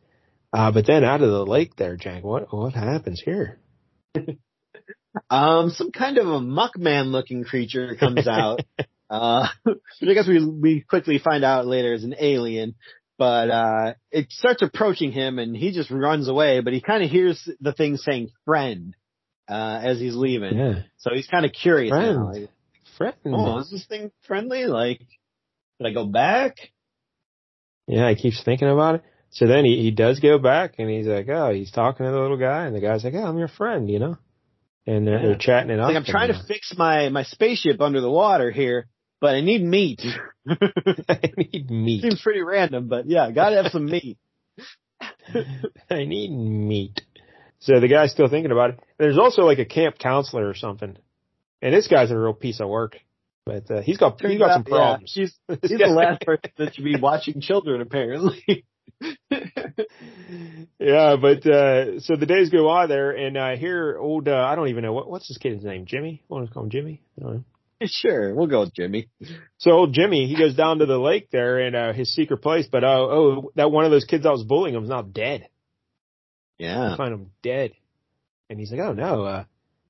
Uh, 0.53 0.71
but 0.71 0.87
then 0.87 1.03
out 1.03 1.21
of 1.21 1.29
the 1.29 1.45
lake 1.45 1.75
there, 1.75 1.97
Jack, 1.97 2.23
what, 2.23 2.53
what 2.53 2.73
happens 2.73 3.21
here? 3.23 3.59
Um, 5.29 5.71
some 5.71 5.91
kind 5.91 6.17
of 6.17 6.27
a 6.27 6.39
muckman 6.39 7.07
looking 7.07 7.43
creature 7.43 7.95
comes 7.95 8.27
out. 8.27 8.61
uh, 9.09 9.47
which 9.63 10.09
I 10.09 10.13
guess 10.13 10.27
we, 10.27 10.45
we 10.45 10.81
quickly 10.81 11.19
find 11.19 11.43
out 11.43 11.67
later 11.67 11.93
is 11.93 12.03
an 12.03 12.15
alien. 12.19 12.75
But, 13.17 13.49
uh, 13.49 13.93
it 14.11 14.31
starts 14.31 14.61
approaching 14.61 15.11
him 15.11 15.39
and 15.39 15.55
he 15.55 15.71
just 15.71 15.89
runs 15.89 16.27
away, 16.27 16.59
but 16.59 16.73
he 16.73 16.81
kind 16.81 17.03
of 17.03 17.09
hears 17.09 17.47
the 17.61 17.71
thing 17.71 17.95
saying 17.95 18.29
friend, 18.43 18.93
uh, 19.47 19.79
as 19.83 19.99
he's 19.99 20.15
leaving. 20.15 20.57
Yeah. 20.57 20.81
So 20.97 21.11
he's 21.13 21.27
kind 21.27 21.45
of 21.45 21.53
curious 21.53 21.91
now. 21.91 21.99
Friend. 21.99 22.25
Like, 22.25 22.49
Friend. 22.97 23.15
oh, 23.27 23.59
is 23.59 23.71
this 23.71 23.85
thing 23.85 24.11
friendly? 24.25 24.65
Like, 24.65 24.99
did 25.79 25.87
I 25.87 25.93
go 25.93 26.05
back? 26.05 26.57
Yeah, 27.87 28.09
he 28.09 28.15
keeps 28.15 28.43
thinking 28.43 28.69
about 28.69 28.95
it. 28.95 29.03
So 29.31 29.47
then 29.47 29.65
he, 29.65 29.81
he 29.81 29.91
does 29.91 30.19
go 30.19 30.39
back 30.39 30.75
and 30.77 30.89
he's 30.89 31.07
like, 31.07 31.27
oh, 31.29 31.53
he's 31.53 31.71
talking 31.71 32.05
to 32.05 32.11
the 32.11 32.19
little 32.19 32.37
guy 32.37 32.65
and 32.65 32.75
the 32.75 32.79
guy's 32.79 33.03
like, 33.03 33.13
oh, 33.15 33.25
I'm 33.25 33.37
your 33.37 33.49
friend, 33.49 33.89
you 33.89 33.99
know? 33.99 34.17
And 34.87 35.07
they're, 35.07 35.15
Yeah. 35.19 35.21
they're 35.27 35.35
chatting 35.37 35.71
it 35.71 35.79
up. 35.79 35.87
Like 35.87 35.95
I'm 35.97 36.03
trying 36.05 36.31
to 36.31 36.43
fix 36.47 36.73
my, 36.77 37.09
my 37.09 37.23
spaceship 37.23 37.81
under 37.81 38.01
the 38.01 38.09
water 38.09 38.51
here, 38.51 38.87
but 39.19 39.33
I 39.35 39.41
need 39.41 39.63
meat. 39.63 40.01
I 40.47 41.31
need 41.37 41.71
meat. 41.71 42.01
Seems 42.03 42.21
pretty 42.21 42.41
random, 42.41 42.87
but 42.87 43.07
yeah, 43.07 43.31
gotta 43.31 43.61
have 43.61 43.71
some 43.71 43.85
meat. 43.85 44.17
I 45.89 46.05
need 46.05 46.29
meat. 46.29 47.01
So 47.59 47.79
the 47.79 47.87
guy's 47.87 48.11
still 48.11 48.27
thinking 48.27 48.51
about 48.51 48.71
it. 48.71 48.79
There's 48.99 49.17
also 49.17 49.41
like 49.41 49.59
a 49.59 49.65
camp 49.65 49.97
counselor 49.97 50.47
or 50.47 50.53
something. 50.53 50.97
And 51.61 51.73
this 51.73 51.87
guy's 51.87 52.11
a 52.11 52.17
real 52.17 52.33
piece 52.33 52.59
of 52.59 52.69
work. 52.69 52.97
But 53.45 53.69
uh, 53.71 53.81
he's 53.81 53.97
got 53.97 54.19
he's 54.21 54.39
got 54.39 54.53
some 54.53 54.63
problems. 54.63 55.13
Yeah, 55.15 55.25
he's, 55.49 55.59
he's 55.61 55.79
the 55.79 55.87
last 55.87 56.21
person 56.21 56.51
that 56.57 56.75
should 56.75 56.83
be 56.83 56.99
watching 56.99 57.41
children, 57.41 57.81
apparently. 57.81 58.65
Yeah, 60.79 61.15
but 61.19 61.45
uh 61.45 61.99
so 61.99 62.15
the 62.15 62.25
days 62.25 62.49
go 62.49 62.69
on 62.69 62.87
there 62.89 63.11
and 63.11 63.37
I 63.37 63.55
hear 63.55 63.97
old 63.97 64.27
uh, 64.27 64.35
I 64.35 64.55
don't 64.55 64.69
even 64.69 64.83
know 64.83 64.93
what 64.93 65.09
what's 65.09 65.27
this 65.27 65.37
kid's 65.37 65.63
name? 65.63 65.85
Jimmy? 65.85 66.23
want 66.29 66.47
to 66.47 66.53
call 66.53 66.63
him 66.63 66.69
Jimmy? 66.69 67.01
I 67.17 67.23
don't 67.23 67.33
know. 67.35 67.43
sure, 67.87 68.33
we'll 68.33 68.47
go 68.47 68.61
with 68.61 68.73
Jimmy. 68.73 69.09
So 69.57 69.71
old 69.71 69.93
Jimmy, 69.93 70.27
he 70.27 70.37
goes 70.37 70.55
down 70.55 70.79
to 70.79 70.85
the 70.85 70.97
lake 70.97 71.29
there 71.31 71.59
in 71.59 71.75
uh, 71.75 71.93
his 71.93 72.13
secret 72.13 72.37
place, 72.37 72.67
but 72.71 72.83
oh 72.83 73.09
oh 73.11 73.51
that 73.55 73.71
one 73.71 73.85
of 73.85 73.91
those 73.91 74.05
kids 74.05 74.23
that 74.23 74.31
was 74.31 74.43
bullying 74.43 74.75
him 74.75 74.83
is 74.83 74.89
now 74.89 75.01
dead. 75.01 75.47
Yeah. 76.57 76.93
I 76.93 76.97
find 76.97 77.13
him 77.13 77.31
dead. 77.43 77.71
And 78.49 78.59
he's 78.59 78.71
like, 78.71 78.81
oh 78.81 78.93
no, 78.93 79.23
uh, 79.23 79.43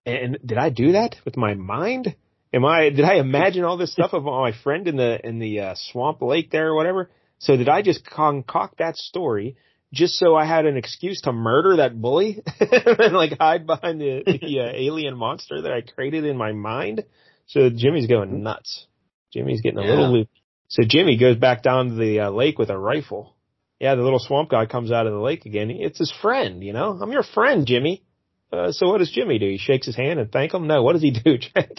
and 0.06 0.38
did 0.46 0.58
I 0.58 0.70
do 0.70 0.94
that 0.94 1.16
with 1.26 1.36
my 1.36 1.56
mind? 1.56 2.16
Am 2.54 2.64
I, 2.64 2.90
did 2.90 3.04
I 3.04 3.16
imagine 3.16 3.64
all 3.64 3.78
this 3.78 3.92
stuff 3.92 4.14
about 4.14 4.40
my 4.40 4.54
friend 4.64 4.88
in 4.88 4.96
the, 4.96 5.20
in 5.26 5.40
the, 5.40 5.60
uh, 5.60 5.76
swamp 5.76 6.22
lake 6.22 6.52
there 6.52 6.70
or 6.70 6.76
whatever? 6.76 7.10
So 7.46 7.56
did 7.58 7.70
I 7.70 7.82
just 7.84 8.04
concoct 8.06 8.80
that 8.80 8.96
story 8.98 9.56
just 9.94 10.16
so 10.16 10.36
I 10.36 10.46
had 10.46 10.66
an 10.66 10.78
excuse 10.78 11.22
to 11.22 11.32
murder 11.32 11.78
that 11.78 12.00
bully 12.02 12.42
and 12.60 13.14
like 13.14 13.38
hide 13.40 13.68
behind 13.68 14.02
the, 14.02 14.24
the 14.26 14.60
uh, 14.62 14.72
alien 14.74 15.16
monster 15.16 15.62
that 15.62 15.72
I 15.72 15.82
created 15.82 16.26
in 16.26 16.38
my 16.38 16.54
mind? 16.54 17.06
So 17.48 17.70
Jimmy's 17.70 18.08
going 18.08 18.42
nuts. 18.42 18.88
Jimmy's 19.32 19.62
getting 19.62 19.78
a 19.78 19.84
Yeah. 19.84 19.90
little 19.90 20.12
loopy. 20.12 20.30
So 20.70 20.84
Jimmy 20.88 21.18
goes 21.18 21.38
back 21.38 21.62
down 21.62 21.90
to 21.90 21.96
the 21.96 22.22
uh, 22.22 22.30
lake 22.32 22.58
with 22.58 22.72
a 22.72 22.78
rifle. 22.78 23.36
Yeah, 23.80 23.94
the 23.94 24.02
little 24.02 24.20
swamp 24.20 24.50
guy 24.50 24.66
comes 24.66 24.92
out 24.92 25.06
of 25.06 25.14
the 25.14 25.20
lake 25.20 25.46
again. 25.46 25.70
It's 25.70 26.00
his 26.00 26.12
friend, 26.12 26.64
you 26.64 26.74
know. 26.74 26.98
I'm 27.00 27.12
your 27.12 27.24
friend, 27.24 27.68
Jimmy. 27.68 28.04
Uh, 28.52 28.72
so 28.72 28.88
what 28.90 28.98
does 29.00 29.12
Jimmy 29.12 29.38
do? 29.38 29.48
He 29.48 29.58
shakes 29.60 29.86
his 29.86 29.96
hand 29.96 30.20
and 30.20 30.32
thank 30.32 30.54
him? 30.54 30.66
No, 30.66 30.82
what 30.82 30.94
does 30.94 31.02
he 31.04 31.12
do, 31.12 31.38
Jack? 31.46 31.70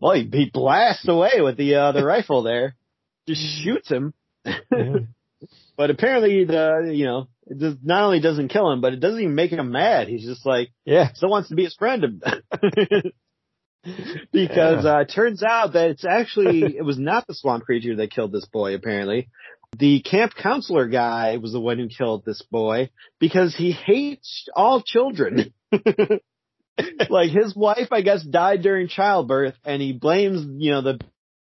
well, 0.00 0.14
he, 0.14 0.28
he 0.32 0.50
blasts 0.52 1.06
away 1.08 1.40
with 1.40 1.56
the 1.58 1.74
uh, 1.74 1.92
the 1.92 2.04
rifle 2.04 2.42
there, 2.42 2.74
just 3.26 3.42
shoots 3.62 3.88
him. 3.88 4.14
Yeah. 4.44 4.54
But 5.76 5.90
apparently, 5.90 6.44
the 6.44 6.92
you 6.94 7.04
know, 7.04 7.28
it 7.46 7.58
does, 7.58 7.74
not 7.82 8.04
only 8.04 8.20
doesn't 8.20 8.48
kill 8.48 8.70
him, 8.70 8.80
but 8.80 8.92
it 8.92 9.00
doesn't 9.00 9.20
even 9.20 9.34
make 9.34 9.50
him 9.50 9.72
mad. 9.72 10.06
He's 10.06 10.24
just 10.24 10.46
like 10.46 10.70
yeah. 10.84 11.12
still 11.14 11.30
wants 11.30 11.48
to 11.48 11.56
be 11.56 11.64
his 11.64 11.74
friend. 11.74 12.22
because 14.32 14.84
uh, 14.86 14.98
it 14.98 15.12
turns 15.12 15.42
out 15.42 15.72
that 15.72 15.90
it's 15.90 16.04
actually 16.04 16.62
it 16.76 16.84
was 16.84 16.98
not 16.98 17.26
the 17.26 17.34
swamp 17.34 17.64
creature 17.64 17.96
that 17.96 18.12
killed 18.12 18.32
this 18.32 18.46
boy. 18.46 18.74
Apparently, 18.74 19.28
the 19.78 20.00
camp 20.02 20.34
counselor 20.40 20.86
guy 20.88 21.38
was 21.38 21.52
the 21.52 21.60
one 21.60 21.78
who 21.78 21.88
killed 21.88 22.24
this 22.24 22.42
boy 22.50 22.90
because 23.18 23.54
he 23.56 23.72
hates 23.72 24.48
all 24.54 24.82
children. 24.82 25.52
like 27.10 27.30
his 27.30 27.54
wife, 27.56 27.88
I 27.90 28.02
guess, 28.02 28.22
died 28.22 28.62
during 28.62 28.88
childbirth, 28.88 29.54
and 29.64 29.82
he 29.82 29.92
blames 29.92 30.46
you 30.58 30.70
know 30.70 30.82
the 30.82 31.00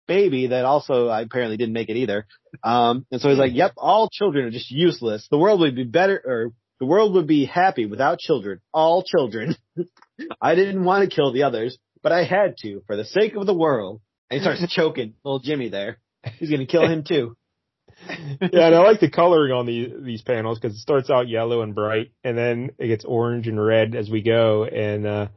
baby 0.08 0.48
that 0.48 0.64
also 0.64 1.08
apparently 1.08 1.56
didn't 1.56 1.74
make 1.74 1.88
it 1.88 1.96
either. 1.96 2.26
Um, 2.64 3.06
and 3.12 3.20
so 3.20 3.28
he's 3.28 3.38
like, 3.38 3.54
"Yep, 3.54 3.74
all 3.76 4.08
children 4.10 4.46
are 4.46 4.50
just 4.50 4.70
useless. 4.70 5.28
The 5.30 5.38
world 5.38 5.60
would 5.60 5.76
be 5.76 5.84
better, 5.84 6.20
or 6.24 6.52
the 6.80 6.86
world 6.86 7.14
would 7.14 7.28
be 7.28 7.44
happy 7.44 7.86
without 7.86 8.18
children, 8.18 8.60
all 8.72 9.04
children. 9.04 9.56
I 10.40 10.54
didn't 10.56 10.84
want 10.84 11.08
to 11.08 11.14
kill 11.14 11.32
the 11.32 11.44
others, 11.44 11.78
but 12.02 12.10
I 12.10 12.24
had 12.24 12.56
to 12.62 12.82
for 12.86 12.96
the 12.96 13.04
sake 13.04 13.34
of 13.36 13.46
the 13.46 13.54
world. 13.54 14.00
And 14.30 14.40
he 14.40 14.44
starts 14.44 14.66
choking 14.74 15.14
little 15.24 15.40
Jimmy 15.40 15.68
there. 15.68 15.98
He's 16.38 16.50
gonna 16.50 16.66
kill 16.66 16.88
him 16.88 17.04
too. 17.06 17.36
yeah, 18.08 18.66
and 18.66 18.74
I 18.74 18.80
like 18.80 19.00
the 19.00 19.10
coloring 19.10 19.52
on 19.52 19.66
these 19.66 19.90
these 20.04 20.22
panels 20.22 20.58
because 20.58 20.76
it 20.76 20.80
starts 20.80 21.10
out 21.10 21.28
yellow 21.28 21.62
and 21.62 21.74
bright, 21.74 22.12
and 22.24 22.36
then 22.36 22.70
it 22.78 22.88
gets 22.88 23.04
orange 23.04 23.48
and 23.48 23.64
red 23.64 23.94
as 23.94 24.10
we 24.10 24.22
go. 24.22 24.64
And 24.64 25.06
uh 25.06 25.28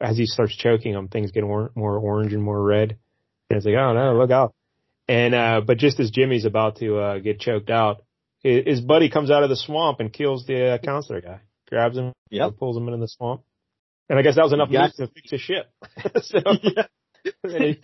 as 0.00 0.16
he 0.16 0.26
starts 0.26 0.56
choking 0.56 0.92
them, 0.92 1.08
things 1.08 1.32
get 1.32 1.42
more 1.42 1.72
orange 1.74 2.32
and 2.32 2.42
more 2.42 2.62
red. 2.62 2.98
And 3.50 3.56
it's 3.56 3.66
like, 3.66 3.74
oh 3.76 3.92
no, 3.94 4.16
look 4.18 4.30
out! 4.30 4.54
And 5.08 5.34
uh 5.34 5.60
but 5.66 5.78
just 5.78 5.98
as 6.00 6.10
Jimmy's 6.10 6.44
about 6.44 6.76
to 6.76 6.98
uh 6.98 7.18
get 7.18 7.40
choked 7.40 7.70
out, 7.70 8.02
his, 8.42 8.80
buddy 8.80 9.10
comes 9.10 9.30
out 9.30 9.42
of 9.42 9.48
the 9.48 9.56
swamp 9.56 10.00
and 10.00 10.12
kills 10.12 10.46
the 10.46 10.74
uh, 10.74 10.78
counselor 10.78 11.20
guy, 11.20 11.40
grabs 11.68 11.96
him, 11.96 12.12
Yep. 12.30 12.56
pulls 12.58 12.76
him 12.76 12.86
into 12.86 12.98
the 12.98 13.08
swamp. 13.08 13.42
And 14.08 14.18
I 14.18 14.22
guess 14.22 14.36
that 14.36 14.44
was 14.44 14.52
enough 14.52 14.68
Yeah. 14.70 14.82
news 14.82 14.94
to 14.96 15.06
fix 15.08 15.30
his 15.30 15.40
ship. 15.40 15.66
so 16.22 16.38
then, 17.42 17.60
he, 17.62 17.80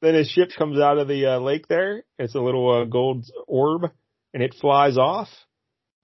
then 0.00 0.14
his 0.14 0.28
ship 0.28 0.50
comes 0.56 0.80
out 0.80 0.98
of 0.98 1.06
the 1.08 1.26
uh, 1.26 1.38
lake 1.38 1.68
there. 1.68 2.02
It's 2.18 2.34
a 2.34 2.40
little 2.40 2.70
uh, 2.82 2.84
gold 2.84 3.26
orb 3.46 3.90
and 4.32 4.42
it 4.42 4.54
flies 4.60 4.96
off. 4.96 5.28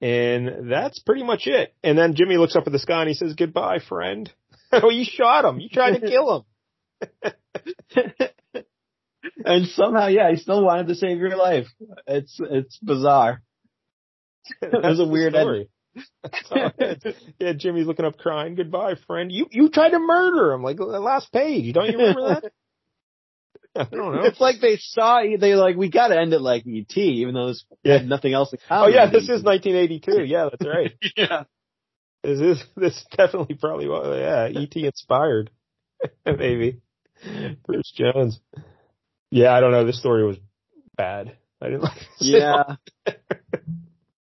And 0.02 0.70
that's 0.70 0.98
pretty 1.00 1.24
much 1.24 1.46
it. 1.46 1.74
And 1.82 1.96
then 1.98 2.14
Jimmy 2.14 2.36
looks 2.38 2.56
up 2.56 2.66
at 2.66 2.72
the 2.72 2.78
sky 2.78 3.00
and 3.00 3.08
he 3.08 3.14
says, 3.14 3.34
goodbye, 3.34 3.78
friend. 3.86 4.30
oh, 4.72 4.90
you 4.90 5.04
shot 5.04 5.44
him. 5.44 5.58
You 5.60 5.68
tried 5.68 5.98
to 5.98 6.06
kill 6.06 6.46
him. 7.22 8.22
And 9.44 9.66
somehow, 9.68 10.06
yeah, 10.08 10.30
he 10.30 10.36
still 10.36 10.64
wanted 10.64 10.88
to 10.88 10.94
save 10.94 11.18
your 11.18 11.36
life. 11.36 11.66
It's 12.06 12.36
it's 12.40 12.78
bizarre. 12.78 13.42
That 14.60 14.82
was 14.82 15.00
a 15.00 15.06
weird 15.06 15.34
story. 15.34 15.68
That's 16.22 16.74
it 16.78 17.16
yeah, 17.38 17.52
Jimmy's 17.52 17.86
looking 17.86 18.04
up 18.04 18.16
crying, 18.18 18.54
goodbye, 18.54 18.94
friend. 19.06 19.30
You, 19.30 19.46
you 19.50 19.68
tried 19.68 19.90
to 19.90 19.98
murder 19.98 20.52
him. 20.52 20.62
Like 20.62 20.76
the 20.76 20.84
last 20.84 21.30
page. 21.32 21.74
Don't 21.74 21.86
you 21.90 21.98
remember 21.98 22.40
that? 22.40 22.52
I 23.76 23.84
don't 23.84 24.14
know. 24.14 24.22
It's 24.24 24.40
like 24.40 24.60
they 24.60 24.76
saw 24.78 25.22
they 25.22 25.54
like 25.54 25.76
we 25.76 25.90
got 25.90 26.08
to 26.08 26.18
end 26.18 26.32
it 26.32 26.40
like 26.40 26.64
ET, 26.66 26.96
even 26.96 27.34
though 27.34 27.46
there's 27.46 27.64
Yeah. 27.84 27.98
nothing 27.98 28.32
else 28.32 28.52
in 28.52 28.58
Oh 28.68 28.88
yeah, 28.88 29.06
this 29.10 29.24
is 29.24 29.42
1982. 29.44 30.24
Yeah, 30.24 30.48
that's 30.50 30.66
right. 30.66 30.92
yeah. 31.16 31.44
This 32.24 32.40
is 32.40 32.64
this 32.76 33.04
definitely 33.16 33.54
probably 33.54 33.86
was 33.86 34.18
yeah 34.18 34.60
ET 34.60 34.74
inspired 34.76 35.50
maybe 36.26 36.80
Bruce 37.66 37.92
Jones. 37.94 38.40
Yeah, 39.30 39.52
I 39.52 39.60
don't 39.60 39.72
know. 39.72 39.84
This 39.84 39.98
story 40.00 40.24
was 40.26 40.36
bad. 40.96 41.36
I 41.62 41.66
didn't 41.66 41.82
like 41.82 41.98
this 42.18 42.34
at 42.34 42.42
all. 42.42 42.76
Yeah. 43.06 43.14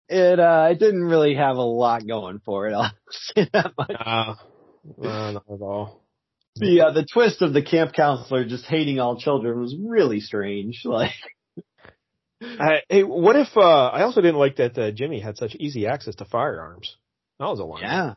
It 0.07 0.39
uh 0.39 0.67
it 0.71 0.79
didn't 0.79 1.03
really 1.03 1.35
have 1.35 1.57
a 1.57 1.61
lot 1.63 2.05
going 2.07 2.39
for 2.45 2.67
it. 2.67 2.73
I'll 2.75 2.91
say 3.11 3.49
that 3.53 3.73
much. 3.77 3.89
No, 3.89 4.35
no, 4.97 5.31
not 5.31 5.43
at 5.51 5.61
all. 5.61 6.01
The 6.57 6.81
uh, 6.81 6.91
the 6.91 7.05
twist 7.11 7.41
of 7.41 7.53
the 7.53 7.61
camp 7.63 7.93
counselor 7.93 8.45
just 8.45 8.65
hating 8.65 8.99
all 8.99 9.17
children 9.19 9.59
was 9.59 9.75
really 9.77 10.19
strange. 10.19 10.81
Like 10.85 11.11
Uh, 12.41 12.77
hey, 12.89 13.03
what 13.03 13.35
if? 13.35 13.47
uh 13.57 13.87
I 13.87 14.03
also 14.03 14.21
didn't 14.21 14.39
like 14.39 14.57
that 14.57 14.77
uh, 14.77 14.91
Jimmy 14.91 15.19
had 15.19 15.37
such 15.37 15.55
easy 15.55 15.87
access 15.87 16.15
to 16.15 16.25
firearms. 16.25 16.95
That 17.39 17.45
was 17.49 17.59
a 17.59 17.63
line. 17.65 17.81
yeah, 17.83 18.13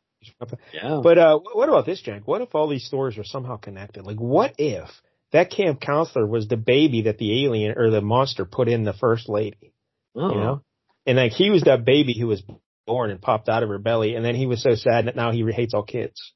yeah. 0.75 1.01
But 1.03 1.19
uh 1.19 1.39
what 1.55 1.69
about 1.69 1.87
this, 1.87 2.03
Jack? 2.03 2.23
What 2.27 2.43
if 2.43 2.55
all 2.55 2.69
these 2.69 2.85
stories 2.85 3.17
are 3.19 3.25
somehow 3.25 3.57
connected? 3.57 4.05
Like, 4.05 4.19
what 4.19 4.55
if 4.59 4.89
that 5.33 5.51
camp 5.51 5.81
counselor 5.81 6.27
was 6.27 6.49
the 6.49 6.57
baby 6.57 7.03
that 7.03 7.19
the 7.19 7.45
alien 7.45 7.77
or 7.77 7.91
the 7.91 8.01
monster 8.01 8.45
put 8.45 8.69
in 8.69 8.85
the 8.85 8.93
first 8.93 9.29
lady? 9.29 9.75
Oh. 10.15 10.31
you 10.31 10.41
know? 10.41 10.63
And 11.07 11.17
like 11.17 11.33
he 11.33 11.51
was 11.51 11.63
that 11.63 11.85
baby 11.85 12.17
who 12.19 12.27
was 12.27 12.43
born 12.87 13.11
and 13.11 13.21
popped 13.21 13.49
out 13.49 13.63
of 13.63 13.69
her 13.69 13.79
belly, 13.79 14.15
and 14.15 14.25
then 14.25 14.35
he 14.35 14.47
was 14.47 14.63
so 14.63 14.75
sad 14.75 15.07
that 15.07 15.17
now 15.17 15.33
he 15.33 15.45
hates 15.53 15.75
all 15.75 15.83
kids. 15.83 16.33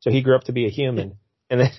So 0.00 0.10
he 0.10 0.22
grew 0.22 0.36
up 0.36 0.44
to 0.44 0.52
be 0.52 0.66
a 0.66 0.70
human, 0.70 1.18
and 1.50 1.60
then 1.60 1.70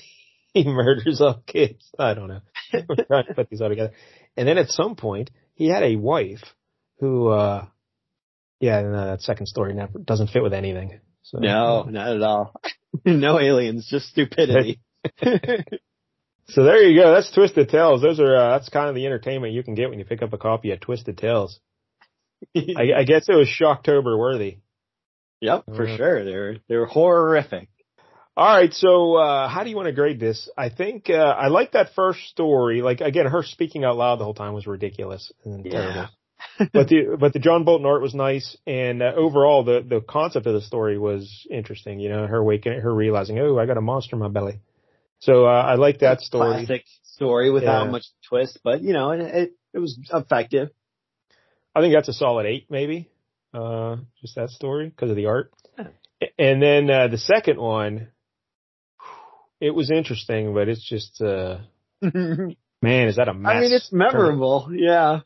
he 0.54 0.64
murders 0.64 1.22
all 1.22 1.42
kids. 1.46 1.90
I 1.98 2.14
don't 2.14 2.28
know. 2.28 2.42
We're 2.74 3.06
trying 3.06 3.28
to 3.28 3.34
put 3.34 3.50
these 3.50 3.62
all 3.62 3.70
together. 3.70 3.94
And 4.36 4.48
then 4.48 4.58
at 4.58 4.70
some 4.70 4.96
point, 4.96 5.32
he 5.54 5.68
had 5.68 5.84
a 5.84 5.96
wife 5.96 6.44
who, 7.00 7.30
uh, 7.30 7.66
yeah, 8.60 8.82
no, 8.82 9.06
that 9.06 9.22
second 9.22 9.48
story 9.48 9.74
never 9.74 10.00
doesn't 10.00 10.30
fit 10.30 10.44
with 10.44 10.54
anything. 10.54 11.00
So 11.24 11.40
No, 11.40 11.84
not 11.84 12.16
at 12.16 12.22
all. 12.22 12.54
no 13.06 13.40
aliens, 13.40 13.88
just 13.90 14.08
stupidity. 14.08 14.80
So 16.50 16.64
there 16.64 16.84
you 16.84 17.02
go. 17.02 17.14
That's 17.14 17.32
Twisted 17.32 17.70
Tales. 17.70 18.02
Those 18.02 18.20
are 18.20 18.36
uh, 18.36 18.50
that's 18.58 18.70
kind 18.70 18.88
of 18.90 18.96
the 18.96 19.06
entertainment 19.06 19.54
you 19.54 19.64
can 19.64 19.74
get 19.74 19.90
when 19.90 19.98
you 20.00 20.06
pick 20.06 20.22
up 20.22 20.34
a 20.34 20.38
copy 20.38 20.72
of 20.72 20.80
Twisted 20.80 21.18
Tales. 21.18 21.60
I, 22.56 22.92
I 22.98 23.04
guess 23.04 23.28
it 23.28 23.34
was 23.36 23.48
Shocktober 23.48 24.18
worthy. 24.18 24.60
yep, 25.42 25.64
for 25.66 25.88
Uh, 25.88 25.98
sure. 25.98 26.26
They're 26.26 26.58
they're 26.68 26.86
horrific. 26.86 27.70
All 28.38 28.46
right, 28.58 28.74
so 28.74 29.16
uh 29.16 29.48
how 29.48 29.64
do 29.64 29.70
you 29.70 29.76
want 29.76 29.88
to 29.88 29.94
grade 29.94 30.20
this? 30.20 30.50
I 30.58 30.70
think 30.70 31.10
uh 31.10 31.14
I 31.14 31.48
like 31.48 31.72
that 31.72 31.94
first 31.96 32.20
story. 32.28 32.82
Like 32.82 33.02
again, 33.02 33.26
her 33.26 33.42
speaking 33.44 33.84
out 33.84 33.98
loud 33.98 34.20
the 34.20 34.26
whole 34.26 34.34
time 34.34 34.54
was 34.54 34.68
ridiculous 34.68 35.32
and 35.46 35.64
terrible. 35.66 36.10
but 36.74 36.88
the 36.90 37.18
but 37.20 37.34
the 37.34 37.40
John 37.40 37.64
Bolton 37.64 37.88
art 37.88 38.02
was 38.02 38.14
nice, 38.14 38.56
and 38.68 39.02
uh, 39.02 39.14
overall 39.16 39.64
the 39.64 39.84
the 39.88 40.02
concept 40.02 40.46
of 40.46 40.54
the 40.54 40.62
story 40.62 41.00
was 41.00 41.48
interesting. 41.50 42.00
You 42.00 42.10
know, 42.10 42.28
her 42.28 42.44
waking, 42.44 42.80
her 42.82 42.94
realizing, 42.94 43.40
oh, 43.40 43.58
I 43.58 43.66
got 43.66 43.78
a 43.78 43.82
monster 43.82 44.16
in 44.16 44.20
my 44.20 44.28
belly. 44.28 44.60
So 45.26 45.46
uh, 45.46 45.50
I 45.50 45.76
like 45.76 46.00
that 46.00 46.22
story. 46.22 46.66
Classic 46.66 46.84
story 47.04 47.50
without 47.50 47.86
Yeah. 47.86 47.92
much 47.92 48.06
twist, 48.30 48.60
but 48.64 48.82
you 48.82 48.94
know, 48.94 49.12
it 49.12 49.22
it, 49.22 49.52
it 49.74 49.80
was 49.80 49.98
effective. 50.14 50.70
I 51.76 51.82
think 51.82 51.94
that's 51.94 52.08
a 52.10 52.14
solid 52.14 52.46
eight, 52.46 52.68
maybe. 52.70 53.10
Uh, 53.54 53.98
just 54.22 54.36
that 54.36 54.50
story 54.50 54.90
because 54.90 55.10
of 55.10 55.16
the 55.16 55.26
art. 55.26 55.52
Yeah. 55.78 55.88
And 56.38 56.62
then 56.62 56.90
uh, 56.90 57.08
the 57.08 57.18
second 57.18 57.60
one, 57.60 58.10
it 59.60 59.72
was 59.72 59.90
interesting, 59.92 60.54
but 60.54 60.68
it's 60.70 60.88
just 60.88 61.22
uh, 61.22 61.58
man, 62.02 63.08
is 63.08 63.16
that 63.16 63.28
a 63.28 63.34
mess? 63.34 63.52
I 63.56 63.60
mean, 63.62 63.74
it's 63.74 63.92
memorable. 63.92 64.70
Yeah, 64.72 65.22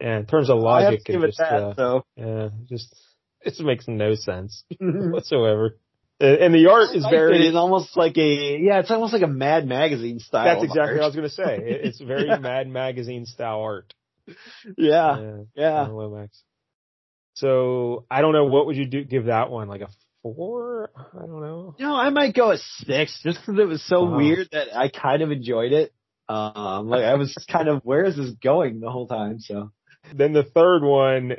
Yeah, 0.00 0.18
in 0.18 0.26
terms 0.26 0.50
of 0.50 0.58
I 0.64 0.82
have 0.82 0.90
logic, 0.92 1.04
to 1.04 1.12
give 1.12 1.22
it 1.22 1.26
it 1.26 1.28
just 1.28 1.38
that. 1.38 1.52
uh, 1.62 1.74
so. 1.76 2.04
yeah, 2.16 2.48
just 2.68 2.94
it 3.42 3.54
makes 3.60 3.86
no 3.86 4.14
sense 4.14 4.64
whatsoever. 4.80 5.78
And 6.18 6.38
and 6.38 6.54
the 6.54 6.70
art 6.70 6.94
is 6.96 7.04
very. 7.08 7.36
it. 7.36 7.48
It's 7.48 7.56
almost 7.56 7.96
like 7.96 8.16
a 8.16 8.58
yeah. 8.58 8.78
It's 8.80 8.90
almost 8.90 9.12
like 9.12 9.22
a 9.22 9.26
Mad 9.26 9.66
Magazine 9.66 10.18
style. 10.18 10.44
That's 10.44 10.64
exactly 10.64 10.94
what 10.94 11.02
I 11.02 11.06
was 11.06 11.14
going 11.16 11.28
to 11.28 11.34
say. 11.34 11.58
It's 11.86 12.00
very 12.00 12.38
Mad 12.38 12.68
Magazine 12.68 13.26
style 13.26 13.60
art. 13.60 13.92
Yeah, 14.76 15.20
Yeah, 15.20 15.36
yeah. 15.54 15.86
Lomax. 15.88 16.42
So 17.34 18.06
I 18.10 18.22
don't 18.22 18.32
know. 18.32 18.46
What 18.46 18.66
would 18.66 18.76
you 18.76 18.86
do? 18.86 19.04
Give 19.04 19.26
that 19.26 19.50
one 19.50 19.68
like 19.68 19.82
a 19.82 19.88
four? 20.22 20.90
I 20.96 21.18
don't 21.20 21.40
know. 21.40 21.74
No, 21.78 21.94
I 21.94 22.08
might 22.10 22.34
go 22.34 22.50
a 22.50 22.56
six 22.56 23.20
just 23.22 23.38
because 23.40 23.60
it 23.60 23.68
was 23.68 23.82
so 23.86 24.04
Wow. 24.04 24.16
weird 24.16 24.48
that 24.52 24.74
I 24.76 24.88
kind 24.88 25.22
of 25.22 25.30
enjoyed 25.30 25.72
it. 25.72 25.92
Um, 26.28 26.88
like 26.88 27.04
I 27.04 27.14
was 27.14 27.32
kind 27.50 27.68
of, 27.68 27.82
where 27.84 28.04
is 28.04 28.16
this 28.16 28.30
going 28.42 28.80
the 28.80 28.90
whole 28.90 29.06
time? 29.06 29.38
So 29.38 29.70
Then 30.14 30.32
the 30.32 30.42
third 30.42 30.82
one, 30.82 31.36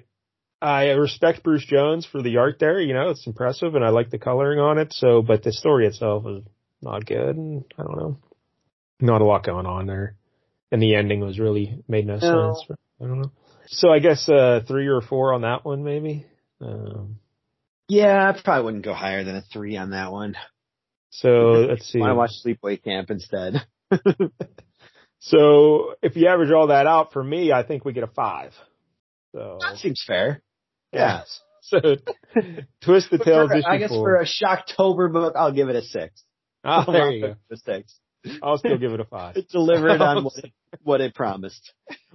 I 0.61 0.89
respect 0.91 1.43
Bruce 1.43 1.65
Jones 1.65 2.05
for 2.05 2.21
the 2.21 2.37
art 2.37 2.57
there. 2.59 2.79
You 2.79 2.93
know, 2.93 3.09
it's 3.09 3.27
impressive, 3.27 3.75
and 3.75 3.85
I 3.85 3.89
like 3.89 4.09
the 4.09 4.17
coloring 4.17 4.59
on 4.59 4.77
it. 4.77 4.93
So, 4.93 5.21
but 5.21 5.43
the 5.43 5.51
story 5.51 5.85
itself 5.85 6.23
was 6.23 6.43
not 6.81 7.05
good, 7.05 7.35
and 7.35 7.63
I 7.77 7.83
don't 7.83 7.97
know, 7.97 8.17
not 8.99 9.21
a 9.21 9.25
lot 9.25 9.45
going 9.45 9.65
on 9.65 9.85
there, 9.85 10.15
and 10.71 10.81
the 10.81 10.95
ending 10.95 11.19
was 11.19 11.39
really 11.39 11.83
made 11.87 12.07
no, 12.07 12.15
No. 12.15 12.19
sense. 12.55 12.79
I 13.01 13.05
don't 13.05 13.21
know. 13.21 13.31
So 13.67 13.89
I 13.89 13.99
guess 13.99 14.27
uh 14.29 14.61
three 14.67 14.87
or 14.87 15.01
four 15.01 15.33
on 15.33 15.41
that 15.41 15.65
one, 15.65 15.83
maybe. 15.83 16.25
Um, 16.61 17.19
yeah, 17.87 18.29
I 18.33 18.41
probably 18.41 18.65
wouldn't 18.65 18.85
go 18.85 18.93
higher 18.93 19.23
than 19.23 19.35
a 19.35 19.41
three 19.41 19.77
on 19.77 19.91
that 19.91 20.11
one. 20.11 20.35
so 21.09 21.29
let's 21.69 21.87
see. 21.87 21.99
Want 21.99 22.11
to 22.11 22.15
watch 22.15 22.31
Sleepaway 22.43 22.83
Camp 22.83 23.11
instead? 23.11 23.65
So 25.19 25.95
if 26.01 26.15
you 26.15 26.27
average 26.27 26.51
all 26.51 26.67
that 26.67 26.87
out 26.87 27.11
for 27.11 27.23
me, 27.23 27.51
I 27.51 27.63
think 27.63 27.83
we 27.83 27.93
get 27.93 28.03
a 28.03 28.07
five. 28.07 28.53
So 29.33 29.57
That 29.61 29.77
seems 29.77 30.03
fair. 30.05 30.41
Yeah. 30.93 31.21
So 31.61 31.79
twist 32.81 33.09
the 33.11 33.17
for- 33.17 33.53
I 33.67 33.77
guess 33.77 33.89
four. 33.89 34.05
for 34.05 34.15
a 34.15 34.25
Shocktober 34.25 35.11
book, 35.11 35.33
I'll 35.35 35.51
give 35.51 35.67
it 35.67 35.75
a 35.75 35.81
six. 35.81 36.23
Ah, 36.63 36.85
there 36.89 37.11
you 37.11 37.21
go. 37.21 37.35
A 37.51 37.57
six. 37.57 37.99
I'll 38.41 38.57
still 38.57 38.77
give 38.79 38.93
it 38.93 39.01
a 39.01 39.03
five. 39.03 39.35
It 39.35 39.49
delivered 39.49 39.99
on 40.01 40.23
what 40.23 40.37
it, 40.37 40.51
what 40.83 41.01
it 41.01 41.13
promised. 41.13 41.73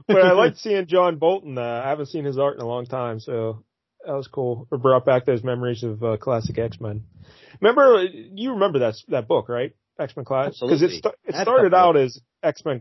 but 0.08 0.22
I 0.22 0.32
liked 0.32 0.56
seeing 0.56 0.86
John 0.86 1.16
Bolton. 1.18 1.58
Uh, 1.58 1.82
I 1.84 1.88
haven't 1.90 2.06
seen 2.06 2.24
his 2.24 2.38
art 2.38 2.56
in 2.56 2.62
a 2.62 2.66
long 2.66 2.86
time, 2.86 3.20
so 3.20 3.62
that 4.06 4.14
was 4.14 4.26
cool. 4.26 4.68
It 4.72 4.80
brought 4.80 5.04
back 5.04 5.26
those 5.26 5.44
memories 5.44 5.82
of 5.82 6.02
uh, 6.02 6.16
classic 6.16 6.58
X 6.58 6.80
Men. 6.80 7.04
Remember, 7.60 8.04
you 8.04 8.52
remember 8.52 8.78
that 8.78 8.94
that 9.08 9.28
book, 9.28 9.50
right? 9.50 9.74
X 9.98 10.16
Men 10.16 10.24
Classic, 10.24 10.54
because 10.62 10.80
it 10.80 10.92
sta- 10.92 11.12
it 11.26 11.34
started 11.34 11.74
out 11.74 11.98
as 11.98 12.18
X 12.42 12.64
Men. 12.64 12.80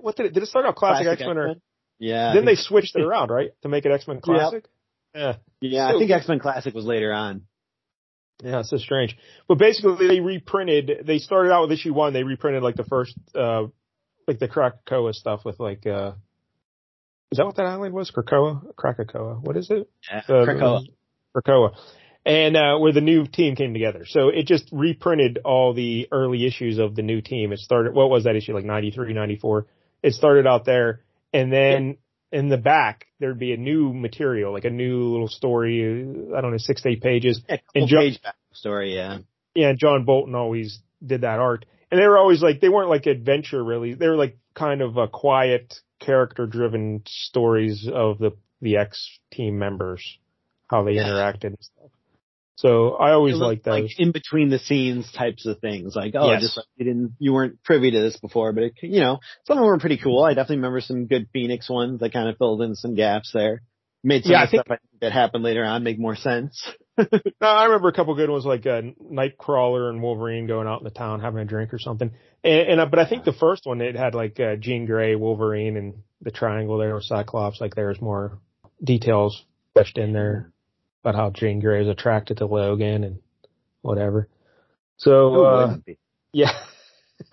What 0.00 0.16
did 0.16 0.26
it? 0.26 0.34
Did 0.34 0.42
it 0.42 0.46
start 0.48 0.66
out 0.66 0.74
Classic, 0.74 1.06
X 1.06 1.20
Men, 1.20 1.38
or? 1.38 1.54
Yeah. 2.00 2.32
then 2.34 2.44
they 2.44 2.56
switched 2.56 2.96
it 2.96 3.02
around, 3.02 3.30
right, 3.30 3.50
to 3.62 3.68
make 3.68 3.84
it 3.86 3.92
X 3.92 4.08
Men 4.08 4.20
Classic? 4.20 4.64
Yeah. 5.14 5.36
Yeah, 5.60 5.88
I 5.88 5.92
think 5.92 6.10
X 6.10 6.26
Men 6.28 6.38
Classic 6.38 6.74
was 6.74 6.84
later 6.84 7.12
on. 7.12 7.42
Yeah, 8.42 8.60
it's 8.60 8.70
so 8.70 8.78
strange. 8.78 9.16
But 9.48 9.58
basically, 9.58 10.08
they 10.08 10.20
reprinted. 10.20 11.04
They 11.06 11.18
started 11.18 11.52
out 11.52 11.62
with 11.68 11.72
issue 11.78 11.92
one. 11.92 12.12
They 12.14 12.22
reprinted 12.22 12.62
like 12.62 12.76
the 12.76 12.84
first, 12.84 13.14
uh, 13.34 13.64
like 14.26 14.38
the 14.38 14.48
Krakoa 14.48 15.12
stuff 15.14 15.44
with 15.44 15.60
like, 15.60 15.86
uh, 15.86 16.12
is 17.30 17.36
that 17.36 17.44
what 17.44 17.56
that 17.56 17.66
island 17.66 17.92
was? 17.94 18.10
Krakoa, 18.10 18.62
Krakoa. 18.74 19.42
What 19.42 19.56
is 19.58 19.70
it? 19.70 19.90
Yeah. 20.10 20.22
Uh, 20.26 20.46
Krakoa. 20.46 20.80
Krakoa. 21.36 21.76
and 22.24 22.56
uh, 22.56 22.78
where 22.78 22.92
the 22.92 23.00
new 23.00 23.26
team 23.26 23.56
came 23.56 23.72
together. 23.74 24.04
So 24.06 24.28
it 24.30 24.46
just 24.46 24.68
reprinted 24.72 25.38
all 25.44 25.74
the 25.74 26.08
early 26.10 26.46
issues 26.46 26.78
of 26.78 26.94
the 26.96 27.02
new 27.02 27.20
team. 27.20 27.52
It 27.52 27.58
started, 27.60 27.94
what 27.94 28.10
was 28.10 28.24
that 28.24 28.36
issue, 28.36 28.54
like 28.54 28.64
93, 28.64 29.12
94? 29.12 29.66
It 30.02 30.14
started 30.14 30.46
out 30.46 30.64
there, 30.64 31.02
and 31.32 31.52
then 31.52 31.98
in 32.32 32.48
the 32.48 32.56
back 32.56 33.06
there'd 33.18 33.38
be 33.38 33.52
a 33.52 33.56
new 33.56 33.92
material, 33.92 34.52
like 34.52 34.64
a 34.64 34.70
new 34.70 35.04
little 35.10 35.28
story. 35.28 35.82
I 36.36 36.40
don't 36.40 36.52
know, 36.52 36.58
six 36.58 36.82
to 36.82 36.90
eight 36.90 37.02
pages. 37.02 37.42
Yeah, 37.48 37.56
And 37.74 37.88
John- 37.88 38.00
page 38.02 38.22
back 38.22 38.36
story, 38.52 38.94
yeah. 38.94 39.18
Yeah, 39.54 39.72
John 39.76 40.04
Bolton 40.04 40.34
always 40.34 40.78
did 41.04 41.22
that 41.22 41.40
art, 41.40 41.66
and 41.90 42.00
they 42.00 42.06
were 42.06 42.18
always 42.18 42.40
like 42.42 42.60
they 42.60 42.68
weren't 42.68 42.88
like 42.88 43.06
adventure 43.06 43.62
really. 43.64 43.94
They 43.94 44.08
were 44.08 44.16
like 44.16 44.38
kind 44.54 44.80
of 44.80 44.96
a 44.96 45.08
quiet, 45.08 45.74
character-driven 45.98 47.02
stories 47.06 47.88
of 47.92 48.18
the 48.18 48.30
the 48.62 48.76
X 48.76 49.18
team 49.32 49.58
members, 49.58 50.18
how 50.68 50.84
they 50.84 50.92
Yeah. 50.92 51.04
interacted 51.08 51.44
and 51.44 51.58
stuff. 51.60 51.90
So 52.60 52.94
I 52.96 53.12
always 53.12 53.36
like 53.36 53.62
that. 53.62 53.70
like 53.70 53.98
in 53.98 54.12
between 54.12 54.50
the 54.50 54.58
scenes 54.58 55.10
types 55.12 55.46
of 55.46 55.60
things. 55.60 55.96
Like, 55.96 56.14
oh, 56.14 56.30
Yes. 56.32 56.42
just 56.42 56.56
like 56.58 56.66
you 56.76 56.84
didn't, 56.84 57.14
you 57.18 57.32
weren't 57.32 57.62
privy 57.64 57.90
to 57.90 57.98
this 58.00 58.18
before, 58.18 58.52
but 58.52 58.64
it, 58.64 58.72
you 58.82 59.00
know, 59.00 59.18
some 59.46 59.56
of 59.56 59.62
them 59.62 59.66
were 59.70 59.78
pretty 59.78 59.96
cool. 59.96 60.22
I 60.22 60.34
definitely 60.34 60.56
remember 60.56 60.80
some 60.82 61.06
good 61.06 61.28
Phoenix 61.32 61.70
ones 61.70 62.00
that 62.00 62.12
kind 62.12 62.28
of 62.28 62.36
filled 62.36 62.60
in 62.62 62.74
some 62.74 62.94
gaps 62.94 63.30
there. 63.32 63.62
Made 64.04 64.24
some 64.24 64.32
Yeah, 64.32 64.42
of 64.44 64.48
I 64.48 64.50
the 64.50 64.56
stuff 64.58 64.66
I 64.66 64.76
think 64.76 65.00
that 65.00 65.12
happened 65.12 65.42
later 65.44 65.64
on 65.64 65.82
make 65.84 65.98
more 65.98 66.16
sense. 66.16 66.62
No, 67.40 67.46
I 67.48 67.64
remember 67.64 67.88
a 67.88 67.94
couple 67.94 68.14
good 68.14 68.28
ones 68.28 68.44
like 68.44 68.66
uh, 68.66 68.82
Nightcrawler 69.02 69.88
and 69.88 70.02
Wolverine 70.02 70.46
going 70.46 70.66
out 70.68 70.80
in 70.80 70.84
the 70.84 70.90
town 70.90 71.20
having 71.20 71.40
a 71.40 71.46
drink 71.46 71.72
or 71.72 71.78
something. 71.78 72.10
And, 72.44 72.60
and 72.68 72.80
uh, 72.80 72.86
but 72.86 72.98
I 72.98 73.08
think 73.08 73.24
the 73.24 73.32
first 73.32 73.64
one 73.64 73.80
it 73.80 73.96
had 73.96 74.14
like 74.14 74.38
uh, 74.38 74.56
Jean 74.56 74.84
Grey, 74.84 75.14
Wolverine, 75.14 75.78
and 75.78 75.94
the 76.20 76.30
triangle 76.30 76.76
there 76.76 76.94
with 76.94 77.04
Cyclops. 77.04 77.58
Like 77.58 77.74
there's 77.74 77.98
more 78.02 78.38
details 78.84 79.42
fleshed 79.72 79.96
in 79.96 80.12
there 80.12 80.52
about 81.02 81.14
how 81.14 81.30
Jean 81.30 81.60
Grey 81.60 81.82
is 81.82 81.88
attracted 81.88 82.38
to 82.38 82.46
Logan 82.46 83.04
and 83.04 83.18
whatever. 83.82 84.28
So 84.96 85.32
Who 85.32 85.44
uh, 85.44 85.76
yeah. 86.32 86.52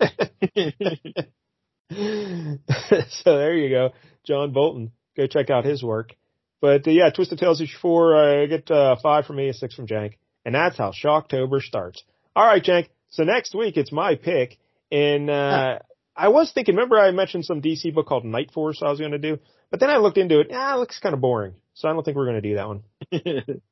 so 3.10 3.36
there 3.36 3.54
you 3.54 3.70
go, 3.70 3.90
John 4.24 4.52
Bolton. 4.52 4.92
Go 5.16 5.26
check 5.26 5.50
out 5.50 5.64
his 5.64 5.82
work. 5.82 6.14
But 6.60 6.86
uh, 6.86 6.90
yeah, 6.90 7.10
Twisted 7.10 7.38
Tales 7.38 7.60
issue 7.60 7.78
four. 7.80 8.16
I 8.16 8.46
get 8.46 8.70
uh, 8.70 8.96
five 9.02 9.26
from 9.26 9.36
me, 9.36 9.48
a 9.48 9.54
six 9.54 9.74
from 9.74 9.86
Jank, 9.86 10.14
and 10.44 10.54
that's 10.54 10.76
how 10.76 10.92
Shocktober 10.92 11.60
starts. 11.60 12.02
All 12.34 12.46
right, 12.46 12.62
Jank. 12.62 12.88
So 13.10 13.24
next 13.24 13.54
week 13.54 13.76
it's 13.76 13.92
my 13.92 14.16
pick, 14.16 14.58
and 14.90 15.30
uh, 15.30 15.78
I 16.16 16.28
was 16.28 16.52
thinking. 16.52 16.74
Remember, 16.74 16.98
I 16.98 17.10
mentioned 17.10 17.44
some 17.44 17.62
DC 17.62 17.94
book 17.94 18.06
called 18.06 18.24
Night 18.24 18.50
Force 18.52 18.82
I 18.82 18.90
was 18.90 18.98
going 18.98 19.12
to 19.12 19.18
do, 19.18 19.38
but 19.70 19.80
then 19.80 19.90
I 19.90 19.98
looked 19.98 20.18
into 20.18 20.40
it. 20.40 20.48
Ah, 20.52 20.74
it 20.74 20.78
looks 20.78 20.98
kind 20.98 21.14
of 21.14 21.20
boring, 21.20 21.54
so 21.78 21.88
I 21.88 21.92
don't 21.92 22.04
think 22.04 22.16
we're 22.16 22.26
going 22.26 22.42
to 22.42 22.48
do 22.48 22.56
that 22.56 22.68
one. 22.68 22.82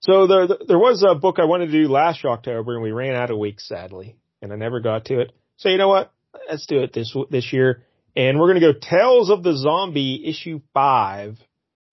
So 0.00 0.26
there, 0.26 0.46
there 0.66 0.78
was 0.78 1.02
a 1.08 1.14
book 1.14 1.38
I 1.38 1.44
wanted 1.44 1.66
to 1.66 1.72
do 1.72 1.86
last 1.88 2.24
October, 2.24 2.74
and 2.74 2.82
we 2.82 2.90
ran 2.92 3.14
out 3.14 3.30
of 3.30 3.38
weeks, 3.38 3.66
sadly, 3.66 4.16
and 4.42 4.52
I 4.52 4.56
never 4.56 4.80
got 4.80 5.06
to 5.06 5.20
it. 5.20 5.32
So 5.56 5.70
you 5.70 5.78
know 5.78 5.88
what? 5.88 6.12
Let's 6.48 6.66
do 6.66 6.82
it 6.82 6.92
this 6.92 7.16
this 7.30 7.52
year, 7.52 7.82
and 8.14 8.38
we're 8.38 8.48
gonna 8.48 8.60
go 8.60 8.72
Tales 8.72 9.30
of 9.30 9.42
the 9.42 9.56
Zombie 9.56 10.22
issue 10.26 10.60
five 10.74 11.38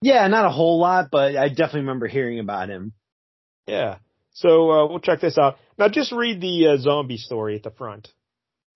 Yeah, 0.00 0.26
not 0.28 0.44
a 0.44 0.50
whole 0.50 0.80
lot, 0.80 1.08
but 1.12 1.36
I 1.36 1.48
definitely 1.48 1.80
remember 1.82 2.08
hearing 2.08 2.40
about 2.40 2.68
him. 2.68 2.92
Yeah. 3.66 3.98
So 4.32 4.70
uh, 4.70 4.86
we'll 4.88 4.98
check 5.00 5.20
this 5.20 5.38
out. 5.38 5.56
Now, 5.78 5.88
just 5.88 6.10
read 6.12 6.40
the 6.40 6.68
uh, 6.68 6.76
zombie 6.78 7.18
story 7.18 7.54
at 7.54 7.62
the 7.62 7.70
front 7.70 8.08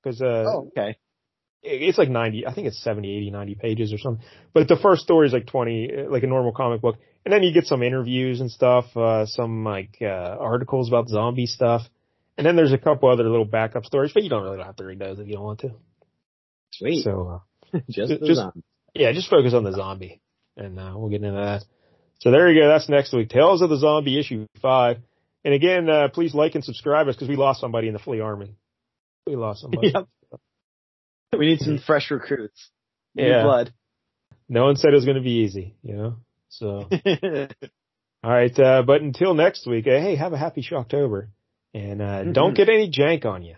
because 0.03 0.20
uh, 0.22 0.45
Oh, 0.47 0.68
okay. 0.68 0.91
it- 1.62 1.83
it's 1.83 1.99
like 1.99 2.09
90, 2.11 2.47
I 2.47 2.55
think 2.55 2.68
it's 2.68 2.81
70, 2.83 3.11
80, 3.16 3.31
90 3.31 3.55
pages 3.57 3.93
or 3.93 3.99
something. 3.99 4.24
But 4.55 4.68
the 4.68 4.77
first 4.77 5.03
story 5.03 5.27
is 5.27 5.33
like 5.33 5.47
20, 5.47 5.91
uh, 6.07 6.11
like 6.11 6.22
a 6.22 6.27
normal 6.29 6.53
comic 6.53 6.81
book. 6.81 6.97
And 7.24 7.33
then 7.33 7.43
you 7.43 7.53
get 7.53 7.66
some 7.66 7.83
interviews 7.83 8.41
and 8.41 8.51
stuff, 8.51 8.85
uh, 8.97 9.27
some 9.27 9.64
like, 9.64 9.97
uh, 10.01 10.05
articles 10.05 10.89
about 10.89 11.09
zombie 11.09 11.47
stuff. 11.47 11.83
And 12.39 12.47
then 12.47 12.55
there's 12.55 12.72
a 12.72 12.79
couple 12.79 13.09
other 13.11 13.24
little 13.29 13.47
backup 13.47 13.85
stories, 13.87 14.12
but 14.14 14.22
you 14.22 14.29
don't 14.29 14.45
really 14.45 14.62
have 14.62 14.77
to 14.77 14.85
read 14.85 14.99
those 15.01 15.18
if 15.18 15.27
you 15.27 15.35
don't 15.35 15.45
want 15.45 15.61
to. 15.61 15.70
Sweet. 16.72 17.03
So, 17.03 17.29
uh, 17.29 17.39
just, 17.91 18.09
the 18.09 18.19
just- 18.27 18.37
zombie. 18.41 18.62
yeah, 18.95 19.12
just 19.12 19.29
focus 19.31 19.55
on 19.55 19.64
the 19.64 19.73
zombie 19.73 20.21
and, 20.57 20.79
uh, 20.79 20.93
we'll 20.97 21.11
get 21.11 21.23
into 21.23 21.37
that. 21.39 21.64
So 22.21 22.31
there 22.31 22.51
you 22.51 22.61
go. 22.61 22.69
That's 22.69 22.89
next 22.89 23.12
week. 23.12 23.29
Tales 23.29 23.61
of 23.61 23.69
the 23.69 23.77
Zombie 23.77 24.19
issue 24.19 24.47
five. 24.62 24.97
And 25.45 25.53
again, 25.53 25.89
uh, 25.89 26.09
please 26.09 26.35
like 26.35 26.55
and 26.55 26.64
subscribe 26.64 27.07
us 27.09 27.14
because 27.14 27.29
we 27.29 27.37
lost 27.37 27.61
somebody 27.61 27.89
in 27.89 27.93
the 27.93 27.99
flea 27.99 28.21
army. 28.21 28.57
We 29.27 29.37
lost 29.37 29.61
somebody. 29.61 29.93
Yep. 31.33 31.39
We 31.39 31.47
need 31.47 31.59
some 31.61 31.79
fresh 31.79 32.11
recruits. 32.11 32.71
New 33.14 33.27
Yeah. 33.27 33.43
blood. 33.43 33.73
No 34.49 34.64
one 34.64 34.77
said 34.77 34.93
it 34.93 34.97
was 34.97 35.05
going 35.05 35.17
to 35.19 35.23
be 35.23 35.43
easy, 35.45 35.77
you 35.83 35.95
know? 35.97 36.17
So. 36.49 36.89
All 38.25 38.31
right, 38.33 38.59
uh, 38.59 38.83
but 38.83 39.03
until 39.03 39.35
next 39.35 39.67
week, 39.67 39.87
uh, 39.87 39.91
hey, 40.01 40.17
have 40.17 40.33
a 40.33 40.39
happy 40.39 40.62
Shocktober, 40.62 41.29
and 41.75 42.01
uh, 42.01 42.23
Mhm. 42.25 42.33
don't 42.33 42.55
get 42.55 42.69
any 42.69 42.91
jank 42.91 43.25
on 43.27 43.43
you. 43.43 43.57